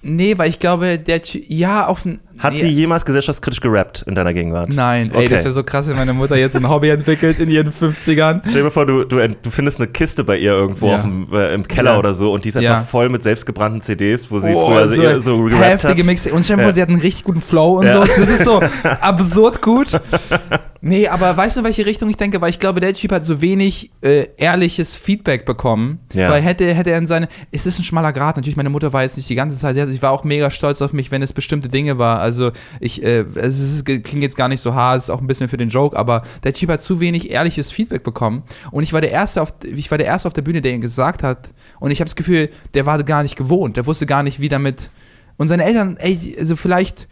[0.00, 2.20] Nee, weil ich glaube, der ja auf ein.
[2.38, 4.68] Hat nee, sie jemals gesellschaftskritisch gerappt in deiner Gegenwart?
[4.72, 5.28] Nein, ey, Okay.
[5.28, 8.40] das ist ja so krass, wenn meine Mutter jetzt ein Hobby entwickelt in ihren 50ern.
[8.44, 10.98] Stell dir mal vor, du, du, du findest eine Kiste bei ihr irgendwo Ja.
[10.98, 11.98] dem, äh, im Keller Ja.
[11.98, 12.80] oder so und die ist einfach Ja.
[12.82, 16.06] voll mit selbstgebrannten CDs, wo sie Oh, früher so, so gerappt heftige hat.
[16.06, 16.26] Mix.
[16.28, 18.00] Und stell dir vor, sie hat einen richtig guten Flow und so.
[18.04, 18.62] Das ist so
[19.00, 19.88] absurd gut.
[20.80, 22.40] Nee, aber weißt du, in welche Richtung ich denke?
[22.40, 25.98] Weil ich glaube, der Typ hat so wenig äh, ehrliches Feedback bekommen.
[26.12, 26.30] Ja.
[26.30, 27.28] Weil hätte, hätte er in seine.
[27.50, 28.36] Es ist ein schmaler Grad.
[28.36, 29.74] Natürlich, meine Mutter war jetzt nicht die ganze Zeit.
[29.74, 32.20] Sie, hat, sie war auch mega stolz auf mich, wenn es bestimmte Dinge war.
[32.20, 35.26] Also, ich, äh, es ist, klingt jetzt gar nicht so hart, es ist auch ein
[35.26, 38.44] bisschen für den Joke, aber der Typ hat zu wenig ehrliches Feedback bekommen.
[38.70, 40.80] Und ich war der Erste auf, ich war der Erste auf der Bühne, der ihn
[40.80, 41.48] gesagt hat.
[41.80, 43.76] Und ich habe das Gefühl, der war gar nicht gewohnt.
[43.76, 44.90] Der wusste gar nicht, wie damit.
[45.38, 47.08] Und seine Eltern, ey, also vielleicht.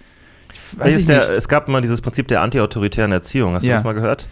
[1.09, 3.55] Der, es gab mal dieses Prinzip der antiautoritären Erziehung.
[3.55, 3.77] Hast du Ja.
[3.77, 4.29] das mal gehört?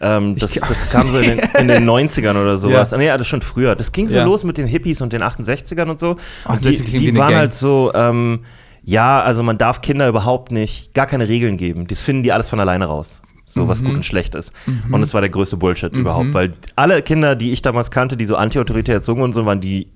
[0.00, 2.90] Ähm, das, das kam so in den, in den 90ern oder sowas.
[2.90, 2.98] Ja.
[2.98, 3.74] Nee, das schon früher.
[3.74, 4.24] Das ging so Ja.
[4.24, 6.16] los mit den Hippies und den 68ern und so.
[6.44, 8.40] Ach, Und die, die waren halt so, ähm,
[8.82, 11.86] ja, also man darf Kinder überhaupt nicht, gar keine Regeln geben.
[11.86, 13.22] Das finden die alles von alleine raus.
[13.48, 13.86] So, was Mhm.
[13.86, 14.52] gut und schlecht ist.
[14.90, 18.24] Und es war der größte Bullshit überhaupt, weil alle Kinder, die ich damals kannte, die
[18.26, 19.88] so antiautoritär erzogen und so, waren die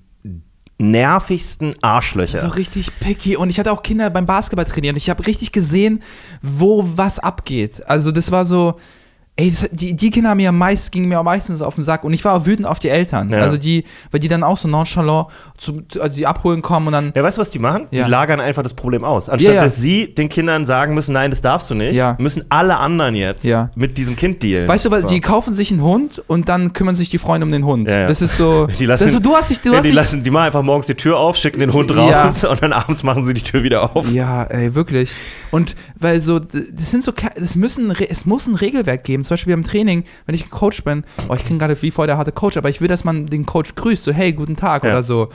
[0.81, 2.41] nervigsten Arschlöcher.
[2.41, 3.37] So richtig picky.
[3.37, 4.97] Und ich hatte auch Kinder beim Basketball trainieren.
[4.97, 6.03] Ich habe richtig gesehen,
[6.43, 7.87] wo was abgeht.
[7.87, 8.81] Also das war so,
[9.37, 11.85] ey, das, die, die Kinder haben mir am meisten, gingen mir am meisten auf den
[11.85, 12.05] Sack.
[12.05, 13.31] Und ich war auch wütend auf die Eltern.
[13.31, 13.39] Ja.
[13.39, 16.93] Also die, weil die dann auch so nonchalant, zu, zu- also die abholen kommen und
[16.93, 17.87] dann, Ja, weißt du, was die machen?
[17.91, 18.05] Ja.
[18.05, 19.29] Die lagern einfach das Problem aus.
[19.31, 22.17] Anstatt Ja, dass sie den Kindern sagen müssen, nein, das darfst du nicht, Ja.
[22.19, 24.69] müssen alle anderen jetzt mit diesem Kind dealen.
[24.69, 25.09] weißt du, weil So.
[25.09, 27.89] die kaufen sich einen Hund und dann kümmern sich die Freunde um den Hund.
[27.89, 30.31] Das ist so, Die lassen, das so du hast dich, du hast die, lassen, die
[30.31, 33.33] machen einfach morgens die Tür auf, schicken den Hund raus und dann abends machen sie
[33.33, 34.11] die Tür wieder auf.
[34.11, 35.11] Ja, ey, wirklich.
[35.51, 39.20] Und weil so, das sind so, es müssen, es muss ein Regelwerk geben.
[39.25, 42.07] Zum Beispiel beim Training, wenn ich ein Coach bin, oh, ich kenne gerade wie voll
[42.07, 44.85] der harte Coach, aber ich will, dass man den Coach grüßt, so, hey, guten Tag
[44.85, 44.91] Ja.
[44.91, 45.29] oder so.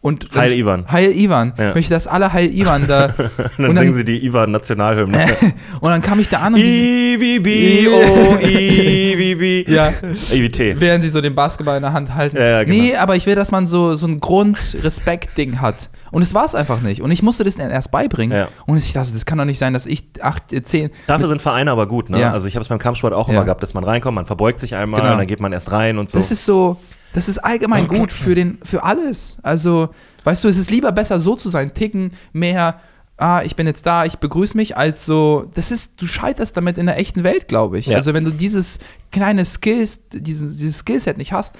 [0.00, 0.90] Und Heil Ivan.
[0.92, 1.52] Heil Ivan.
[1.58, 1.70] Ja.
[1.70, 3.06] Ich möchte, dass alle Heil Ivan da.
[3.06, 3.14] Und
[3.58, 5.26] dann, Und dann- singen sie die Ivan-Nationalhymne.
[5.80, 9.68] und dann kam ich da an und IVB, oh, IVB.
[9.68, 9.92] Ja.
[10.32, 10.80] IVT.
[10.80, 12.36] während sie so den Basketball in der Hand halten.
[12.36, 12.80] Ja, ja, genau.
[12.80, 15.90] Nee, aber ich will, dass man so, so ein Grundrespekt-Ding hat.
[16.12, 17.02] Und es war es einfach nicht.
[17.02, 18.36] Und ich musste das dann erst beibringen.
[18.38, 18.48] Ja.
[18.66, 20.90] Und ich dachte, das kann doch nicht sein, dass ich acht, äh, zehn.
[21.08, 22.30] Dafür sind Vereine aber gut, ne?
[22.30, 24.74] Also ich habe es beim Kampfsport auch immer gehabt, dass man reinkommt, man verbeugt sich
[24.76, 25.12] einmal Genau.
[25.14, 26.18] und dann geht man erst rein und so.
[26.18, 26.76] Das ist so,
[27.12, 29.38] das ist allgemein gut für, den, für alles.
[29.42, 29.90] Also,
[30.24, 32.80] weißt du, es ist lieber besser so zu sein, ticken mehr,
[33.16, 36.78] ah, ich bin jetzt da, ich begrüße mich, als so, das ist, du scheiterst damit
[36.78, 37.86] in der echten Welt, glaube ich.
[37.86, 37.96] Ja.
[37.96, 38.78] Also, wenn du dieses
[39.10, 41.54] kleine Skills, dieses, dieses Skillset nicht hast,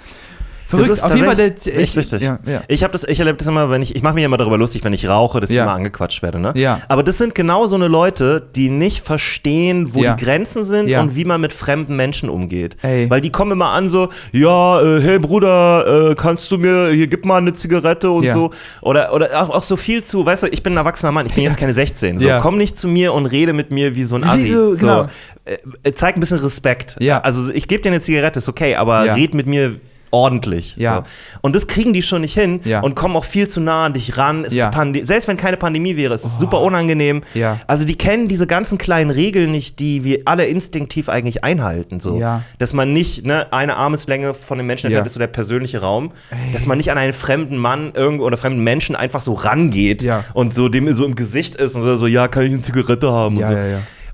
[0.68, 0.90] verrückt.
[0.90, 2.22] Das ist Auf jeden Fall, der, echt wichtig.
[2.22, 2.62] Ja, ja.
[2.68, 4.85] Ich habe das, ich erlebe das immer, wenn ich, ich mache mich immer darüber lustig,
[4.85, 5.62] wenn ich rauche, dass Ja.
[5.62, 6.52] ich immer angequatscht werde, ne?
[6.57, 6.81] Ja.
[6.88, 11.16] Aber das sind genau so eine Leute, die nicht verstehen, wo die Grenzen sind und
[11.16, 12.76] wie man mit fremden Menschen umgeht.
[12.83, 13.09] Ey.
[13.09, 17.07] Weil die kommen immer an so, ja, äh, hey Bruder, äh, kannst du mir, hier
[17.07, 18.50] gib mal eine Zigarette und so.
[18.83, 21.35] Oder, oder auch, auch so viel zu, weißt du, ich bin ein erwachsener Mann, ich
[21.35, 22.18] bin jetzt keine 16.
[22.18, 24.44] So, komm nicht zu mir und rede mit mir wie so ein Assi.
[24.44, 25.07] Wie so, genau.
[25.44, 26.96] äh, äh, zeig ein bisschen Respekt.
[27.00, 27.20] Ja.
[27.20, 29.76] Also ich gebe dir eine Zigarette, ist okay, aber red mit mir
[30.11, 30.77] ordentlich.
[30.77, 30.97] Ja.
[30.97, 31.38] So.
[31.42, 32.81] Und das kriegen die schon nicht hin Ja.
[32.81, 34.47] und kommen auch viel zu nah an dich ran.
[34.51, 34.71] Ja.
[34.71, 37.23] ist Selbst wenn keine Pandemie wäre, es ist super unangenehm.
[37.35, 37.61] Ja.
[37.66, 42.01] Also die kennen diese ganzen kleinen Regeln nicht, die wir alle instinktiv eigentlich einhalten.
[42.01, 42.18] So.
[42.59, 46.12] Dass man nicht ne, eine Armeslänge von dem Menschen entfernt ist so der persönliche Raum.
[46.53, 50.25] Dass man nicht an einen fremden Mann irgendwo oder fremden Menschen einfach so rangeht Ja.
[50.35, 53.37] und so dem so im Gesicht ist und so, ja, kann ich eine Zigarette haben
[53.38, 53.53] und so.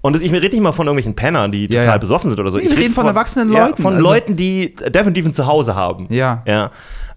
[0.04, 1.96] Und das, ich rede nicht mal von irgendwelchen Pennern, die total ja.
[1.96, 2.58] besoffen sind oder so.
[2.58, 5.32] Nee, ich wir red reden von erwachsenen Leuten, Ja, von also- Leuten, die definitiv ein
[5.32, 6.08] Zuhause haben.
[6.10, 6.42] Ja.
[6.46, 6.70] Ja.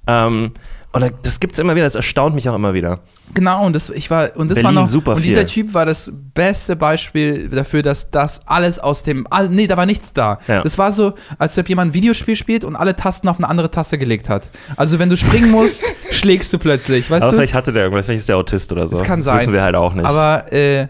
[0.07, 0.53] Ähm,
[0.93, 2.99] und das gibt es immer wieder, das erstaunt mich auch immer wieder.
[3.33, 5.27] Genau, und das, ich war, und das Berlin war noch, super und viel.
[5.27, 9.75] dieser Typ war das beste Beispiel dafür, dass das alles aus dem, all, nee, da
[9.75, 10.39] war nichts da.
[10.47, 10.63] Ja.
[10.63, 13.69] Das war so, als ob jemand ein Videospiel spielt und alle Tasten auf eine andere
[13.69, 14.43] Taste gelegt hat.
[14.77, 17.37] Also wenn du springen musst, schlägst du plötzlich, weißt Aber du?
[17.39, 18.97] vielleicht hatte der irgendwas, vielleicht ist der Autist oder so.
[18.97, 19.39] Das kann das sein.
[19.41, 20.05] wissen wir halt auch nicht.
[20.05, 20.87] Aber, äh,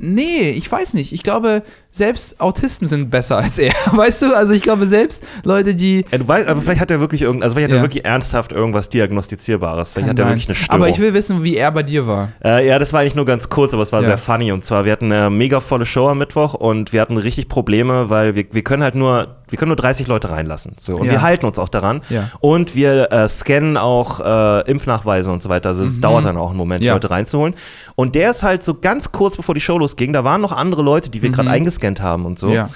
[0.00, 1.12] nee, ich weiß nicht.
[1.12, 4.36] Ich glaube, selbst Autisten sind besser als er, weißt du?
[4.36, 7.42] Also ich glaube, selbst Leute, die Ja, du weißt, aber vielleicht hat er wirklich irgend,
[7.42, 7.80] also vielleicht hat Ja.
[7.80, 9.92] er wirklich ernsthaft irgendwas diagnostizierbares.
[9.94, 10.32] Vielleicht Kann hat er sein.
[10.32, 10.74] wirklich eine Störung.
[10.82, 12.30] Aber ich will wissen, wie er bei dir war.
[12.44, 14.06] Äh, ja, das war eigentlich nur ganz kurz, aber es war Ja.
[14.08, 14.52] sehr funny.
[14.52, 18.08] Und zwar, wir hatten eine mega volle Show am Mittwoch und wir hatten richtig Probleme,
[18.08, 20.74] weil wir, wir können halt nur, wir können nur 30 Leute reinlassen.
[20.78, 20.94] So.
[20.96, 22.02] Und wir halten uns auch daran.
[22.08, 22.30] Ja.
[22.38, 25.70] Und wir äh, scannen auch äh, Impfnachweise und so weiter.
[25.70, 26.90] Also es dauert dann auch einen Moment, Mhm.
[26.90, 27.54] Leute reinzuholen.
[27.96, 30.82] Und der ist halt so ganz kurz bevor die Show losging, da waren noch andere
[30.82, 32.50] Leute, die wir gerade eingescannt haben und so.
[32.50, 32.70] Ja.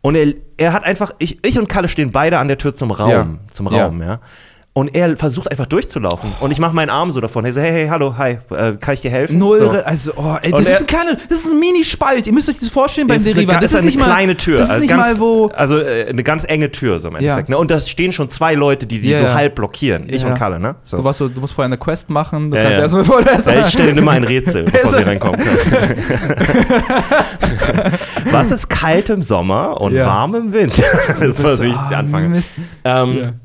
[0.00, 2.90] Und er, er hat einfach, ich, ich und Kalle stehen beide an der Tür zum
[2.90, 3.26] Raum, Ja.
[3.52, 3.86] zum Ja.
[3.86, 4.20] Raum, ja.
[4.76, 6.30] Und er versucht einfach durchzulaufen.
[6.40, 7.46] Und ich mache meinen Arm so davon.
[7.46, 9.38] Er so, hey, hey, hallo, hi, äh, kann ich dir helfen?
[9.38, 9.70] Null, so.
[9.70, 12.26] Also, oh, ey, das ist ein kleiner, das ist ein Mini-Spalt.
[12.26, 13.54] Ihr müsst euch das vorstellen beim Deriva.
[13.54, 14.58] Das das ist nicht eine mal kleine Tür.
[14.58, 15.46] Das ist also nicht ganz, mal wo.
[15.56, 17.48] Also äh, eine ganz enge Tür so im Endeffekt.
[17.48, 17.54] Ja.
[17.54, 17.58] Ne?
[17.58, 19.32] Und da stehen schon zwei Leute, die die Ja, so ja.
[19.34, 20.10] halb blockieren.
[20.10, 20.28] Ich Ja.
[20.28, 20.74] und Kalle, ne?
[20.84, 20.98] So.
[20.98, 22.50] Du, warst du musst vorher eine Quest machen.
[22.50, 22.80] Du kannst ja.
[22.80, 25.94] erstmal vor der Ja, ich stelle immer ein Rätsel, bevor sie reinkommen können.
[28.30, 30.82] Was ist kalt im Sommer und warm im Winter?
[31.18, 32.28] Das war wie ich Ah, anfange.
[32.28, 32.50] Mist.
[32.84, 33.40] Ähm.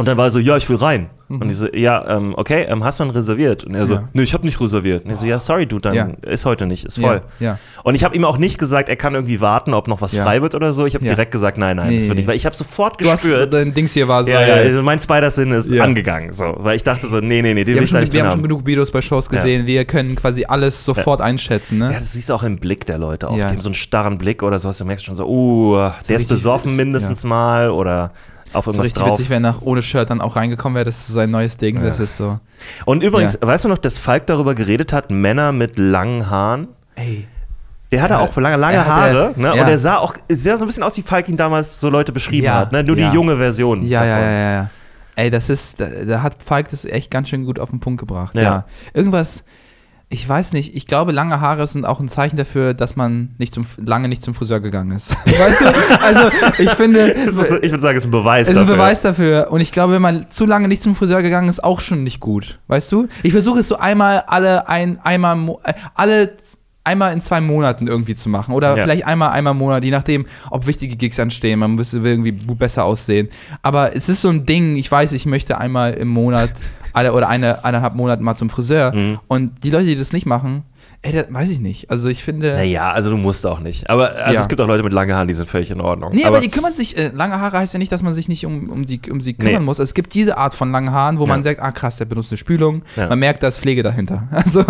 [0.00, 1.10] Und dann war er so, ja, ich will rein.
[1.28, 3.64] Und ich so, ja, ähm, okay, ähm, hast du dann reserviert?
[3.64, 4.00] Und er so, Mhm.
[4.00, 4.08] Ja.
[4.14, 5.04] nö, ich habe nicht reserviert.
[5.04, 6.08] Und ich so, ja, sorry, du, dann Ja.
[6.22, 7.20] ist heute nicht, ist voll.
[7.40, 7.58] Ja.
[7.82, 10.40] Und ich habe ihm auch nicht gesagt, er kann irgendwie warten, ob noch was frei
[10.40, 10.86] wird oder so.
[10.86, 12.28] Ich habe direkt gesagt, nein, nein, Nee, das wird nicht.
[12.28, 14.30] Weil ich habe sofort Du hast, gespürt, dein Dings hier war so.
[14.30, 16.32] ja, ja, also mein Spider-Sinn ist angegangen.
[16.32, 18.30] So, weil ich dachte so, nee, nee, nee, den will ich da nicht wir haben
[18.30, 19.66] schon genug Videos bei Shows gesehen.
[19.66, 21.78] Wir können quasi alles sofort einschätzen.
[21.78, 21.92] Ne?
[21.92, 23.26] Ja, das siehst du auch im Blick der Leute.
[23.26, 23.34] Ja.
[23.34, 24.78] Die haben so einen starren Blick oder sowas.
[24.78, 28.12] Du merkst schon so, uh, der ist besoffen mindestens mal oder
[28.52, 29.12] auf so irgendwas richtig drauf.
[29.18, 30.84] witzig, wenn er ohne Shirt dann auch reingekommen wäre.
[30.84, 31.82] Das ist so sein neues Ding.
[31.82, 32.38] Das ist so.
[32.84, 33.46] Und übrigens, Ja.
[33.46, 36.68] weißt du noch, dass Falk darüber geredet hat, Männer mit langen Haaren?
[36.94, 37.26] Ey.
[37.90, 39.54] Der hatte Ja, auch lange, lange Haare, ne?
[39.56, 39.62] ja.
[39.62, 42.12] Und er sah auch, sah so ein bisschen aus, wie Falk ihn damals so Leute
[42.12, 42.84] beschrieben Ja, hat, ne?
[42.84, 43.08] Nur ja.
[43.08, 43.82] die junge Version.
[43.86, 44.24] Ja, ja, davon.
[44.24, 44.70] ja, ja, ja.
[45.16, 47.98] Ey, das ist, da, da hat Falk das echt ganz schön gut auf den Punkt
[48.00, 48.34] gebracht.
[48.34, 48.42] Ja.
[48.42, 48.64] Ja.
[48.92, 49.44] Irgendwas,
[50.10, 53.52] ich weiß nicht, ich glaube, lange Haare sind auch ein Zeichen dafür, dass man nicht
[53.52, 55.10] zum, lange nicht zum Friseur gegangen ist.
[55.26, 55.66] weißt du?
[56.02, 58.76] Also, ich finde, ist, ich würde sagen, es ist ein Beweis es ist ein dafür.
[58.76, 59.48] Beweis dafür.
[59.50, 62.20] Und ich glaube, wenn man zu lange nicht zum Friseur gegangen ist, auch schon nicht
[62.20, 62.58] gut.
[62.68, 63.06] Weißt du?
[63.22, 66.32] Ich versuche es so einmal alle ein, einmal äh, alle
[66.84, 68.54] einmal in zwei Monaten irgendwie zu machen.
[68.54, 68.82] Oder Ja.
[68.82, 71.58] vielleicht einmal, einmal im Monat, je nachdem, ob wichtige Gigs anstehen.
[71.58, 73.28] Man will irgendwie besser aussehen.
[73.60, 76.50] Aber es ist so ein Ding, ich weiß, ich möchte einmal im Monat
[76.92, 78.94] alle, oder eine, eineinhalb Monate mal zum Friseur.
[78.94, 79.18] Mhm.
[79.28, 80.62] Und die Leute, die das nicht machen,
[81.02, 81.90] ey, das weiß ich nicht.
[81.90, 82.52] Also ich finde.
[82.54, 83.88] Naja, also du musst auch nicht.
[83.88, 84.40] Aber also Ja.
[84.40, 86.12] es gibt auch Leute mit langen Haaren, die sind völlig in Ordnung.
[86.14, 88.28] Nee, aber, aber die kümmern sich, äh, lange Haare heißt ja nicht, dass man sich
[88.28, 89.64] nicht um, um, sie, um sie kümmern Nee.
[89.66, 89.78] muss.
[89.78, 91.28] Es gibt diese Art von langen Haaren, wo Ja.
[91.28, 92.82] man sagt, ah krass, der benutzt eine Spülung.
[92.96, 93.08] Ja.
[93.08, 94.28] Man merkt, da ist Pflege dahinter.
[94.32, 94.64] Also,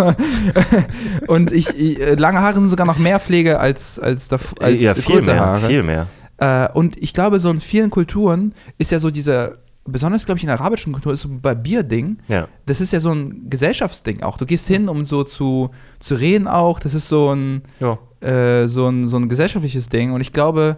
[1.27, 4.81] und ich, ich, äh, lange Haare sind sogar noch mehr Pflege als, als, dav- als
[4.81, 5.67] ja, viel kurze mehr, Haare.
[5.67, 6.07] viel mehr.
[6.37, 9.53] Äh, und ich glaube, so in vielen Kulturen ist ja so dieser,
[9.91, 12.47] besonders glaube ich in der arabischen Kultur, ist so bei Bier-Ding, Ja.
[12.65, 14.37] das ist ja so ein Gesellschaftsding auch.
[14.37, 16.79] Du gehst hin, um so zu, zu reden auch.
[16.79, 17.97] Das ist so ein, Ja.
[18.27, 20.11] äh, so, ein, so ein gesellschaftliches Ding.
[20.13, 20.77] Und ich glaube,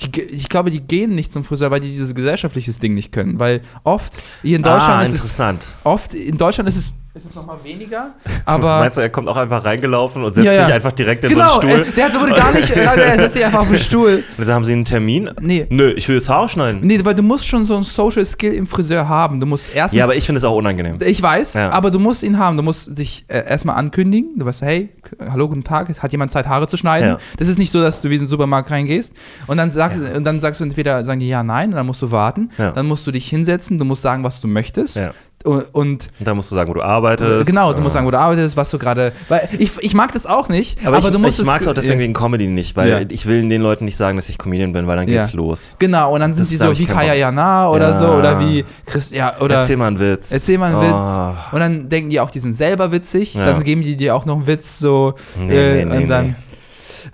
[0.00, 3.12] die, ge- ich glaube, die gehen nicht zum Friseur, weil die dieses gesellschaftliches Ding nicht
[3.12, 3.38] können.
[3.38, 5.40] Weil oft, hier in Deutschland ah, ist es,
[5.84, 8.12] oft, in Deutschland ist es, ist es nochmal weniger,
[8.46, 8.78] aber...
[8.80, 10.64] Meinst du, er kommt auch einfach reingelaufen und setzt Ja, ja.
[10.64, 11.86] sich einfach direkt in genau, so einen Stuhl?
[11.88, 14.24] äh, der hat- wurde gar nicht, äh, er setzt sich einfach auf den Stuhl.
[14.38, 15.30] Und dann haben sie einen Termin?
[15.40, 15.66] Nee.
[15.68, 16.80] Nö, ich will jetzt Haare schneiden.
[16.82, 19.40] Nee, weil du musst schon so ein Social Skill im Friseur haben.
[19.40, 20.96] Du musst erstens Ja, aber ich finde es auch unangenehm.
[21.04, 21.68] Ich weiß, Ja.
[21.70, 22.56] aber du musst ihn haben.
[22.56, 24.38] Du musst dich äh, erstmal ankündigen.
[24.38, 24.88] Du weißt, hey,
[25.20, 25.90] hallo, guten Tag.
[26.02, 27.10] Hat jemand Zeit, Haare zu schneiden?
[27.10, 27.18] Ja.
[27.36, 29.12] Das ist nicht so, dass du wie in den Supermarkt reingehst
[29.46, 32.00] und dann sagst, und dann sagst du entweder, sagen die ja, nein, und dann musst
[32.00, 32.48] du warten.
[32.56, 32.70] Ja.
[32.70, 34.96] Dann musst du dich hinsetzen, du musst sagen, was du möchtest.
[35.44, 37.46] Und, und dann musst du sagen, wo du arbeitest.
[37.48, 37.98] genau, du musst Ja.
[37.98, 39.12] sagen, wo du arbeitest, was du gerade.
[39.28, 41.66] Weil ich, ich mag das auch nicht, Aber, aber, ich, du musst ich mag es
[41.68, 43.00] auch deswegen wegen Comedy nicht, weil Ja.
[43.08, 45.36] ich will den Leuten nicht sagen, dass ich Comedian bin, weil dann geht's Ja.
[45.36, 45.74] los.
[45.78, 47.14] Genau, und dann sind Das- sie da so wie Kaya.
[47.14, 47.98] Jana oder Ja.
[47.98, 49.56] so oder wie Chris, ja, oder.
[49.56, 50.30] Erzähl mal einen Witz.
[50.32, 50.80] Erzähl mal einen Oh.
[50.82, 51.52] Witz.
[51.52, 53.34] Und dann denken die auch, die sind selber witzig.
[53.34, 55.14] Dann geben die dir auch noch einen Witz, so.
[55.38, 56.34] Nee, äh, nee, nee, und dann, nee.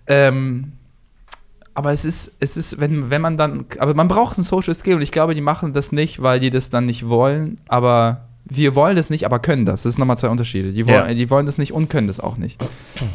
[0.07, 0.73] Ähm,
[1.79, 4.97] aber es ist, es ist, wenn, wenn man dann, aber man braucht ein Social Skill
[4.97, 8.75] und ich glaube, die machen das nicht, weil die das dann nicht wollen, aber wir
[8.75, 9.85] wollen das nicht, aber können das.
[9.85, 10.73] Das sind nochmal zwei Unterschiede.
[10.73, 11.15] Die wollen, Ja.
[11.15, 12.59] die wollen das nicht und können das auch nicht.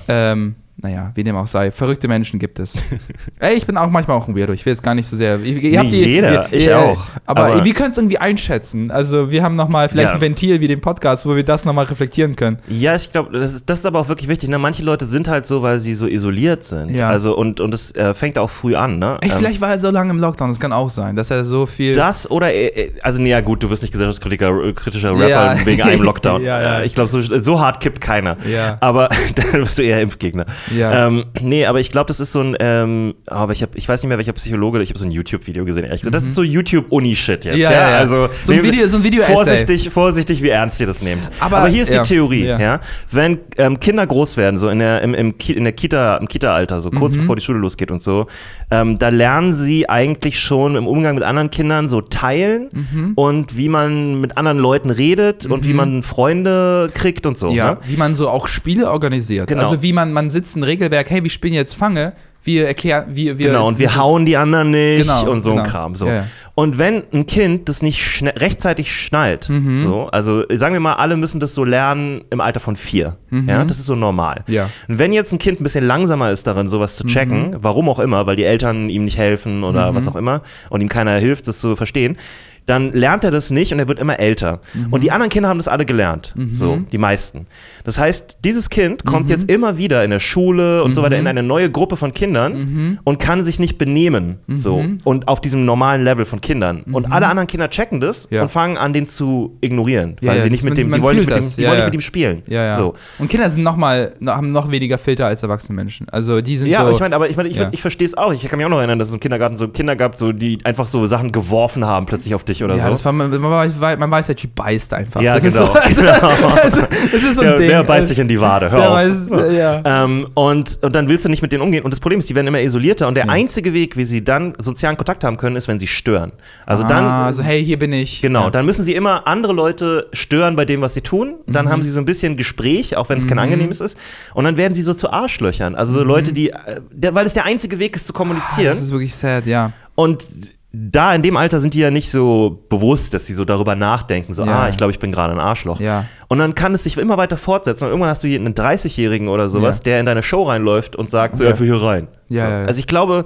[0.07, 2.73] Ähm, naja, wie dem auch sei, verrückte Menschen gibt es.
[3.39, 4.53] Ey, ich bin auch manchmal auch ein Weirdo.
[4.53, 5.39] Ich will jetzt gar nicht so sehr.
[5.39, 6.99] Ihr, ihr habt die- jeder, ihr- ich ihr- auch.
[7.25, 8.89] Aber, Aber- wir können es irgendwie einschätzen.
[8.91, 10.15] Also, wir haben nochmal vielleicht Ja.
[10.15, 12.57] ein Ventil wie den Podcast, wo wir das nochmal reflektieren können.
[12.67, 14.49] Ja, ich glaube, das ist, das ist aber auch wirklich wichtig.
[14.49, 14.57] Ne?
[14.57, 16.89] Manche Leute sind halt so, weil sie so isoliert sind.
[16.89, 17.07] Ja.
[17.07, 19.17] Also und, und das äh, fängt auch früh an, ne?
[19.21, 21.43] Ey, Ähm, vielleicht war er so lange im Lockdown, das kann auch sein, dass er
[21.45, 21.93] so viel.
[21.93, 25.29] das oder, äh, äh, also nee, ja gut, du wirst nicht gesellschaftskritiker äh, kritischer Rapper
[25.29, 25.65] Ja.
[25.65, 26.41] wegen einem Lockdown.
[26.43, 26.79] Ja, ja.
[26.79, 28.37] Äh, Ich glaube, so, so hart kippt keiner.
[28.51, 28.77] Ja.
[28.79, 30.45] Aber dann bist du eher Impfgegner.
[30.75, 31.07] Ja.
[31.07, 34.01] Ähm, nee, aber ich glaube, das ist so ein, ähm, aber ich, hab, ich weiß
[34.03, 36.15] nicht mehr, welcher Psychologe, ich habe so ein YouTube-Video gesehen, ehrlich gesagt.
[36.15, 37.55] Das ist so YouTube-Uni-Shit jetzt.
[37.55, 37.61] Mhm.
[37.61, 37.97] Ja, Ja, ja.
[37.97, 39.33] Also, So ein Video- so ein Video-Essay.
[39.33, 41.29] Vorsichtig, vorsichtig, wie ernst ihr das nehmt.
[41.39, 42.79] Aber- Aber, hier ist die Theorie, ja.
[43.11, 46.27] Wenn ähm, Kinder groß werden, so in der, im, im, Ki in der Kita, im
[46.27, 46.99] Kita-Alter, so Mhm.
[46.99, 48.27] kurz bevor die Schule losgeht und so,
[48.71, 53.11] ähm, da lernen sie eigentlich schon im Umgang mit anderen Kindern so teilen Mhm.
[53.15, 57.51] und wie man mit anderen Leuten redet und wie man Freunde kriegt und so.
[57.51, 57.77] Ja, Ne?
[57.87, 59.47] wie man so auch Spiele organisiert.
[59.47, 59.61] Genau.
[59.61, 62.13] Also wie man, man sitzt ein Regelwerk, hey, wir spielen jetzt Fange,
[62.45, 65.51] wir erklären, wir, wir Genau, und wir ist- hauen die anderen nicht Genau, und so
[65.51, 65.69] ein genau.
[65.69, 65.95] Kram.
[65.95, 66.07] So.
[66.07, 66.27] Ja, ja.
[66.55, 69.75] Und wenn ein Kind das nicht schne- rechtzeitig schnallt, Mhm.
[69.75, 73.15] so, also sagen wir mal, alle müssen das so lernen im Alter von vier.
[73.31, 74.43] Ja, das ist so normal.
[74.47, 74.53] Mhm.
[74.53, 74.65] Ja.
[74.65, 74.69] Mhm.
[74.93, 77.99] Und wenn jetzt ein Kind ein bisschen langsamer ist darin, sowas zu checken, warum auch
[77.99, 79.95] immer, weil die Eltern ihm nicht helfen oder Mhm.
[79.95, 82.17] was auch immer und ihm keiner hilft, das zu verstehen,
[82.65, 84.61] dann lernt er das nicht und er wird immer älter.
[84.73, 84.93] Mhm.
[84.93, 86.33] Und die anderen Kinder haben das alle gelernt.
[86.51, 87.47] So, die meisten.
[87.83, 89.09] Das heißt, dieses Kind Mhm.
[89.09, 92.13] kommt jetzt immer wieder in der Schule und so weiter in eine neue Gruppe von
[92.13, 92.99] Kindern Mhm.
[93.03, 94.37] und kann sich nicht benehmen.
[94.47, 94.83] So.
[95.03, 96.81] Und auf diesem normalen Level von Kindern.
[96.83, 98.35] Und alle anderen Kinder checken das Mhm.
[98.35, 98.41] Ja.
[98.43, 100.15] und fangen an, den zu ignorieren.
[100.21, 101.69] Ja, Weil ja, sie nicht mit dem, man die wollen nicht mit dem, die Ja,
[101.69, 101.85] wollen ja.
[101.85, 102.43] nicht mit ihm spielen.
[102.47, 102.73] Ja, ja.
[102.73, 102.93] So.
[103.19, 106.07] Und Kinder sind noch mal, haben noch weniger Filter als erwachsene Menschen.
[106.09, 106.83] Also die sind Ja, so.
[106.83, 107.69] aber ich meine, aber ich, mein, ich, Ja.
[107.71, 108.33] ich verstehe es auch.
[108.33, 110.59] Ich kann mich auch noch erinnern, dass es im Kindergarten so Kinder gab, so, die
[110.63, 112.89] einfach so Sachen geworfen haben plötzlich auf dich oder ja, so.
[112.89, 115.21] das war, man, man, weiß, man weiß ja, die beißt einfach.
[115.21, 117.67] Ja, das genau, Ist so, also, also, das ist so ein der, Ding.
[117.67, 118.71] der beißt sich in die Wade.
[118.71, 118.95] Hör auf.
[118.95, 119.81] weiß, ja.
[120.03, 121.83] Ähm, und, und dann willst du nicht mit denen umgehen.
[121.83, 123.07] Und das Problem ist, die werden immer isolierter.
[123.07, 126.31] Und der einzige Weg, wie sie dann sozialen Kontakt haben können, ist, wenn sie stören.
[126.65, 127.03] Also dann.
[127.03, 128.21] ah, so, hey, hier bin ich.
[128.21, 128.49] Genau, Ja.
[128.51, 131.35] dann müssen sie immer andere Leute stören bei dem, was sie tun.
[131.47, 131.69] Dann Mhm.
[131.69, 133.97] haben sie so ein bisschen Gespräch, auch wenn es kein angenehmes ist.
[134.33, 135.75] Und dann werden sie so zu Arschlöchern.
[135.75, 135.95] Also Mhm.
[135.97, 138.67] so Leute, die, äh, der, weil es der einzige Weg ist zu kommunizieren.
[138.67, 139.71] Das ist wirklich sad, ja.
[139.95, 140.27] Und
[140.75, 144.33] da in dem Alter sind die ja nicht so bewusst, dass sie so darüber nachdenken,
[144.33, 144.63] so, Ja.
[144.63, 145.79] ah, ich glaube, ich bin gerade ein Arschloch.
[145.79, 146.05] Ja.
[146.29, 149.27] Und dann kann es sich immer weiter fortsetzen und irgendwann hast du hier einen 30-Jährigen
[149.27, 149.83] oder sowas, Ja.
[149.83, 151.55] der in deine Show reinläuft und sagt, so, Ja.
[151.55, 152.07] für hier rein.
[152.27, 152.67] Ja, so.
[152.67, 153.25] Also ich glaube,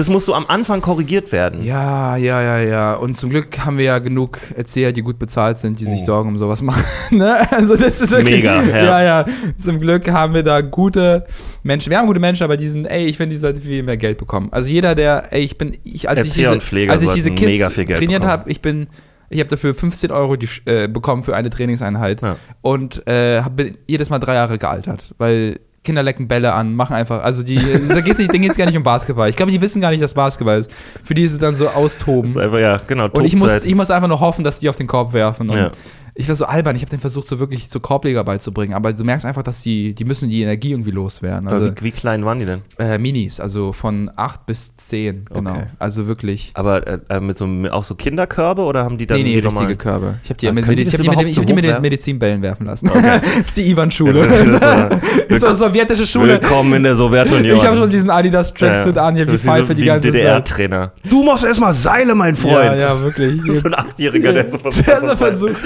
[0.00, 1.62] das muss so am Anfang korrigiert werden.
[1.62, 2.94] Ja, ja, ja, ja.
[2.94, 6.30] Und zum Glück haben wir ja genug Erzieher, die gut bezahlt sind, die sich Sorgen
[6.30, 6.82] um sowas machen.
[7.10, 7.36] ne?
[7.52, 8.42] Also das ist wirklich.
[8.42, 8.62] Oh.
[8.62, 8.84] Mega, ja.
[8.84, 9.24] ja, ja.
[9.58, 11.26] Zum Glück haben wir da gute
[11.62, 11.90] Menschen.
[11.90, 14.16] Wir haben gute Menschen, aber die sind, ey, ich finde, die sollten viel mehr Geld
[14.16, 14.48] bekommen.
[14.52, 17.32] Also jeder, der, ey, ich bin, ich, als ich diese, und Pfleger als ich diese
[17.32, 18.86] Kids trainiert habe, ich bin,
[19.28, 22.36] ich habe dafür 15 Euro die, äh, bekommen für eine Trainingseinheit Ja.
[22.62, 26.94] und äh, hab, bin jedes Mal drei Jahre gealtert, weil Kinder lecken Bälle an, machen
[26.94, 27.58] einfach, also die,
[27.88, 29.30] da geht's nicht, denen es gar nicht um Basketball.
[29.30, 30.70] Ich glaube, die wissen gar nicht, dass Basketball ist.
[31.02, 32.22] Für die ist es dann so austoben.
[32.22, 34.68] Das ist einfach, ja, genau, Und ich muss, ich muss einfach nur hoffen, dass die
[34.68, 35.48] auf den Korb werfen.
[35.48, 35.70] Und Ja.
[36.14, 39.04] Ich war so albern, ich habe den versucht, so wirklich zur Korbleger beizubringen, aber du
[39.04, 41.48] merkst einfach, dass die, die müssen die Energie irgendwie loswerden.
[41.48, 42.62] Also wie, wie klein waren die denn?
[42.78, 45.50] äh, Minis, also von 8 bis 10, genau.
[45.52, 45.62] Okay.
[45.78, 46.50] Also wirklich.
[46.54, 49.28] Aber äh, äh, mit so mit auch so Kinderkörbe oder haben die dann Nee, nee,
[49.30, 50.18] die richtige normalen- Körbe.
[50.24, 51.80] Ich habe die, Ah, mit, ich hab die, mit, überhaupt ich hab die mit den?
[51.80, 52.88] Medizinbällen werfen lassen.
[52.90, 53.20] Okay.
[53.22, 54.26] das ist die Ivan-Schule.
[54.26, 55.00] Das ist- das Das
[55.30, 56.40] ist so eine sowjetische Schule.
[56.40, 57.56] Willkommen in der Sowjetunion.
[57.56, 60.20] Ich habe schon diesen Adidas Tracksuit an, ich habe die Pfeife so die ganze Zeit.
[60.20, 60.92] DDR-Trainer.
[61.08, 62.80] Du machst erstmal Seile, mein Ja, Freund.
[62.80, 63.40] ja, wirklich.
[63.60, 64.86] So ein Achtjähriger, der so versucht.
[64.86, 65.56] Der so versucht.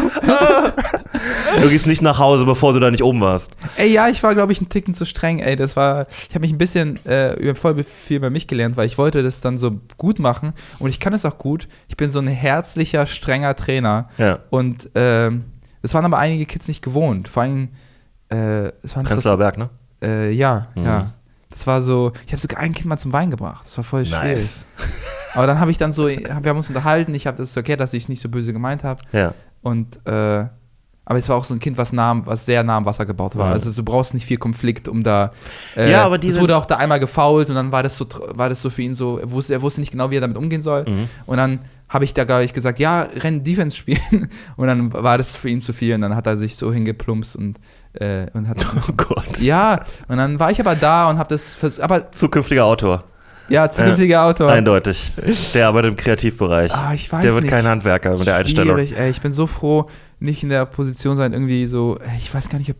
[1.62, 3.52] Du gehst nicht nach Hause, bevor du da nicht oben warst.
[3.76, 5.38] Ey, ja, ich war, glaube ich, ein Ticken zu streng.
[5.38, 6.06] Ey, das war.
[6.28, 9.22] Ich habe mich ein bisschen äh, über voll viel über mich gelernt, weil ich wollte
[9.22, 10.52] das dann so gut machen.
[10.80, 11.68] Und ich kann es auch gut.
[11.88, 14.08] Ich bin so ein herzlicher, strenger Trainer.
[14.18, 14.40] Ja.
[14.50, 15.44] Und ähm,
[15.82, 17.28] das waren aber einige Kids nicht gewohnt.
[17.28, 17.68] Vor allem,
[18.30, 19.70] äh, es waren Prenzlauer Berg, ne?
[20.02, 20.84] Äh, ja, Mhm.
[20.84, 21.06] ja.
[21.50, 22.12] Das war so.
[22.26, 23.64] Ich habe sogar ein Kind mal zum Wein gebracht.
[23.66, 24.34] Das war voll schwierig.
[24.34, 24.64] Nice.
[25.34, 27.14] Aber dann habe ich dann so, wir haben uns unterhalten.
[27.14, 29.00] Ich habe das erklärt, dass ich es nicht so böse gemeint habe.
[29.12, 29.34] Ja.
[29.64, 30.44] Und äh,
[31.06, 33.36] aber es war auch so ein Kind, was, nah, was sehr nah am Wasser gebaut
[33.36, 33.48] war.
[33.48, 33.52] Ja.
[33.52, 35.32] Also du brauchst nicht viel Konflikt, um da.
[35.76, 38.06] Äh, Ja, aber Es diese- wurde auch da einmal gefault und dann war das so,
[38.30, 40.38] war das so für ihn so, er wusste, er wusste nicht genau, wie er damit
[40.38, 40.84] umgehen soll.
[40.88, 41.08] Mhm.
[41.26, 41.58] Und dann
[41.90, 44.30] habe ich da gar nicht gesagt, ja, renn Defense spielen.
[44.56, 47.36] Und dann war das für ihn zu viel und dann hat er sich so hingeplumpst
[47.36, 47.58] und,
[47.92, 48.56] äh, und hat.
[48.88, 49.38] Oh Gott.
[49.40, 53.04] ja, und dann war ich aber da und habe das, aber Zukünftiger Autor.
[53.48, 54.50] Ja, zukünftiger Autor.
[54.50, 55.12] Eindeutig.
[55.54, 56.72] Der arbeitet im Kreativbereich.
[56.72, 57.50] Ah, ich weiß der wird nicht.
[57.50, 58.76] kein Handwerker mit der Einstellung.
[58.76, 59.10] Schwierig, ey.
[59.10, 59.88] Ich bin so froh,
[60.18, 62.76] nicht in der Position sein, irgendwie so, ich weiß gar nicht, ob.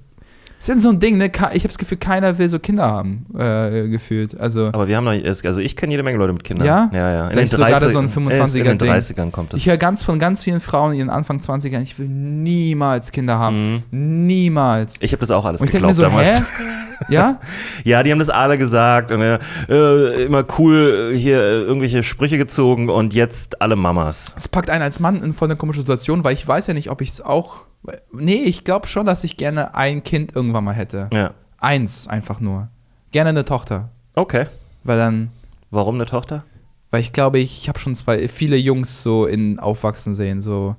[0.65, 1.27] Ist denn so ein Ding, ne?
[1.27, 4.41] Ich habe das Gefühl, keiner will so Kinder haben, äh, gefühlt.
[4.41, 6.67] Also, Aber wir haben noch, also ich kenne jede Menge Leute mit Kindern.
[6.67, 6.91] Ja?
[6.91, 7.25] Ja, ja.
[7.27, 9.61] In Vielleicht den so gerade 30 so ein In 25er den 30ern kommt das.
[9.61, 13.39] ich höre ganz von ganz vielen Frauen in ihren Anfang 20ern, ich will niemals Kinder
[13.39, 13.83] haben.
[13.91, 14.27] Mhm.
[14.27, 14.97] Niemals.
[15.03, 16.41] Ich habe das auch alles Und ich denke geglaubt mir so, damals.
[16.41, 16.45] hä?
[17.11, 17.41] Ja?
[17.85, 19.39] Ja, die haben das alle gesagt und äh,
[19.69, 24.35] äh, immer cool äh, hier äh, irgendwelche Sprüche gezogen und jetzt alle Mamas.
[24.39, 26.89] Es packt einen als Mann in voll eine komische Situation, weil ich weiß ja nicht,
[26.91, 27.67] ob ich es auch.
[28.13, 31.11] Nee, ich glaube schon, dass ich gerne ein Kind irgendwann mal hätte.
[31.13, 31.33] Ja.
[31.59, 32.69] Eins einfach nur.
[33.13, 33.91] Gerne eine Tochter.
[34.15, 34.47] Okay.
[34.85, 35.31] Weil dann.
[35.71, 36.45] Warum eine Tochter?
[36.91, 40.41] Weil ich glaube, ich habe schon zwei, viele Jungs so in Aufwachsen sehen.
[40.41, 40.77] So.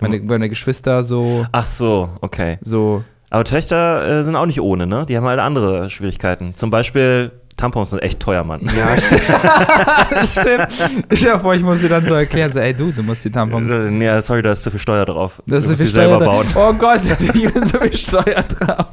[0.00, 1.46] Meine, meine Geschwister so.
[1.52, 2.58] Ach so, okay.
[2.62, 3.02] So.
[3.30, 5.06] Aber Töchter äh, sind auch nicht ohne, ne?
[5.06, 6.54] Die haben halt andere Schwierigkeiten.
[6.54, 8.60] Zum Beispiel Tampons sind echt teuer, Mann.
[8.76, 8.96] Ja,
[10.24, 10.68] stimmt.
[11.10, 13.72] Dir vor, ich muss dir dann so erklären, so, ey du, du musst die Tampons.
[13.72, 15.40] Nee, sorry, da ist zu viel Steuer drauf.
[15.46, 16.46] Das du ist musst viel die selber Steuer bauen.
[16.48, 17.00] dra- Oh Gott,
[17.34, 18.86] ich bin so viel Steuer drauf.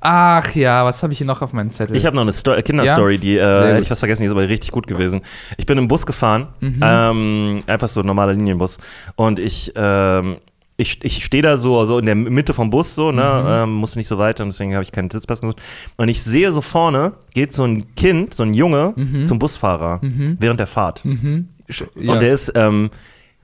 [0.00, 1.96] Ach ja, was habe ich hier noch auf meinem Zettel?
[1.96, 4.32] Ich habe noch eine Sto äh, Kinderstory, die äh, hätte ich fast vergessen, die ist
[4.32, 5.22] aber richtig gut gewesen.
[5.56, 8.78] Ich bin im Bus gefahren, ähm, einfach so ein normaler Linienbus.
[9.16, 10.36] Und ich, ähm,
[10.80, 13.98] ich, ich stehe da so, so in der Mitte vom Bus, so, ne, ähm, musste
[13.98, 15.60] nicht so weit und deswegen habe ich keinen Sitzplatz gesucht.
[15.96, 18.94] Und ich sehe so vorne, geht so ein Kind, so ein Junge,
[19.26, 21.02] zum Busfahrer während der Fahrt.
[21.04, 22.12] ja.
[22.12, 22.90] Und der ist, ähm,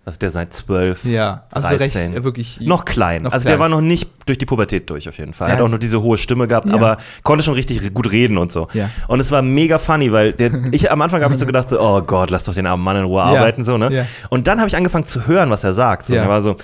[0.06, 1.04] ist der seit zwölf?
[1.04, 1.78] ja, also 13.
[2.12, 2.60] recht, äh, wirklich.
[2.60, 3.22] Noch klein.
[3.22, 3.54] Noch also klein.
[3.54, 5.48] der war noch nicht durch die Pubertät durch auf jeden Fall.
[5.48, 6.74] Ja, hat auch noch diese hohe Stimme gehabt, Ja.
[6.74, 8.68] aber konnte schon richtig gut reden und so.
[8.74, 8.90] Ja.
[9.08, 11.80] Und es war mega funny, weil der, ich am Anfang habe ich so gedacht, so,
[11.80, 13.92] oh Gott, lass doch den armen Mann in Ruhe arbeiten, so, ne?
[13.92, 14.06] Ja.
[14.28, 16.06] Und dann habe ich angefangen zu hören, was er sagt.
[16.06, 16.14] So.
[16.14, 16.20] Ja.
[16.20, 16.56] Und er war so,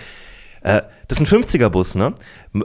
[0.63, 2.13] äh, das ist ein 50er-Bus, ne?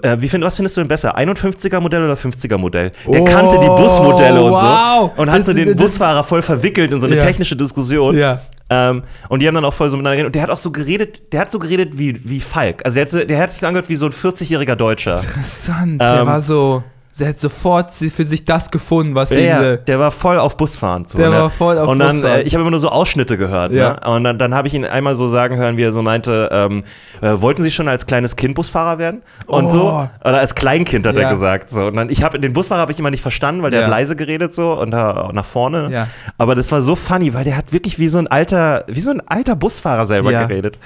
[0.04, 1.18] Äh, wie find, was findest du denn besser?
[1.18, 2.92] 51er-Modell oder 50er-Modell?
[3.12, 5.12] Der Oh, kannte die Busmodelle und wow.
[5.16, 5.22] so.
[5.22, 7.22] Und hat so Das- den das- Busfahrer voll verwickelt in so eine Ja.
[7.22, 8.16] technische Diskussion.
[8.18, 8.42] Ja.
[8.70, 10.28] Ähm, und die haben dann auch voll so miteinander geredet.
[10.28, 12.84] Und der hat auch so geredet, der hat so geredet wie, wie Falk.
[12.86, 15.22] Also der hat, so- der hat sich so angehört wie so ein 40-jähriger Deutscher.
[15.22, 16.02] Interessant.
[16.02, 16.84] der Ähm, war so.
[17.18, 19.46] Der hat sofort für sich das gefunden, was Ja, ihn.
[19.46, 21.06] ja, äh, der war voll auf Busfahren.
[21.06, 21.38] So, Der ne?
[21.38, 22.40] war voll auf Und dann, Busfahren.
[22.42, 23.72] äh, ich habe immer nur so Ausschnitte gehört.
[23.72, 23.94] Ja.
[23.94, 24.00] Ne?
[24.16, 26.84] Und dann, dann habe ich ihn einmal so sagen hören, wie er so meinte, ähm,
[27.22, 29.22] äh, wollten Sie schon als kleines Kind Busfahrer werden?
[29.48, 29.72] Und Oh.
[29.72, 31.24] so, oder als Kleinkind hat Ja.
[31.24, 31.70] er gesagt.
[31.70, 31.86] So.
[31.86, 34.18] Und dann, ich habe den Busfahrer habe ich immer nicht verstanden, weil der hat leise
[34.18, 35.90] geredet so und da nach vorne.
[35.92, 36.08] Ja.
[36.38, 39.12] Aber das war so funny, weil der hat wirklich wie so ein alter, wie so
[39.12, 40.80] ein alter Busfahrer selber geredet.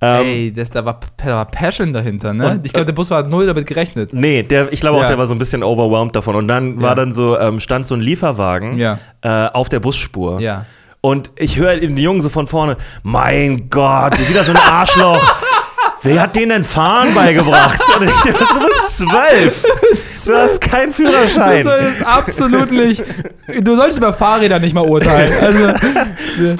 [0.00, 2.50] Ähm, Ey, das, da, war, da war Passion dahinter, ne?
[2.52, 4.12] Und- ich glaube, der Bus war null damit gerechnet.
[4.12, 6.34] Nee, der, ich glaube auch, der war so ein bisschen overwhelmed davon.
[6.36, 8.78] Und dann war dann so, ähm, stand so ein Lieferwagen
[9.22, 10.40] äh, auf der Busspur.
[10.40, 10.66] Ja.
[11.00, 15.22] Und ich höre den Jungen so von vorne, mein Gott, wieder so ein Arschloch.
[16.02, 17.80] Wer hat denen denn Fahren beigebracht?
[17.98, 18.30] Und ich du
[18.98, 19.64] zwölf.
[20.26, 21.64] Du hast keinen Führerschein.
[21.64, 23.02] Das ist absolut nicht.
[23.62, 25.32] Du solltest über Fahrräder nicht mal urteilen.
[25.40, 25.72] Also,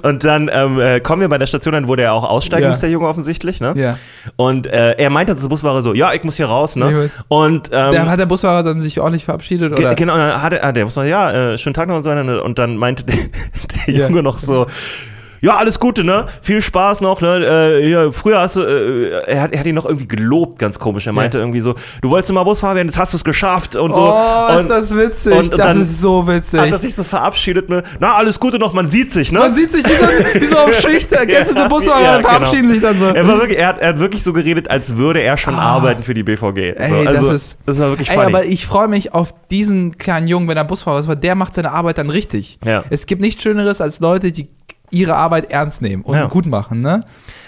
[0.09, 2.69] Und dann ähm, äh, kommen wir bei der Station an, wo der auch aussteigen Ja.
[2.71, 3.61] muss, der Junge offensichtlich.
[3.61, 3.75] Ne?
[3.77, 3.99] Ja.
[4.37, 6.77] Und äh, er meinte zum Busfahrer so, ja, ich muss hier raus.
[6.77, 7.11] Ne?
[7.29, 9.79] Und ähm, der, hat der Busfahrer dann sich ordentlich verabschiedet?
[9.79, 9.95] Oder?
[9.95, 12.11] Genau, dann hatte, ah, der Busfahrer, ja, äh, schönen Tag noch und so.
[12.11, 13.17] Und dann meinte der,
[13.87, 14.09] der Ja.
[14.09, 14.67] Junge noch so,
[15.41, 16.27] ja, alles Gute, ne?
[16.43, 17.79] Viel Spaß noch, ne?
[17.81, 20.79] Äh, hier, früher hast du, äh, er, hat, er hat ihn noch irgendwie gelobt, ganz
[20.79, 21.07] komisch.
[21.07, 23.95] Er meinte irgendwie so, du wolltest immer Busfahrer werden, jetzt hast du es geschafft und
[23.95, 24.03] so.
[24.03, 25.33] Oh, und ist das witzig.
[25.33, 26.61] und- und das dann ist so witzig.
[26.61, 27.83] hat er sich so verabschiedet, ne?
[28.01, 29.39] Na, alles Gute noch, man sieht sich, ne?
[29.39, 31.11] Man sieht sich wie so, wie so auf Schicht.
[31.11, 32.29] Kennst du so Busfahrer, Ja, genau.
[32.29, 33.07] verabschieden sich dann so.
[33.07, 36.03] Er, war wirklich, er, hat, er hat wirklich so geredet, als würde er schon arbeiten
[36.03, 36.39] für die BVG.
[36.89, 36.99] So, Ah.
[37.01, 37.59] Ey, also, das ist.
[37.67, 38.27] das war wirklich Ey, funny.
[38.35, 41.55] aber ich freue mich auf diesen kleinen Jungen, wenn er Busfahrer ist, weil der macht
[41.55, 42.59] seine Arbeit dann richtig.
[42.65, 42.85] Ja.
[42.91, 44.49] Es gibt nichts Schöneres als Leute, die
[44.91, 46.27] ihre Arbeit ernst nehmen und Ja.
[46.27, 47.01] gut machen, ne?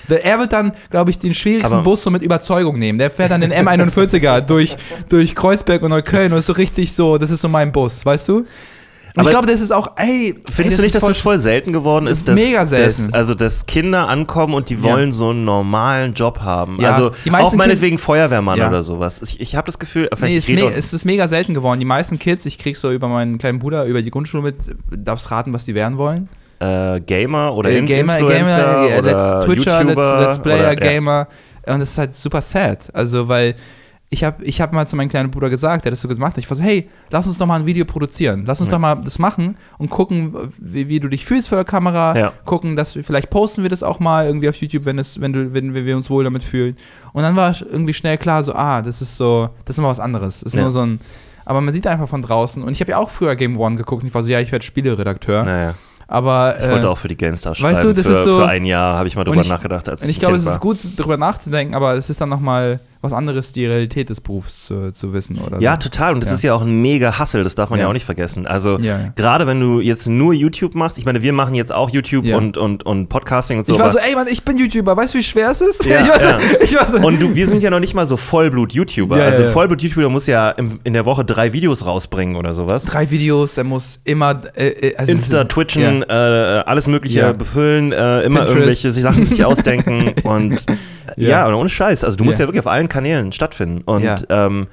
[0.09, 2.99] Er wird dann, glaube ich, den schwierigsten Aber- Bus so mit Überzeugung nehmen.
[2.99, 4.77] Der fährt dann den M41er durch,
[5.09, 8.29] durch Kreuzberg und Neukölln und ist so richtig so, das ist so mein Bus, weißt
[8.29, 8.39] du?
[8.39, 8.47] Und
[9.17, 11.73] Aber- ich glaube, das ist auch, ey, Findest ey, du nicht, dass das voll selten
[11.73, 12.27] geworden ist?
[12.29, 13.07] Dass, Mega selten.
[13.07, 14.83] Dass, also, dass Kinder ankommen und die Ja.
[14.83, 16.81] wollen so einen normalen Job haben.
[16.81, 18.69] Ja, also, auch meinetwegen Feuerwehrmann Ja.
[18.69, 19.21] oder sowas.
[19.23, 21.79] Ich, ich habe das Gefühl, Nee, es, me es ist mega selten geworden.
[21.81, 24.57] Die meisten Kids, ich krieg so über meinen kleinen Bruder, über die Grundschule mit,
[24.91, 26.29] darfst raten, was die werden wollen?
[26.61, 28.57] Äh, Gamer oder Äh, Gamer, Influencer
[28.87, 30.75] Gamer, oder Let's Twitcher, Let's, YouTuber Let's Player, oder, ja.
[30.75, 31.29] Gamer.
[31.67, 32.89] Und das ist halt super sad.
[32.95, 33.55] Also, weil
[34.13, 36.37] ich habe ich hab mal zu meinem kleinen Bruder gesagt, der hat das so gemacht.
[36.37, 38.43] Ich war so, hey, lass uns doch mal ein Video produzieren.
[38.45, 41.65] Lass uns doch mal das machen und gucken, wie, wie du dich fühlst vor der
[41.65, 42.19] Kamera.
[42.19, 42.33] Ja.
[42.45, 45.33] Gucken, dass wir, vielleicht posten wir das auch mal irgendwie auf YouTube, wenn, es, wenn,
[45.33, 46.77] du, wenn wir uns wohl damit fühlen.
[47.13, 50.01] Und dann war irgendwie schnell klar, so, ah, das ist so, das ist mal was
[50.01, 50.41] anderes.
[50.41, 50.63] Das ist Ja.
[50.63, 50.99] nur so ein.
[51.45, 52.63] Aber man sieht einfach von draußen.
[52.65, 54.03] Und ich habe ja auch früher Game One geguckt.
[54.03, 55.45] Und ich war so, ja, ich werde Spieleredakteur.
[55.45, 55.75] Naja,
[56.11, 56.57] Aber.
[56.59, 57.75] ich äh, wollte auch für die GameStar schreiben.
[57.77, 59.89] weißt du, das für, ist so- für ein Jahr habe ich mal drüber ich- nachgedacht,
[59.89, 60.53] als Und ich ein glaube, es war.
[60.55, 64.67] ist gut, darüber nachzudenken, aber es ist dann nochmal was anderes, die Realität des Berufs
[64.67, 65.59] zu, zu wissen, oder?
[65.61, 65.79] Ja, so.
[65.89, 66.13] total.
[66.15, 66.37] Und das Ja.
[66.37, 67.89] ist ja auch ein mega Hustle, das darf man ja, Ja.
[67.89, 68.47] auch nicht vergessen.
[68.47, 68.79] Also
[69.17, 72.57] gerade wenn du jetzt nur YouTube machst, ich meine, wir machen jetzt auch YouTube und,
[72.59, 73.75] und, und Podcasting und so.
[73.75, 75.87] Ich war so, ey Mann, ich bin YouTuber, weißt du, wie schwer es ist?
[75.91, 78.05] Ja, ich, war so, ich war so, Und du, wir sind ja noch nicht mal
[78.07, 79.17] so Vollblut-YouTuber.
[79.17, 79.49] Also.
[79.49, 82.85] Vollblut-YouTuber muss ja im, in der Woche drei Videos rausbringen oder sowas.
[82.85, 88.23] drei Videos, er muss immer, äh, äh, also Insta, Twitchen, äh, alles Mögliche befüllen, äh,
[88.23, 88.55] immer Pinterest.
[88.85, 90.67] irgendwelche Sachen sich ausdenken und
[91.17, 91.47] ja, Ja.
[91.49, 92.05] und ohne Scheiß.
[92.05, 92.45] Also du musst Ja.
[92.45, 93.81] ja wirklich auf allen Kanälen stattfinden.
[93.87, 94.17] Und Ja.
[94.29, 94.67] ähm,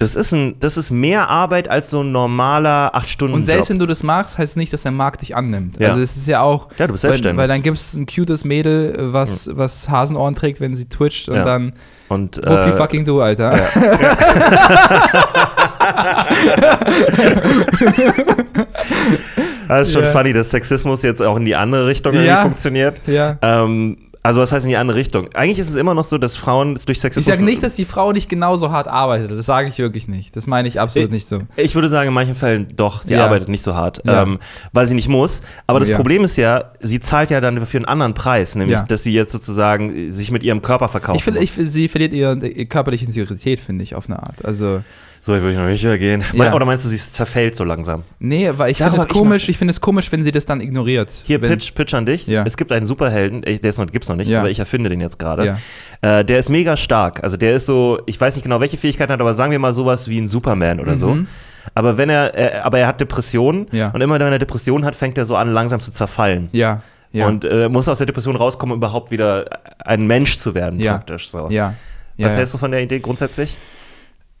[0.00, 3.68] Das ist, ein, das ist mehr Arbeit als so ein normaler 8 Stunden Und selbst
[3.68, 5.80] wenn du das magst, heißt es nicht, dass der Markt dich annimmt.
[5.80, 5.88] Ja.
[5.88, 6.68] Also es ist ja auch.
[6.78, 7.36] Ja, du bist weil, selbstständig.
[7.40, 11.28] weil dann gibt es ein cutes Mädel, äh, was, was Hasenohren trägt, wenn sie twitcht
[11.28, 11.44] und Ja.
[11.44, 11.72] dann
[12.08, 13.58] Und, äh, fucking du, Alter.
[19.68, 20.10] das ist schon Ja.
[20.12, 22.22] funny, dass Sexismus jetzt auch in die andere Richtung Ja.
[22.22, 23.00] irgendwie funktioniert.
[23.06, 23.36] Ja.
[23.42, 23.98] Ähm,
[24.28, 25.28] also was heißt in die andere Richtung?
[25.32, 27.26] Eigentlich ist es immer noch so, dass Frauen durch Sexismus...
[27.26, 29.30] Ich sage nicht, dass die Frau nicht genauso hart arbeitet.
[29.30, 30.36] Das sage ich wirklich nicht.
[30.36, 31.38] Das meine ich absolut Ich- nicht so.
[31.56, 33.24] Ich würde sagen, in manchen Fällen doch, sie Ja.
[33.24, 34.24] arbeitet nicht so hart, Ja.
[34.24, 34.38] ähm,
[34.74, 35.40] weil sie nicht muss.
[35.66, 35.96] Aber das Ja.
[35.96, 39.32] Problem ist ja, sie zahlt ja dann für einen anderen Preis, nämlich, dass sie jetzt
[39.32, 43.60] sozusagen sich mit ihrem Körper verkaufen Ich finde, ich, sie verliert ihre, ihre körperliche Integrität,
[43.60, 44.44] finde ich, auf eine Art.
[44.44, 44.82] Also,
[45.20, 46.24] so würde ich noch nicht gehen.
[46.32, 46.54] Ja.
[46.54, 48.04] Oder meinst du, sie zerfällt so langsam?
[48.18, 51.10] nee, weil ich finde es komisch, ich finde es komisch, wenn sie das dann ignoriert.
[51.24, 52.26] Hier, wenn, Pitch, Pitch an dich.
[52.26, 52.44] Ja.
[52.44, 54.40] Es gibt einen Superhelden, äh, der ist noch, gibt's noch nicht, Ja.
[54.40, 55.58] aber ich erfinde den jetzt gerade.
[56.00, 57.22] Äh, der ist mega stark.
[57.24, 59.58] Also der ist so, ich weiß nicht genau, welche Fähigkeiten er hat, aber sagen wir
[59.58, 61.08] mal sowas wie ein Superman oder so.
[61.08, 61.26] Mhm.
[61.74, 65.18] Aber wenn er, äh, aber er hat Depressionen und immer wenn er Depressionen hat, fängt
[65.18, 66.48] er so an, langsam zu zerfallen.
[66.52, 66.82] Ja.
[67.12, 69.44] Und äh, muss aus der Depression rauskommen, um überhaupt wieder
[69.78, 71.30] ein Mensch zu werden, praktisch.
[71.30, 71.48] So.
[71.50, 71.74] ja.
[72.16, 73.56] Was hältst du von der Idee grundsätzlich?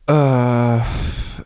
[0.08, 0.80] Äh,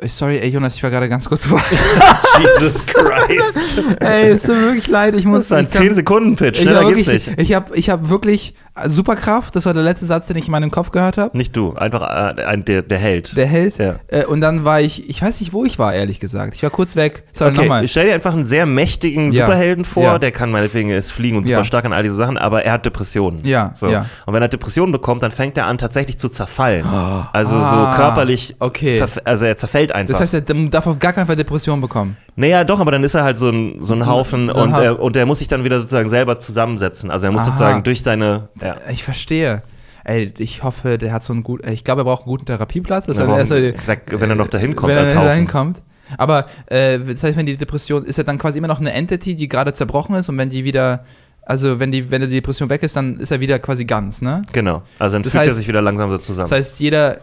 [0.08, 1.62] sorry, ey Jonas, ich war gerade ganz kurz vor.
[2.38, 3.82] Jesus Christ.
[4.00, 5.44] ey, es tut mir wirklich leid, ich Das muss.
[5.44, 7.32] ist ein ich kann- 10-Sekunden-Pitch, Ich schneller habe geht's nicht.
[7.38, 8.54] ich habe ich hab wirklich
[8.87, 11.37] Superkraft, das war der letzte Satz, den ich in meinem Kopf gehört habe.
[11.37, 12.01] Nicht du, einfach
[12.37, 13.37] äh, ein, der, der Held.
[13.37, 13.77] Der Held.
[13.79, 13.97] Ja.
[14.09, 16.55] Äh, und dann war ich, ich weiß nicht, wo ich war, ehrlich gesagt.
[16.55, 17.25] Ich war kurz weg.
[17.33, 17.87] Sorry, Okay, nochmal.
[17.89, 19.45] stell dir einfach einen sehr mächtigen Ja.
[19.45, 20.18] Superhelden vor, Ja.
[20.18, 22.87] der kann meinetwegen ist fliegen und super stark an all diese Sachen, aber er hat
[22.87, 23.45] Depressionen.
[23.45, 23.89] Ja, So.
[23.89, 24.07] ja.
[24.27, 26.87] Und wenn er Depressionen bekommt, dann fängt er an tatsächlich zu zerfallen.
[27.33, 29.05] Also Ah, so körperlich, okay.
[29.25, 30.12] also er zerfällt einfach.
[30.18, 32.16] Das heißt, er darf auf gar keinen Fall Depressionen bekommen.
[32.37, 34.73] naja, doch, aber dann ist er halt so ein, so ein Haufen so ein und,
[34.75, 34.85] Haufen.
[34.85, 37.11] Er, und er muss sich dann wieder sozusagen selber zusammensetzen.
[37.11, 37.47] Also er muss Aha.
[37.51, 38.76] sozusagen durch seine, ja.
[38.90, 39.62] Ich verstehe.
[40.04, 43.06] Ey, ich hoffe, der hat so einen guten, ich glaube, er braucht einen guten Therapieplatz.
[43.06, 45.28] Ja, heißt, warum- er- wenn- er noch dahin kommt wenn als er Haufen.
[45.28, 45.82] dahin kommt.
[46.18, 49.36] Aber äh, das heißt, wenn die Depression, ist er dann quasi immer noch eine Entity,
[49.36, 51.04] die gerade zerbrochen ist und wenn die wieder,
[51.42, 54.42] also wenn die, wenn die Depression weg ist, dann ist er wieder quasi ganz, ne?
[54.52, 54.82] Genau.
[54.98, 56.50] Also dann Das fügt er sich wieder langsam so zusammen.
[56.50, 57.20] Das heißt, jeder, je-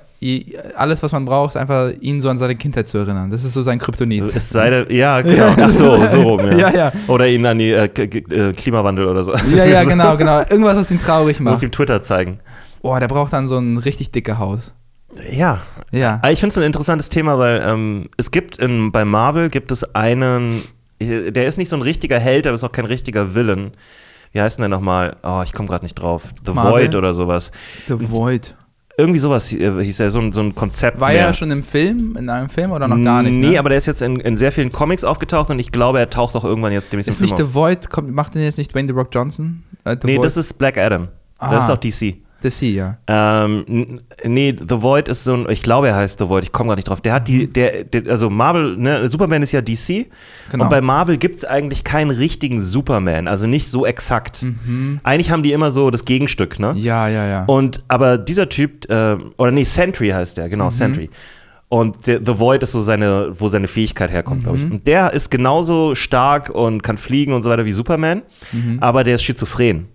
[0.76, 3.32] alles, was man braucht, ist einfach ihn so an seine Kindheit zu erinnern.
[3.32, 4.36] Das ist so sein Kryptonit.
[4.36, 5.47] es sei denn, ja, genau.
[5.47, 6.57] Ja, Ach so, so rum, ja.
[6.57, 6.91] Ja, ja.
[7.07, 9.34] Oder ihn an die äh, äh, Klimawandel oder so.
[9.55, 10.39] Ja, ja, genau, genau.
[10.39, 11.63] Irgendwas, was ihn traurig Muss macht.
[11.63, 12.39] ihm Twitter zeigen.
[12.82, 14.59] Boah, der braucht dann so ein richtig dicke Haut.
[15.32, 15.61] Ja.
[15.91, 16.22] Ja.
[16.30, 19.84] Ich finde es ein interessantes Thema, weil ähm, es gibt in, bei Marvel gibt es
[19.95, 20.63] einen,
[20.99, 23.72] äh, der ist nicht so ein richtiger Held, aber ist auch kein richtiger Villain.
[24.34, 25.15] Wie heißt denn der nochmal?
[25.24, 26.24] Oh, ich komme gerade nicht drauf.
[26.45, 26.84] The Marvel?
[26.84, 27.51] Void oder sowas.
[27.88, 28.53] The Void.
[29.00, 31.00] Irgendwie sowas äh, hieß er, so ein, so ein Konzept.
[31.00, 31.28] War mehr.
[31.28, 33.34] er schon im Film, in einem Film oder noch gar nicht?
[33.34, 33.58] Nee, ne?
[33.60, 36.36] aber der ist jetzt in, in sehr vielen Comics aufgetaucht und ich glaube, er taucht
[36.36, 38.93] auch irgendwann jetzt demnächst Ist nicht The Void, kommt, macht den jetzt nicht Dwayne The
[38.93, 39.64] Rock Johnson?
[39.86, 40.26] Äh, The Nee, Void?
[40.26, 41.08] das ist Black Adam.
[41.38, 41.52] Ah.
[41.52, 42.18] Das ist auch DC.
[42.41, 42.97] The Sea, ja.
[43.45, 46.69] Ähm, nee, The Void ist so ein, ich glaube, er heißt The Void, ich komme
[46.69, 47.01] gerade nicht drauf.
[47.01, 49.89] Der hat die, der, der, also Marvel, ne, Superman ist ja DC.
[49.89, 50.05] Mhm.
[50.51, 50.63] Genau.
[50.63, 54.43] Und bei Marvel gibt es eigentlich keinen richtigen Superman, also nicht so exakt.
[54.43, 54.99] Mhm.
[55.03, 56.73] Eigentlich haben die immer so das Gegenstück, ne?
[56.77, 57.43] Ja, ja, ja.
[57.45, 60.49] Und, aber dieser Typ, äh, oder nee, Sentry heißt der, Mhm.
[60.51, 61.09] genau, Sentry.
[61.67, 64.63] Und der, The Void ist so seine, wo seine Fähigkeit herkommt, glaube ich.
[64.63, 64.71] Mhm.
[64.71, 68.23] Und der ist genauso stark und kann fliegen und so weiter wie Superman,
[68.79, 69.87] aber der ist schizophren.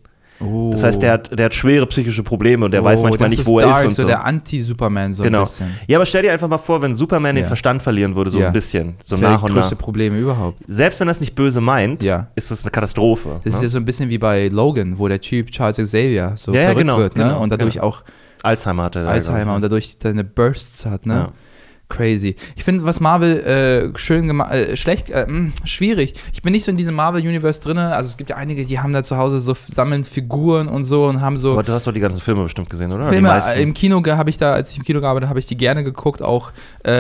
[0.47, 0.71] Oh.
[0.73, 3.59] Das heißt, der hat, der hat schwere psychische Probleme und der weiß manchmal nicht, wo
[3.61, 4.03] er dark, ist und so.
[4.03, 4.09] so.
[4.09, 5.41] der Anti-Superman so ein genau.
[5.41, 5.67] bisschen.
[5.87, 7.49] Ja, aber stell dir einfach mal vor, wenn Superman den Ja.
[7.49, 8.49] Verstand verlieren würde, so Ja.
[8.49, 9.81] ein bisschen, so das wäre nach das und größte nach.
[9.83, 10.59] Probleme überhaupt.
[10.69, 12.29] Selbst wenn er es nicht böse meint, Ja.
[12.35, 13.41] ist das eine Katastrophe.
[13.45, 13.67] Das ist ne?
[13.67, 16.99] ja so ein bisschen wie bei Logan, wo der Typ Charles Xavier so verrückt genau,
[16.99, 17.25] wird, ne?
[17.25, 17.87] genau, und dadurch genau.
[17.87, 18.03] auch
[18.43, 19.09] Alzheimer hatte er.
[19.09, 21.29] Alzheimer und dadurch seine Bursts hat, ne?
[21.95, 22.35] Crazy.
[22.57, 26.15] Ich finde, was Marvel äh, schön gemacht, äh, schlecht, äh, mh, schwierig.
[26.33, 27.79] Ich bin nicht so in diesem Marvel-Universe drin.
[27.79, 31.07] Also es gibt ja einige, die haben da zu Hause so sammeln Figuren und so
[31.07, 33.09] und haben so Aber du hast doch die ganzen Filme bestimmt gesehen, oder?
[33.09, 33.31] Filme.
[33.55, 35.85] Äh, Im Kino habe ich da, als ich im Kino gearbeitet habe, ich die gerne
[35.85, 36.21] geguckt.
[36.21, 36.53] Auch
[36.85, 36.91] äh,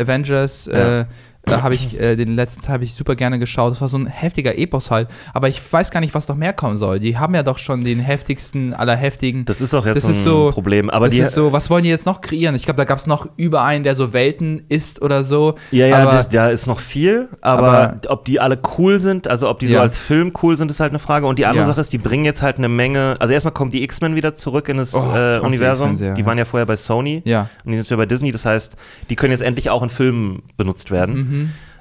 [0.00, 0.66] Avengers.
[0.72, 1.06] Ja.
[1.50, 3.72] Da habe ich äh, den letzten Teil habe ich super gerne geschaut.
[3.72, 5.08] Das war so ein heftiger Epos halt.
[5.34, 7.00] Aber ich weiß gar nicht, was noch mehr kommen soll.
[7.00, 9.44] Die haben ja doch schon den heftigsten aller heftigen.
[9.44, 10.90] das ist doch jetzt das ein so- Problem.
[10.90, 12.54] Aber das die, ist so, was wollen die jetzt noch kreieren?
[12.54, 15.54] Ich glaube, da gab es noch über einen, der so Welten ist oder so.
[15.70, 19.28] Ja, ja, aber, das, da ist noch viel, aber, Aber- ob die alle cool sind,
[19.28, 19.80] also ob die so Ja.
[19.82, 21.26] als Film cool sind, ist halt eine Frage.
[21.26, 21.66] Und die andere Ja.
[21.68, 23.14] Sache ist, die bringen jetzt halt eine Menge.
[23.18, 25.86] Also erstmal kommen die X-Men wieder zurück in das Oh, äh, die Universum.
[25.92, 26.26] X-Men sehr, die ja.
[26.26, 27.42] waren ja vorher bei Sony Ja.
[27.64, 28.32] und die sind jetzt wieder bei Disney.
[28.32, 28.76] Das heißt,
[29.10, 31.14] die können jetzt endlich auch in Filmen benutzt werden.
[31.14, 31.37] Mhm.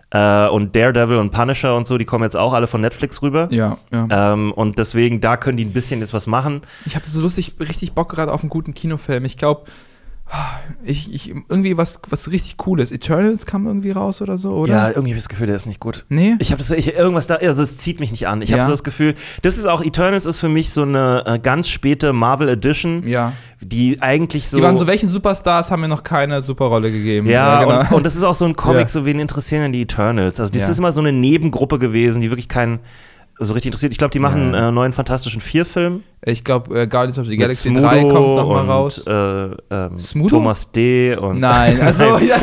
[0.10, 3.50] Äh, und Daredevil und Punisher und so, die kommen jetzt auch alle von Netflix rüber.
[3.52, 4.34] Ja, ja.
[4.34, 6.62] Ähm, und deswegen, da können die ein bisschen jetzt was machen.
[6.86, 9.26] Ich habe so lustig, richtig Bock gerade auf einen guten Kinofilm.
[9.26, 9.66] Ich glaube,
[10.84, 12.92] Ich, ich, irgendwie was, was richtig Cooles.
[12.92, 14.72] Eternals kam irgendwie raus oder so, oder?
[14.74, 16.06] Ja, irgendwie habe ich das Gefühl, der ist nicht gut.
[16.10, 16.36] Nee?
[16.40, 18.42] Ich habe das ich, irgendwas da, also es zieht mich nicht an.
[18.42, 18.66] Ich habe Ja.
[18.66, 22.12] so das Gefühl, das ist auch Eternals ist für mich so eine äh, ganz späte
[22.14, 23.34] Marvel Edition, Ja.
[23.62, 27.28] die eigentlich so Die waren so, welchen Superstars haben mir noch keine Superrolle gegeben?
[27.30, 27.80] Ja, genau.
[27.80, 28.88] und, und das ist auch so ein Comic, Ja.
[28.88, 30.40] so wen interessieren denn die Eternals?
[30.40, 30.70] Also das Ja.
[30.70, 32.80] ist immer so eine Nebengruppe gewesen, die wirklich keinen
[33.40, 33.92] so richtig interessiert.
[33.92, 34.70] Ich glaube, die machen Ja.
[34.70, 36.02] äh, neuen Fantastischen Vier-Film.
[36.26, 39.06] ich glaube, äh, Guardians of the Galaxy Smudo 3 kommt noch mal und, raus.
[39.06, 39.12] Äh,
[39.70, 40.28] ähm?
[40.28, 41.16] Thomas D.
[41.16, 42.36] und Nein, also, ja,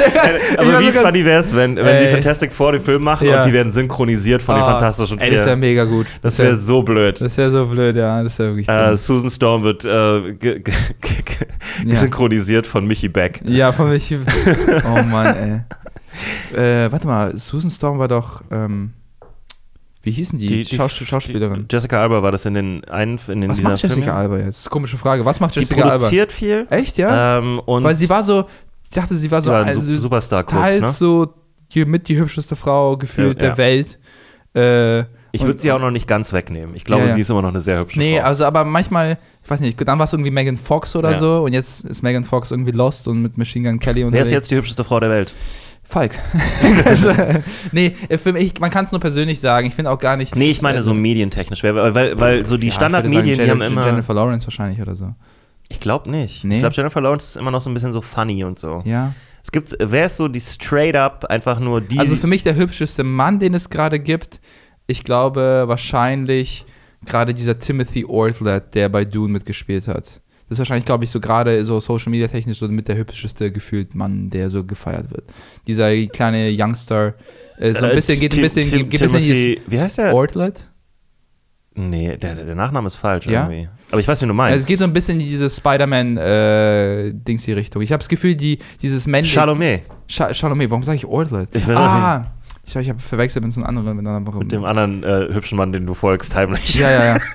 [0.57, 2.09] Aber war wie funny wäre es, wenn, wenn die.
[2.09, 3.39] Fantastic Four den Film machen Ja.
[3.39, 5.57] und die werden synchronisiert von den Ah, Fantastischen Ey, das wäre Vier?
[5.57, 6.07] mega gut.
[6.23, 7.21] Das wäre wär- so blöd.
[7.21, 8.23] Das wäre so blöd, ja.
[8.23, 8.97] Das wäre wirklich Äh.
[8.97, 10.35] Susan Storm wird äh,
[11.97, 13.41] synchronisiert von Michi Beck.
[13.45, 14.15] Ja, von mich.
[14.85, 15.65] Oh Mann,
[16.55, 16.57] ey.
[16.87, 18.43] Äh, warte mal, Susan Storm war doch.
[18.51, 18.93] Ähm,
[20.05, 20.47] wie hießen die?
[20.47, 21.67] Die- die- Schaus Schauspielerin.
[21.71, 24.13] Jessica Alba war das in den einen in den Was macht Jessica Filme?
[24.13, 24.69] Alba jetzt?
[24.71, 25.25] Komische Frage.
[25.25, 25.97] Was macht Die Jessica Alba?
[25.97, 26.67] produziert viel.
[26.71, 27.39] Echt, ja?
[27.39, 28.45] Ähm, und Weil sie war so.
[28.85, 29.51] Ich dachte, sie war so.
[29.51, 30.87] die ein also, Su- Superstar kurz, teils ne?
[30.89, 31.35] so
[31.73, 33.59] die, mit die hübscheste Frau gefühlt Ja, der ja.
[33.59, 33.99] Welt.
[34.55, 35.01] Äh,
[35.33, 36.77] Ich und- würde sie auch noch nicht ganz wegnehmen.
[36.77, 37.15] Ich glaube, Ja, ja.
[37.15, 38.27] sie ist immer noch eine sehr hübsche Nee, Frau.
[38.27, 41.19] also aber manchmal, ich weiß nicht, dann war es irgendwie Megan Fox oder Ja.
[41.19, 44.29] so und jetzt ist Megan Fox irgendwie lost und mit Machine Gun Kelly Wer unterwegs.
[44.29, 45.35] ist jetzt die hübscheste Frau der Welt?
[45.87, 46.13] Falk.
[47.73, 49.67] nee, äh, für mich, man kann es nur persönlich sagen.
[49.67, 50.35] Ich finde auch gar nicht.
[50.35, 51.63] Nee, ich meine also- so medientechnisch.
[51.63, 53.87] Weil, weil, weil so die Ja, Standardmedien, die haben immer.
[53.87, 55.15] Jennifer Lawrence wahrscheinlich oder so.
[55.69, 56.45] Ich glaube nicht.
[56.45, 56.57] Nee.
[56.57, 58.83] Ich glaube, Jennifer Lawrence ist immer noch so ein bisschen so funny und so.
[58.85, 59.13] Ja.
[59.43, 61.99] Es gibt, wer ist so die straight up einfach nur die.
[61.99, 64.41] Also für mich der hübscheste Mann, den es gerade gibt,
[64.87, 66.65] ich glaube wahrscheinlich
[67.05, 70.23] gerade dieser Timothy Ortlet, der bei Dune mitgespielt hat.
[70.49, 73.51] Das ist wahrscheinlich, glaube ich, so gerade so Social Media technisch so mit der hübscheste
[73.51, 75.25] gefühlt Mann, der so gefeiert wird.
[75.67, 77.15] Dieser kleine Youngster,
[77.59, 79.99] äh, so ein Äh, bisschen, geht ein bisschen, Tim- geht ein bisschen Timothy- Wie heißt
[79.99, 80.15] der?
[80.15, 80.69] Ortlet.
[81.77, 83.49] nee, der, der Nachname ist falsch Ja?
[83.49, 83.69] irgendwie.
[83.91, 84.53] Aber ich weiß, wie du meinst.
[84.53, 87.83] Also es geht so ein bisschen in diese Spider-Man-Dings die Richtung.
[87.83, 89.35] Ich habe das Gefühl, die, dieses männliche.
[89.41, 89.83] Chalamet.
[90.09, 91.49] Scha Chalamet, warum sage ich Ortlet?
[91.55, 92.33] Ich weiß ah,
[92.67, 93.97] ich glaube, ich habe verwechselt mit so einem anderen.
[93.97, 96.75] Mit, Mit dem anderen äh, hübschen Mann, den du folgst, heimlich.
[96.77, 97.19] Ja, ja, ja.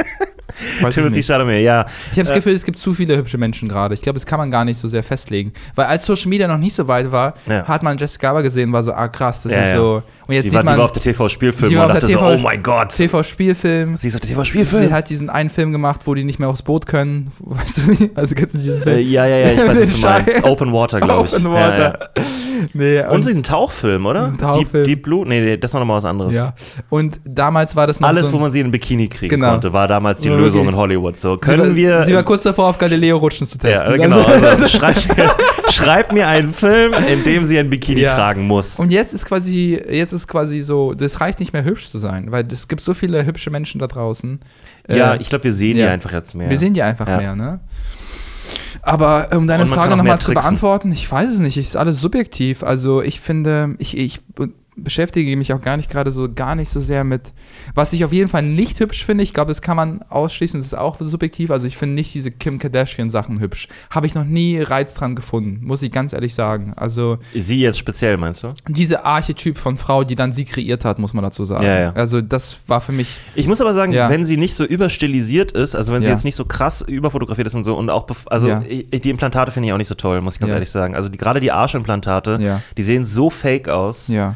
[0.82, 1.24] Weiß Timothy.
[1.24, 1.86] Chalamet, ja.
[2.12, 3.93] Ich habe das Äh, Gefühl, es gibt zu viele hübsche Menschen gerade.
[3.93, 5.54] Ich glaube, das kann man gar nicht so sehr festlegen.
[5.76, 7.68] Weil als Social Media noch nicht so weit war, Ja.
[7.68, 9.78] hat man Jessica Alba gesehen, war so, ah krass, das Ja, ist ja.
[9.78, 10.04] so.
[10.30, 12.09] Und jetzt Die sieht war, die man war auf der TV-Spielfilm die und dachte der
[12.09, 12.89] so, TV oh mein Gott.
[12.89, 13.97] TV-Spielfilm.
[13.97, 14.91] Sie ist auf der Sie TV-Spielfilm.
[14.91, 17.32] hat diesen einen Film gemacht, wo die nicht mehr aufs Boot können.
[17.39, 18.11] Weißt du nicht?
[18.15, 19.09] Also kennst du diesen Äh, Film?
[19.09, 20.43] ja, ja, ja, ich weiß, was du meinst.
[20.43, 21.34] Open Water, glaube ich.
[21.34, 21.99] Open Ja, Water.
[22.15, 22.23] ja.
[22.73, 24.23] Nee, Und diesen Tauchfilm, oder?
[24.23, 24.84] Diesen Tauchfilm.
[24.84, 25.25] Deep, Deep Blue?
[25.25, 26.36] Nee, nee, das war nochmal was anderes.
[26.36, 26.53] ja.
[26.89, 29.51] Und damals war das noch Alles, so wo man sie in ein Bikini kriegen Genau.
[29.51, 31.17] konnte, war damals die Ja, Lösung in Hollywood.
[31.17, 32.03] So, sie können war, wir.
[32.03, 33.93] Sie war kurz davor, auf Galileo rutschen zu ja, testen.
[33.93, 34.21] äh, genau.
[34.23, 35.30] Also- Also, schreib, mir,
[35.69, 38.09] schreib mir einen Film, in dem sie ein Bikini Ja.
[38.13, 38.77] tragen muss.
[38.77, 42.32] Und jetzt ist quasi, jetzt ist quasi so, das reicht nicht mehr hübsch zu sein,
[42.32, 44.39] weil es gibt so viele hübsche Menschen da draußen.
[44.89, 45.86] ja, Äh, ich glaube, wir sehen ja.
[45.88, 46.49] die einfach jetzt mehr.
[46.49, 47.17] Wir sehen die einfach Ja.
[47.17, 47.59] mehr, ne?
[48.82, 52.63] Aber um deine Frage nochmal zu beantworten, ich weiß es nicht, ist alles subjektiv.
[52.63, 54.22] Also ich finde, ich, ich
[54.84, 57.34] beschäftige mich auch gar nicht gerade so, gar nicht so sehr mit,
[57.75, 59.23] was ich auf jeden Fall nicht hübsch finde.
[59.23, 61.51] Ich glaube, das kann man ausschließen, das ist auch subjektiv.
[61.51, 63.67] Also ich finde nicht diese Kim Kardashian-Sachen hübsch.
[63.89, 66.73] Habe ich noch nie Reiz dran gefunden, muss ich ganz ehrlich sagen.
[66.75, 68.53] Also Sie jetzt speziell, meinst du?
[68.67, 71.63] diese Archetyp von Frau, die dann sie kreiert hat, muss man dazu sagen.
[71.65, 71.93] Ja, ja.
[71.93, 74.09] Also das war für mich, Ich muss aber sagen, Ja.
[74.09, 77.55] wenn sie nicht so überstilisiert ist, also wenn sie jetzt nicht so krass überfotografiert ist
[77.55, 80.36] und so und auch, also ich, die Implantate finde ich auch nicht so toll, muss
[80.36, 80.95] ich ganz ehrlich sagen.
[80.95, 84.07] Also die, gerade die Arschimplantate, die sehen so fake aus.
[84.07, 84.36] ja,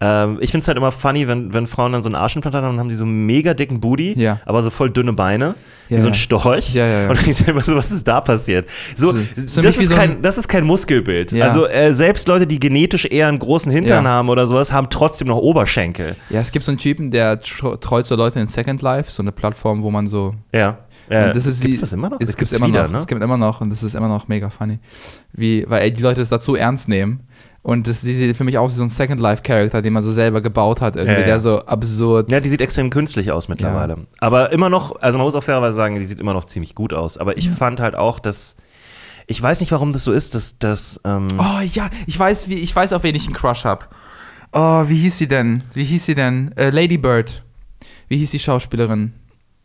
[0.00, 2.72] Ähm, ich finde es halt immer funny, wenn, wenn Frauen dann so ein Arschimplantat haben,
[2.76, 4.40] dann haben die so einen mega dicken Booty, Ja.
[4.46, 5.56] aber so voll dünne Beine,
[5.88, 6.14] Ja, wie so ein.
[6.14, 6.72] Storch.
[6.74, 7.10] Ja.
[7.10, 8.68] Und ich sage immer so, was ist da passiert?
[8.94, 9.10] So,
[9.46, 11.32] So- das, ist so kein, ein- das ist kein Muskelbild.
[11.42, 15.26] Also äh, selbst Leute, die genetisch eher einen großen Hintern haben oder sowas, haben trotzdem
[15.26, 16.14] noch Oberschenkel.
[16.30, 19.32] ja, es gibt so einen Typen, der treut so Leute in Second Life, so eine
[19.32, 20.78] Plattform, wo man so Ja.
[21.10, 22.20] Äh, das ist die, gibt's das immer noch?
[22.20, 22.90] Es Das gibt immer wieder, noch.
[22.92, 22.98] ne?
[22.98, 24.78] Es gibt immer noch und das ist immer noch mega funny.
[25.32, 27.20] Wie, weil ey, die Leute es dazu ernst nehmen.
[27.62, 30.12] Und das sieht für mich aus wie so ein Second Life Charakter, den man so
[30.12, 31.26] selber gebaut hat, irgendwie, Ja, ja.
[31.26, 32.30] der so absurd.
[32.30, 34.06] Ja, die sieht extrem künstlich aus mittlerweile.
[34.20, 36.94] Aber immer noch, also man muss auch fairerweise sagen, die sieht immer noch ziemlich gut
[36.94, 37.18] aus.
[37.18, 38.56] Aber ich fand halt auch, dass.
[39.26, 40.58] Ich weiß nicht, warum das so ist, dass.
[40.58, 43.94] dass ähm, Oh ja, ich weiß, wie, ich weiß, auf wen ich einen Crush hab.
[44.52, 45.62] Oh, wie hieß sie denn?
[45.74, 46.52] Wie hieß sie denn?
[46.56, 47.42] Äh, Lady Bird.
[48.08, 49.12] Wie hieß die Schauspielerin?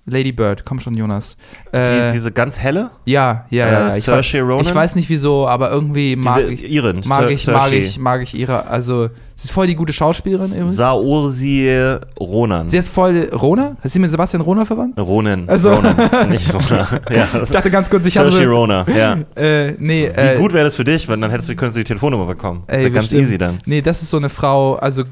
[0.05, 1.37] Lady Bird, komm schon, Jonas.
[1.71, 2.89] Äh, die, diese ganz helle?
[3.05, 3.89] ja, ja, äh, ja.
[3.89, 3.95] ja.
[3.95, 4.59] Ich, weiß, Ronan?
[4.65, 7.01] ich weiß nicht wieso, aber irgendwie mag Diese ich, Irin.
[7.05, 10.51] mag Sir- ich, mag ich, mag ich ihre, also, sie ist voll die gute Schauspielerin
[10.51, 10.75] übrigens.
[10.75, 12.67] Saoirse Ronan.
[12.67, 13.77] Sie ist voll, Rona?
[13.81, 14.99] Hast du mit Sebastian Rona verwandt?
[14.99, 15.47] Ronan.
[15.47, 15.95] Also- Ronan.
[16.29, 16.87] Nicht Ronan.
[17.09, 17.27] ja.
[17.41, 19.17] Ich dachte ganz kurz, ich habe Saoirse so, Ronan, ja.
[19.41, 21.79] äh, nee, Wie äh, gut wäre das für dich, wenn dann hättest du, könntest du
[21.79, 22.63] die Telefonnummer bekommen.
[22.67, 23.21] Das wäre ganz bestimmt.
[23.21, 23.59] easy dann.
[23.65, 25.03] Nee, das ist so eine Frau, also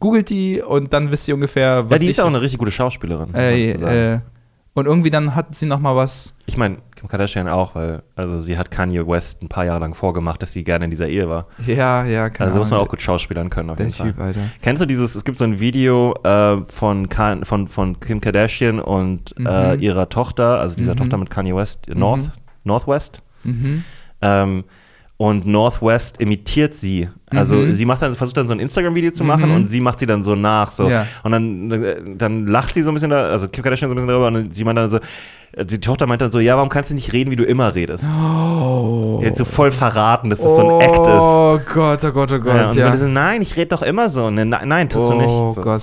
[0.00, 2.58] googelt die und dann wisst ihr ungefähr, Ja, was die ich, ist auch eine richtig
[2.58, 3.28] gute Schauspielerin.
[3.30, 3.86] sagen.
[3.86, 4.18] äh,
[4.74, 6.34] und irgendwie dann hat sie noch mal was.
[6.46, 9.94] ich meine, Kim Kardashian auch, weil also sie hat Kanye West ein paar Jahre lang
[9.94, 11.46] vorgemacht, dass sie gerne in dieser Ehe war.
[11.66, 14.12] Ja, ja, keine Also muss man auch gut schauspielern können auf jeden Fall.
[14.12, 14.40] Typ, Alter.
[14.62, 18.80] Kennst du dieses, es gibt so ein Video äh, von, Kan- von, von Kim Kardashian
[18.80, 19.82] und äh, Mhm.
[19.82, 20.98] ihrer Tochter, also dieser Mhm.
[20.98, 22.30] Tochter mit Kanye West, North, Mhm.
[22.64, 23.22] Northwest.
[23.44, 23.84] Mhm.
[24.22, 24.64] Ähm,
[25.20, 27.06] und Northwest imitiert sie.
[27.28, 27.74] Also Mhm.
[27.74, 29.54] sie macht dann, versucht dann so ein Instagram-Video zu machen Mhm.
[29.54, 30.70] und sie macht sie dann so nach.
[30.70, 30.88] So.
[30.88, 31.06] Ja.
[31.22, 34.08] Und dann, dann lacht sie so ein bisschen, da, also Kim Kardashian so ein bisschen
[34.08, 34.98] darüber und sie meint dann so,
[35.62, 38.10] die Tochter meint dann so, ja, warum kannst du nicht reden, wie du immer redest?
[38.18, 39.20] Oh.
[39.22, 41.06] Jetzt so voll verraten, dass das so ein Act ist.
[41.08, 42.56] Oh Gott, oh Gott, oh Gott.
[42.56, 42.96] Ja, und ja.
[42.96, 44.30] so, nein, ich rede doch immer so.
[44.30, 45.54] Nein, nein, tust oh du nicht.
[45.54, 45.60] So.
[45.60, 45.82] Gott.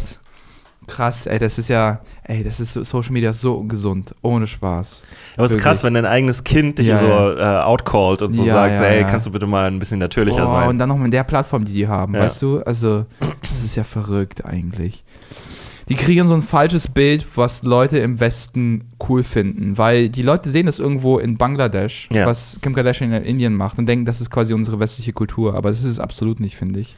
[0.88, 5.04] Krass, ey, das ist ja, ey, das ist so, Social Media so ungesund, ohne Spaß.
[5.36, 7.06] Aber es ist krass, wenn dein eigenes Kind dich Ja, so
[7.38, 9.08] äh, outcallt und so Ja, sagt, ja, ey, ja.
[9.10, 10.70] kannst du bitte mal ein bisschen natürlicher Oh, sein.
[10.70, 12.22] und dann noch mit der Plattform, die die haben, Ja.
[12.22, 12.60] weißt du?
[12.60, 13.06] Also,
[13.42, 15.04] das ist ja verrückt eigentlich.
[15.90, 20.50] Die kriegen so ein falsches Bild, was Leute im Westen cool finden, weil die Leute
[20.50, 22.26] sehen das irgendwo in Bangladesch, Ja.
[22.26, 25.70] was Kim Kardashian in Indien macht und denken, das ist quasi unsere westliche Kultur, aber
[25.70, 26.96] das ist es absolut nicht, finde ich.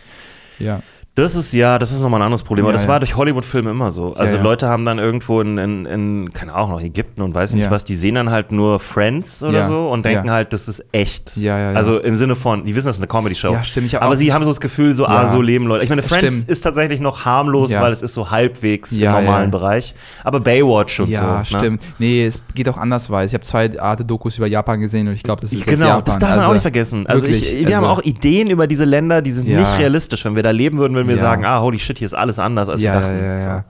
[0.60, 0.82] Ja.
[1.16, 2.64] Das ist ja, das ist nochmal ein anderes Problem.
[2.64, 2.88] Aber Ja, das ja.
[2.88, 4.14] war durch Hollywood-Filme immer so.
[4.14, 4.44] Also ja.
[4.44, 7.84] Leute haben dann irgendwo in, in, in, keine Ahnung, noch Ägypten und weiß nicht was,
[7.84, 11.34] die sehen dann halt nur Friends oder so und denken halt, das ist echt.
[11.76, 13.52] Also im Sinne von, die wissen, das ist eine Comedy-Show.
[13.52, 15.84] Ja, stimmt, Aber auch- sie haben so das Gefühl, so, ah, so leben Leute.
[15.84, 16.50] Ich meine, Friends Stimmt.
[16.50, 19.52] ist tatsächlich noch harmlos, weil es ist so halbwegs im normalen.
[19.52, 19.96] Bereich.
[20.24, 21.14] Aber Baywatch und so.
[21.24, 21.46] ja, ne?
[21.46, 21.82] stimmt.
[21.98, 23.28] Nee, es geht auch andersweise.
[23.28, 26.04] Ich habe zwei Arte Dokus über Japan gesehen und ich glaube, das ist Genau, Japan.
[26.06, 27.08] das darf man also, auch nicht vergessen.
[27.08, 30.24] Also ich, wir haben also- auch Ideen über diese Länder, die sind nicht realistisch.
[30.24, 31.22] Wenn wir da leben würden, würden wir Ja.
[31.22, 33.18] sagen, ah, holy shit, hier ist alles anders, als ja, wir dachten.
[33.18, 33.50] Ja, ja, So.
[33.50, 33.64] ja.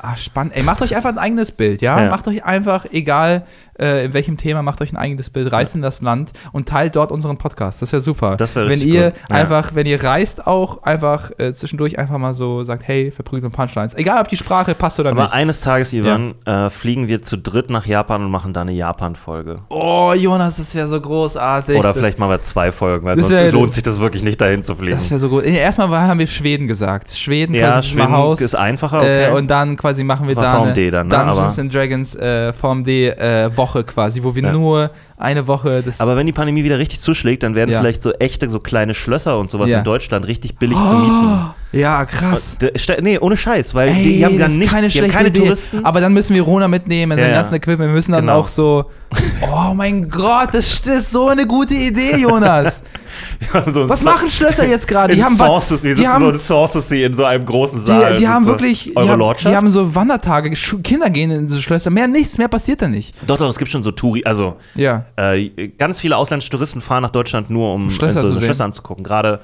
[0.00, 0.54] Ah, spannend.
[0.56, 1.80] Ey, macht euch einfach ein eigenes Bild?
[1.80, 2.10] Ja.
[2.10, 3.44] Macht euch einfach, egal
[3.78, 6.96] äh, in welchem Thema, macht euch ein eigenes Bild, reist in das Land und teilt
[6.96, 7.80] dort unseren Podcast.
[7.82, 8.36] Das wäre super.
[8.36, 9.12] Das wär Wenn ihr cool.
[9.30, 9.36] Ja.
[9.36, 13.52] einfach, wenn ihr reist auch, einfach äh, zwischendurch einfach mal so sagt, hey, verprügelt und
[13.56, 13.94] Punchlines.
[13.94, 15.32] Egal, ob die Sprache passt oder Aber nicht.
[15.32, 19.60] eines Tages, Ivan, äh, fliegen wir zu dritt nach Japan und machen da eine Japan-Folge.
[19.68, 21.78] Oh, Jonas, das wäre so großartig.
[21.78, 24.40] Oder das, vielleicht machen wir zwei Folgen, weil sonst wär- lohnt sich das wirklich nicht,
[24.40, 24.96] dahin zu fliegen.
[24.96, 25.44] Das wäre so gut.
[25.44, 27.10] Erstmal haben wir Schweden gesagt.
[27.12, 28.40] Schweden, ja, Schweden Haus.
[28.40, 29.30] ist einfacher, okay.
[29.30, 31.16] Äh, und dann quasi machen wir War da Form eine D dann, ne?
[31.16, 34.52] Dungeons Aber- and Dragons äh, Form D äh, Woche quasi, wo wir Ja.
[34.52, 37.80] nur eine Woche das aber wenn die Pandemie wieder richtig zuschlägt, dann werden Ja.
[37.80, 41.50] vielleicht so echte, so kleine Schlösser und sowas in Deutschland richtig billig zu mieten.
[41.72, 42.56] Ja krass.
[42.60, 45.28] Äh, nee, ohne Scheiß, weil Ey, die, die haben dann nichts, keine die haben keine
[45.28, 45.40] Idee.
[45.40, 45.84] Touristen.
[45.84, 47.36] Aber dann müssen wir Rona mitnehmen, sein ja.
[47.36, 47.88] ganzen Equipment.
[47.90, 48.38] Wir müssen dann Genau.
[48.40, 48.84] auch so.
[49.42, 52.82] Oh mein Gott, das ist so eine gute Idee, Jonas.
[53.72, 55.14] so Was So- machen Schlösser jetzt gerade?
[55.14, 58.14] Die haben wir die sitzen haben- so in Sauces in so einem großen Saal.
[58.14, 59.52] Die, die haben so wirklich, die Eure haben, Lordschaft?
[59.52, 60.50] die haben so Wandertage,
[60.82, 63.14] Kinder gehen in diese Schlösser, mehr nichts, mehr passiert da nicht.
[63.26, 65.04] doch, doch, es gibt schon so Touri, also Ja.
[65.16, 68.38] äh, ganz viele ausländische Touristen fahren nach Deutschland nur, um Schlösser äh, so, so.
[68.40, 69.04] Schlösser anzugucken.
[69.04, 69.40] Gerade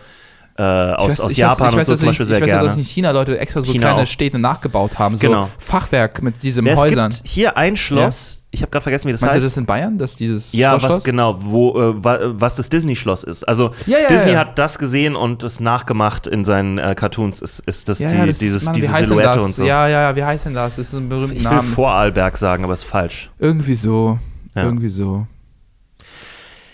[0.59, 2.11] äh, aus, Ich weiß- aus ich Japan weiß, ich und weiß, so dass zum ich,
[2.19, 2.69] Beispiel ich sehr weiß, gerne.
[2.69, 4.07] dass in China Leute extra so China kleine auch.
[4.09, 5.49] Städte nachgebaut haben, so Genau.
[5.59, 7.11] Fachwerk mit diesen Ja, es Häusern.
[7.11, 9.47] gibt hier ein Schloss, ich habe gerade vergessen, wie das Meinst du heißt.
[9.47, 13.23] das in Bayern, dass dieses ja, Schloss- was genau, wo, äh, wa- was das Disney-Schloss
[13.23, 13.45] ist.
[13.47, 14.39] Also Ja, ja, Disney ja.
[14.41, 17.41] hat das gesehen und es nachgemacht in seinen äh, Cartoons.
[17.41, 19.45] Ist, ist das Ja, die, ja, das, dieses, Mann, diese Silhouette das?
[19.45, 19.65] und so.
[19.65, 20.75] Ja, ja, ja, wie heißt denn das?
[20.77, 21.63] Das ist ein berühmter ich will.
[21.63, 23.31] Vorarlberg sagen, aber ist falsch.
[23.39, 24.19] Irgendwie so.
[24.57, 24.65] Ja.
[24.65, 25.27] Irgendwie so.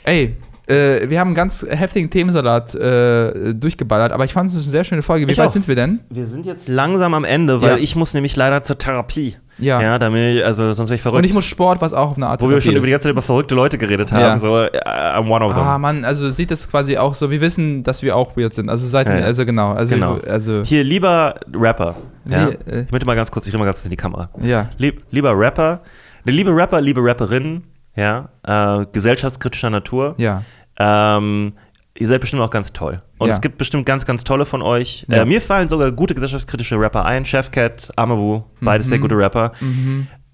[0.05, 0.37] Ey,
[0.67, 4.85] äh, wir haben einen ganz heftigen Themensalat äh, durchgeballert, aber ich fand es eine sehr
[4.85, 5.27] schöne Folge.
[5.27, 5.53] Wie Ich weit auch.
[5.53, 6.01] sind wir denn?
[6.11, 7.77] Wir sind jetzt langsam am Ende, weil Ja.
[7.77, 9.37] ich muss nämlich leider zur Therapie.
[9.59, 9.81] Ja.
[9.81, 11.19] Ja, damit, also sonst wäre ich verrückt.
[11.19, 12.93] Und ich muss Sport, was auch auf eine Art Wo wir schon über die ist.
[12.95, 14.21] ganze Zeit über verrückte Leute geredet haben.
[14.21, 14.39] Ja.
[14.41, 15.63] So, äh, I'm one of them.
[15.63, 18.69] Ah, Mann, also sieht das quasi auch so, wir wissen, dass wir auch weird sind.
[18.69, 20.19] Also seit, Ja, also genau, also, Genau.
[20.29, 21.95] also Hier, lieber Rapper.
[22.29, 22.47] Ja?
[22.47, 22.81] Lie- äh.
[22.83, 24.29] ich möchte mal ganz kurz, ich rede mal ganz kurz in die Kamera.
[24.43, 24.71] ja.
[24.79, 25.83] Lieb, lieber Rapper,
[26.25, 27.63] liebe Rapper, liebe Rapperinnen,
[27.97, 30.15] ja, äh, gesellschaftskritischer Natur.
[30.19, 30.43] Ja.
[30.79, 31.53] Ähm,
[31.97, 33.03] ihr seid bestimmt auch ganz toll.
[33.19, 33.35] Und Ja.
[33.35, 35.07] es gibt bestimmt ganz, ganz tolle von euch.
[35.09, 35.19] Ja.
[35.23, 37.25] Äh, mir fallen sogar gute gesellschaftskritische Rapper ein.
[37.25, 38.91] Chefcat, Amawu, beides Mhm.
[38.91, 39.53] sehr gute Rapper.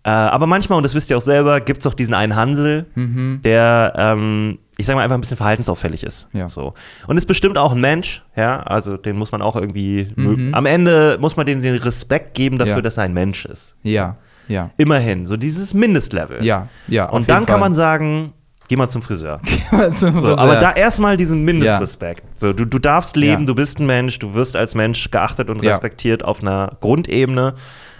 [0.02, 2.86] Äh, aber manchmal, und das wisst ihr auch selber, gibt es auch diesen einen Hansel,
[2.94, 3.40] Mhm.
[3.44, 6.30] der, ähm, ich sag mal, einfach ein bisschen verhaltensauffällig ist.
[6.32, 6.48] Ja.
[6.48, 6.72] So.
[7.06, 10.24] Und ist bestimmt auch ein Mensch, ja, also den muss man auch irgendwie, Mhm.
[10.24, 10.54] mögen.
[10.54, 13.76] am Ende muss man denen den Respekt geben dafür, dass er ein Mensch ist.
[13.82, 14.16] Ja.
[14.50, 14.70] Ja.
[14.76, 16.44] Immerhin, so dieses Mindestlevel.
[16.44, 16.68] Ja.
[16.88, 17.08] Ja.
[17.08, 17.60] Und dann kann Fall.
[17.60, 18.32] man sagen,
[18.68, 19.40] geh mal zum Friseur.
[19.90, 22.22] so, So, aber da erstmal diesen Mindestrespekt.
[22.34, 23.46] So, du, du darfst leben, Ja.
[23.46, 25.70] du bist ein Mensch, du wirst als Mensch geachtet und Ja.
[25.70, 27.54] respektiert auf einer Grundebene.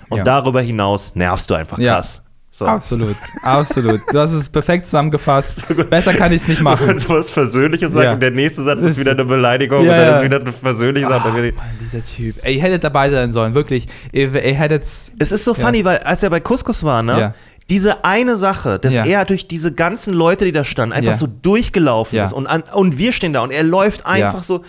[0.08, 0.24] Und Ja.
[0.24, 1.94] darüber hinaus nervst du einfach Ja.
[1.94, 2.22] krass.
[2.52, 2.66] So.
[2.66, 4.00] Absolut, absolut.
[4.12, 5.64] Du hast es perfekt zusammengefasst.
[5.90, 6.84] Besser kann ich es nicht Du machen.
[6.84, 8.12] kannst was Versöhnliches sagen Ja.
[8.14, 10.16] und der nächste Satz ist wieder eine Beleidigung Ja, und dann ja.
[10.16, 11.28] ist wieder eine versöhnliche Sache.
[11.28, 12.36] Ah, Mann, dieser Typ.
[12.42, 13.86] Ey, ihr hättet dabei sein sollen, wirklich.
[14.10, 14.82] Ihr, ihr hättet.
[14.82, 15.64] Es ist so Ja.
[15.66, 17.20] funny, weil als er bei Couscous war, ne?
[17.20, 17.34] Ja.
[17.70, 19.04] Diese eine Sache, dass Ja.
[19.04, 21.18] er durch diese ganzen Leute, die da standen, einfach Ja.
[21.18, 22.24] so durchgelaufen Ja.
[22.24, 24.42] ist und, an, und wir stehen da und er läuft einfach Ja.
[24.42, 24.62] so.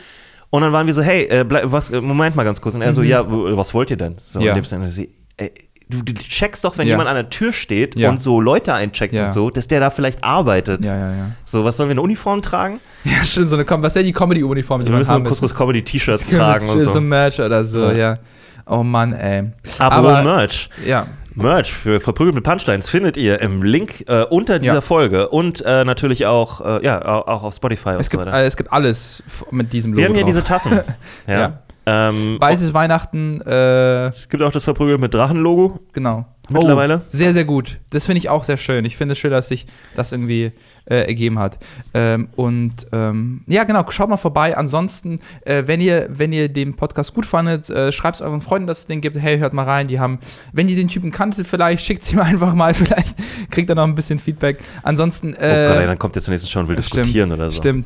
[0.51, 2.75] Und dann waren wir so, hey, äh, bleib, was, Moment mal ganz kurz.
[2.75, 3.07] Und er so, Mhm.
[3.07, 4.17] ja, w- was wollt ihr denn?
[4.23, 4.49] So, Ja.
[4.49, 5.51] in dem Sinne, sie, ey,
[5.97, 6.93] du, du checkst doch, wenn Ja.
[6.93, 8.09] jemand an der Tür steht Ja.
[8.09, 9.25] und so Leute eincheckt Ja.
[9.27, 10.85] und so, dass der da vielleicht arbeitet.
[10.85, 11.31] Ja, ja, ja.
[11.45, 12.79] So, was sollen wir eine Uniform tragen?
[13.03, 15.53] Ja, stimmt, so eine, Com- was wäre die Comedy-Uniform, die Wir müssen haben so Kuskus
[15.55, 17.01] Comedy T-Shirts tragen und so so.
[17.01, 18.17] Merch oder so, Ja.
[18.65, 19.51] Oh Mann, ey.
[19.79, 20.69] Aber Aber- Merch.
[20.85, 24.81] Ja, Merch für Verprügelt mit Punchlines findet ihr im Link äh, unter dieser Ja.
[24.81, 28.43] Folge und äh, natürlich auch, äh, ja, auch auf Spotify und es so gibt, weiter.
[28.43, 30.29] es gibt alles mit diesem Logo Wir haben hier drauf.
[30.31, 30.79] diese Tassen.
[31.27, 31.39] ja.
[31.39, 31.59] Ja.
[31.91, 35.79] Ähm, Weißes Weihnachten, äh, es gibt auch das Verprügelt mit Drachen-Logo.
[35.93, 36.25] genau.
[36.49, 36.97] Mittlerweile?
[36.97, 37.79] Oh, sehr, sehr gut.
[37.91, 38.83] Das finde ich auch sehr schön.
[38.83, 40.51] Ich finde es schön, dass sich das irgendwie
[40.85, 41.59] äh, ergeben hat.
[41.93, 44.57] Ähm, und ähm, ja, genau, schaut mal vorbei.
[44.57, 48.67] Ansonsten, äh, wenn ihr, wenn ihr den Podcast gut fandet, äh, schreibt es euren Freunden,
[48.67, 49.15] dass es den gibt.
[49.17, 49.87] Hey, hört mal rein.
[49.87, 50.19] Die haben,
[50.51, 52.73] wenn ihr den Typen kanntet, vielleicht schickt sie ihm einfach mal.
[52.73, 53.15] Vielleicht
[53.49, 54.59] kriegt er noch ein bisschen Feedback.
[54.83, 57.57] Ansonsten, Oh äh, Gott, ey, dann kommt ihr zunächst schon und will diskutieren oder so.
[57.57, 57.85] Stimmt.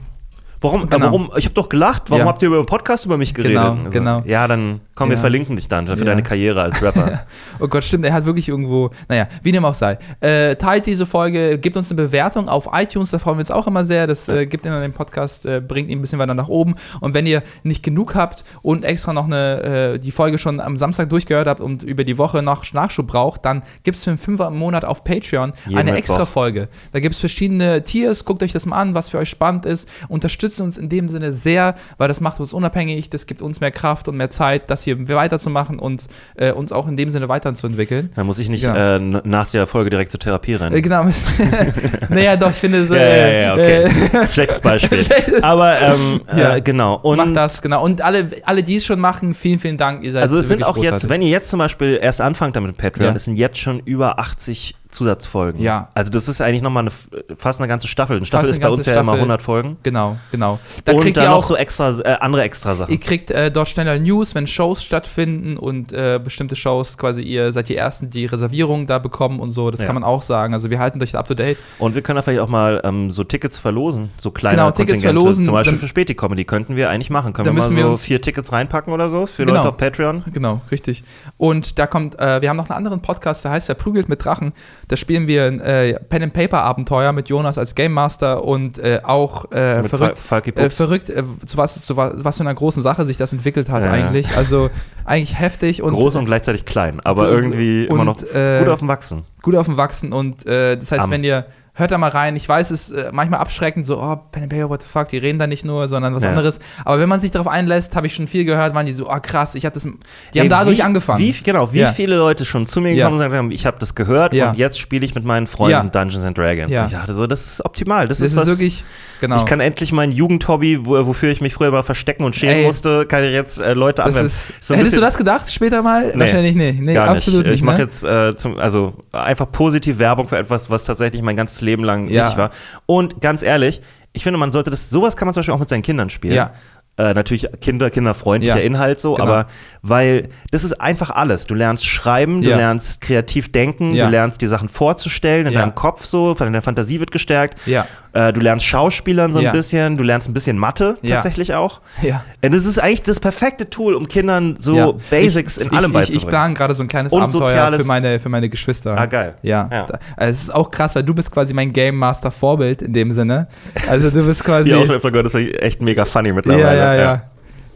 [0.61, 0.89] Warum?
[0.89, 0.97] Genau.
[0.97, 1.31] Äh, warum?
[1.37, 2.03] Ich habe doch gelacht.
[2.09, 2.27] Warum Ja.
[2.27, 3.57] habt ihr über den Podcast über mich geredet?
[3.57, 4.23] Genau, Also, genau.
[4.25, 5.21] Ja, dann komm, wir Ja.
[5.21, 6.03] verlinken dich dann für Ja.
[6.05, 7.21] deine Karriere als Rapper.
[7.59, 9.97] Oh Gott, stimmt, er hat wirklich irgendwo, naja, wie dem auch sei.
[10.19, 13.65] Äh, teilt diese Folge, gebt uns eine Bewertung auf iTunes, da freuen wir uns auch
[13.67, 14.07] immer sehr.
[14.07, 16.75] Das äh, gibt ihnen den Podcast, äh, bringt ihn ein bisschen weiter nach oben.
[16.99, 20.75] Und wenn ihr nicht genug habt und extra noch eine, äh, die Folge schon am
[20.77, 24.17] Samstag durchgehört habt und über die Woche noch Nachschub braucht, dann gibt es für einen
[24.17, 25.97] Fünfer im Monat auf Patreon Jeden eine Mittwoch.
[25.99, 26.67] extra Folge.
[26.91, 29.87] Da gibt es verschiedene Tiers, guckt euch das mal an, was für euch spannend ist.
[30.09, 33.71] Unterstützt uns in dem Sinne sehr, weil das macht uns unabhängig, das gibt uns mehr
[33.71, 38.11] Kraft und mehr Zeit, das hier weiterzumachen und äh, uns auch in dem Sinne weiterzuentwickeln.
[38.15, 38.95] Dann muss ich nicht Ja.
[38.97, 40.75] äh, nach der Folge direkt zur Therapie rennen.
[40.75, 41.05] Äh, genau.
[42.09, 42.95] naja, doch, ich finde so.
[42.95, 43.83] Ja, ja, ja, okay.
[43.83, 45.01] äh, Schlechtes Beispiel.
[45.41, 46.55] Aber ähm, Ja.
[46.55, 46.95] äh, genau.
[47.01, 47.83] Und Macht das, genau.
[47.83, 50.03] Und alle, alle, die es schon machen, vielen, vielen Dank.
[50.03, 51.09] Ihr seid also es sind auch jetzt, großartig.
[51.09, 53.15] wenn ihr jetzt zum Beispiel erst anfangt damit mit Patreon, Ja.
[53.15, 55.61] es sind jetzt schon über 80 Zusatzfolgen.
[55.61, 55.89] Ja.
[55.93, 58.17] Also das ist eigentlich nochmal eine, fast eine ganze Staffel.
[58.17, 59.19] Eine Staffel Fast ist eine bei uns ganze ja immer Staffel.
[59.21, 59.77] 100 Folgen.
[59.83, 60.59] Genau, genau.
[60.85, 61.43] Da und kriegt dann ihr noch auch.
[61.43, 62.91] so extra, äh, andere extra Sachen.
[62.91, 67.51] Ihr kriegt äh, dort schneller News, wenn Shows stattfinden und äh, bestimmte Shows quasi, ihr
[67.53, 69.69] seid die Ersten, die Reservierungen da bekommen und so.
[69.71, 69.85] Das Ja.
[69.85, 70.53] kann man auch sagen.
[70.53, 71.57] Also wir halten euch up to date.
[71.79, 75.01] Und wir können da vielleicht auch mal ähm, so Tickets verlosen, so kleine Genau, Tickets
[75.01, 75.43] verlosen.
[75.43, 77.33] Zum Beispiel Dann- für Späti-Comedy könnten wir eigentlich machen.
[77.33, 79.57] Können wir mal müssen wir so uns- vier Tickets reinpacken oder so für Genau.
[79.59, 80.23] Leute auf Patreon?
[80.33, 81.03] Genau, richtig.
[81.37, 84.53] Und da kommt, äh, wir haben noch einen anderen Podcast, der heißt Verprügelt mit Drachen.
[84.87, 88.77] Da spielen wir ein äh, Pen and Paper Abenteuer mit Jonas als Game Master und
[88.77, 90.19] äh, auch äh, verrückt.
[90.19, 93.33] Fal- Äh, verrückt, äh, zu, was, zu was, was für einer großen Sache sich das
[93.33, 94.05] entwickelt hat Ja, ja.
[94.05, 94.35] eigentlich.
[94.37, 94.69] Also
[95.03, 98.69] eigentlich heftig und Groß und gleichzeitig klein, aber und- irgendwie immer noch und, äh, gut
[98.69, 99.21] auf dem Wachsen.
[99.41, 101.11] gut auf dem Wachsen und das heißt, Am.
[101.11, 101.45] wenn ihr
[101.77, 104.51] hört da mal rein, ich weiß, es ist äh, manchmal abschreckend, so, oh, Pen and
[104.51, 106.29] Paper, what the fuck, die reden da nicht nur, sondern was Ja.
[106.29, 106.59] anderes.
[106.85, 109.17] Aber wenn man sich darauf einlässt, habe ich schon viel gehört, waren die so, oh
[109.21, 111.19] krass, ich hatte das, die haben Ey, dadurch wie, angefangen.
[111.19, 111.91] Wie, genau, wie Ja.
[111.91, 112.95] viele Leute schon zu mir Ja.
[113.05, 115.91] gekommen und gesagt haben, ich habe das gehört und jetzt spiele ich mit meinen Freunden.
[115.91, 116.75] Dungeons and Dragons.
[116.75, 118.07] Und ich dachte so, das ist optimal.
[118.07, 118.83] Das, das ist, ist was, wirklich,
[119.21, 119.35] genau.
[119.37, 122.65] Ich kann endlich mein Jugendhobby, wo, wofür ich mich früher mal verstecken und schämen Ey.
[122.65, 124.31] musste, kann ich jetzt äh, Leute anwenden.
[124.61, 126.11] So hättest du das gedacht später mal?
[126.13, 126.79] Nee, Wahrscheinlich nicht.
[126.79, 127.17] Nee, Gar nicht.
[127.17, 127.55] absolut nicht.
[127.55, 127.83] Ich mache ne?
[127.83, 132.07] jetzt äh, zum, also einfach positiv Werbung für etwas, was tatsächlich mein ganzes Leben lang
[132.09, 132.25] Ja.
[132.25, 132.51] nicht war.
[132.85, 133.81] Und ganz ehrlich,
[134.13, 136.35] ich finde, man sollte das, sowas kann man zum Beispiel auch mit seinen Kindern spielen.
[136.35, 136.51] Ja.
[136.97, 138.61] Äh, natürlich Kinder, kinderfreundlicher Ja.
[138.63, 139.25] Inhalt so, Genau.
[139.27, 139.47] aber
[139.81, 141.45] weil das ist einfach alles.
[141.45, 142.55] Du lernst schreiben, du Ja.
[142.55, 144.05] lernst kreativ denken, Ja.
[144.05, 145.59] du lernst die Sachen vorzustellen in Ja.
[145.59, 147.59] deinem Kopf so, deine Fantasie wird gestärkt.
[147.65, 147.85] Ja.
[148.13, 149.51] Äh, du lernst Schauspielern so ein Ja.
[149.51, 151.15] bisschen, du lernst ein bisschen Mathe Ja.
[151.15, 151.81] tatsächlich auch.
[152.01, 152.23] Ja.
[152.41, 154.91] Und das ist eigentlich das perfekte Tool, um Kindern so Ja.
[155.09, 156.29] Basics ich, in allem ich, ich, ich beizubringen.
[156.29, 158.97] plane gerade so ein kleines Und Abenteuer für meine, für meine Geschwister.
[158.97, 159.33] Ah, geil.
[159.41, 159.67] Ja.
[159.69, 159.85] Ja.
[160.15, 163.11] Also es ist auch krass, weil du bist quasi mein Game Master Vorbild in dem
[163.11, 163.47] Sinne.
[163.89, 164.69] Also du bist quasi.
[164.69, 166.84] Die auch schon öfter gehört, das war echt mega funny mittlerweile.
[166.85, 167.21] Ja, ja, ja.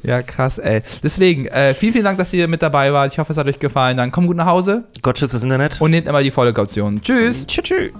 [0.02, 0.82] Ja, krass, ey.
[1.04, 3.12] Deswegen, äh, vielen, vielen Dank, dass ihr mit dabei wart.
[3.12, 3.98] Ich hoffe, es hat euch gefallen.
[3.98, 5.82] Dann kommt gut nach Hause Gott schützt das Internet.
[5.82, 7.02] und nehmt immer die volle Kaution.
[7.02, 7.46] Tschüss.
[7.46, 7.66] tschüss.
[7.66, 7.92] tschüss.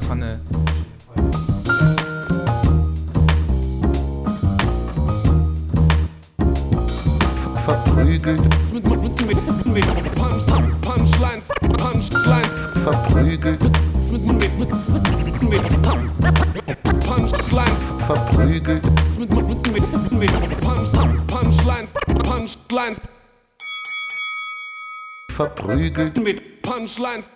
[0.00, 0.38] Das war eine
[7.68, 8.40] verprügelt,
[10.82, 11.44] Punchlines,
[11.76, 13.60] Punchlines, verprügelt,
[17.04, 18.82] Punchlines, verprügelt,
[19.72, 23.00] mit, mit, mit, mit, mit Punch, Punchlines, Punchlines,
[25.30, 26.18] verprügelt.
[26.18, 27.28] mit Punchlines.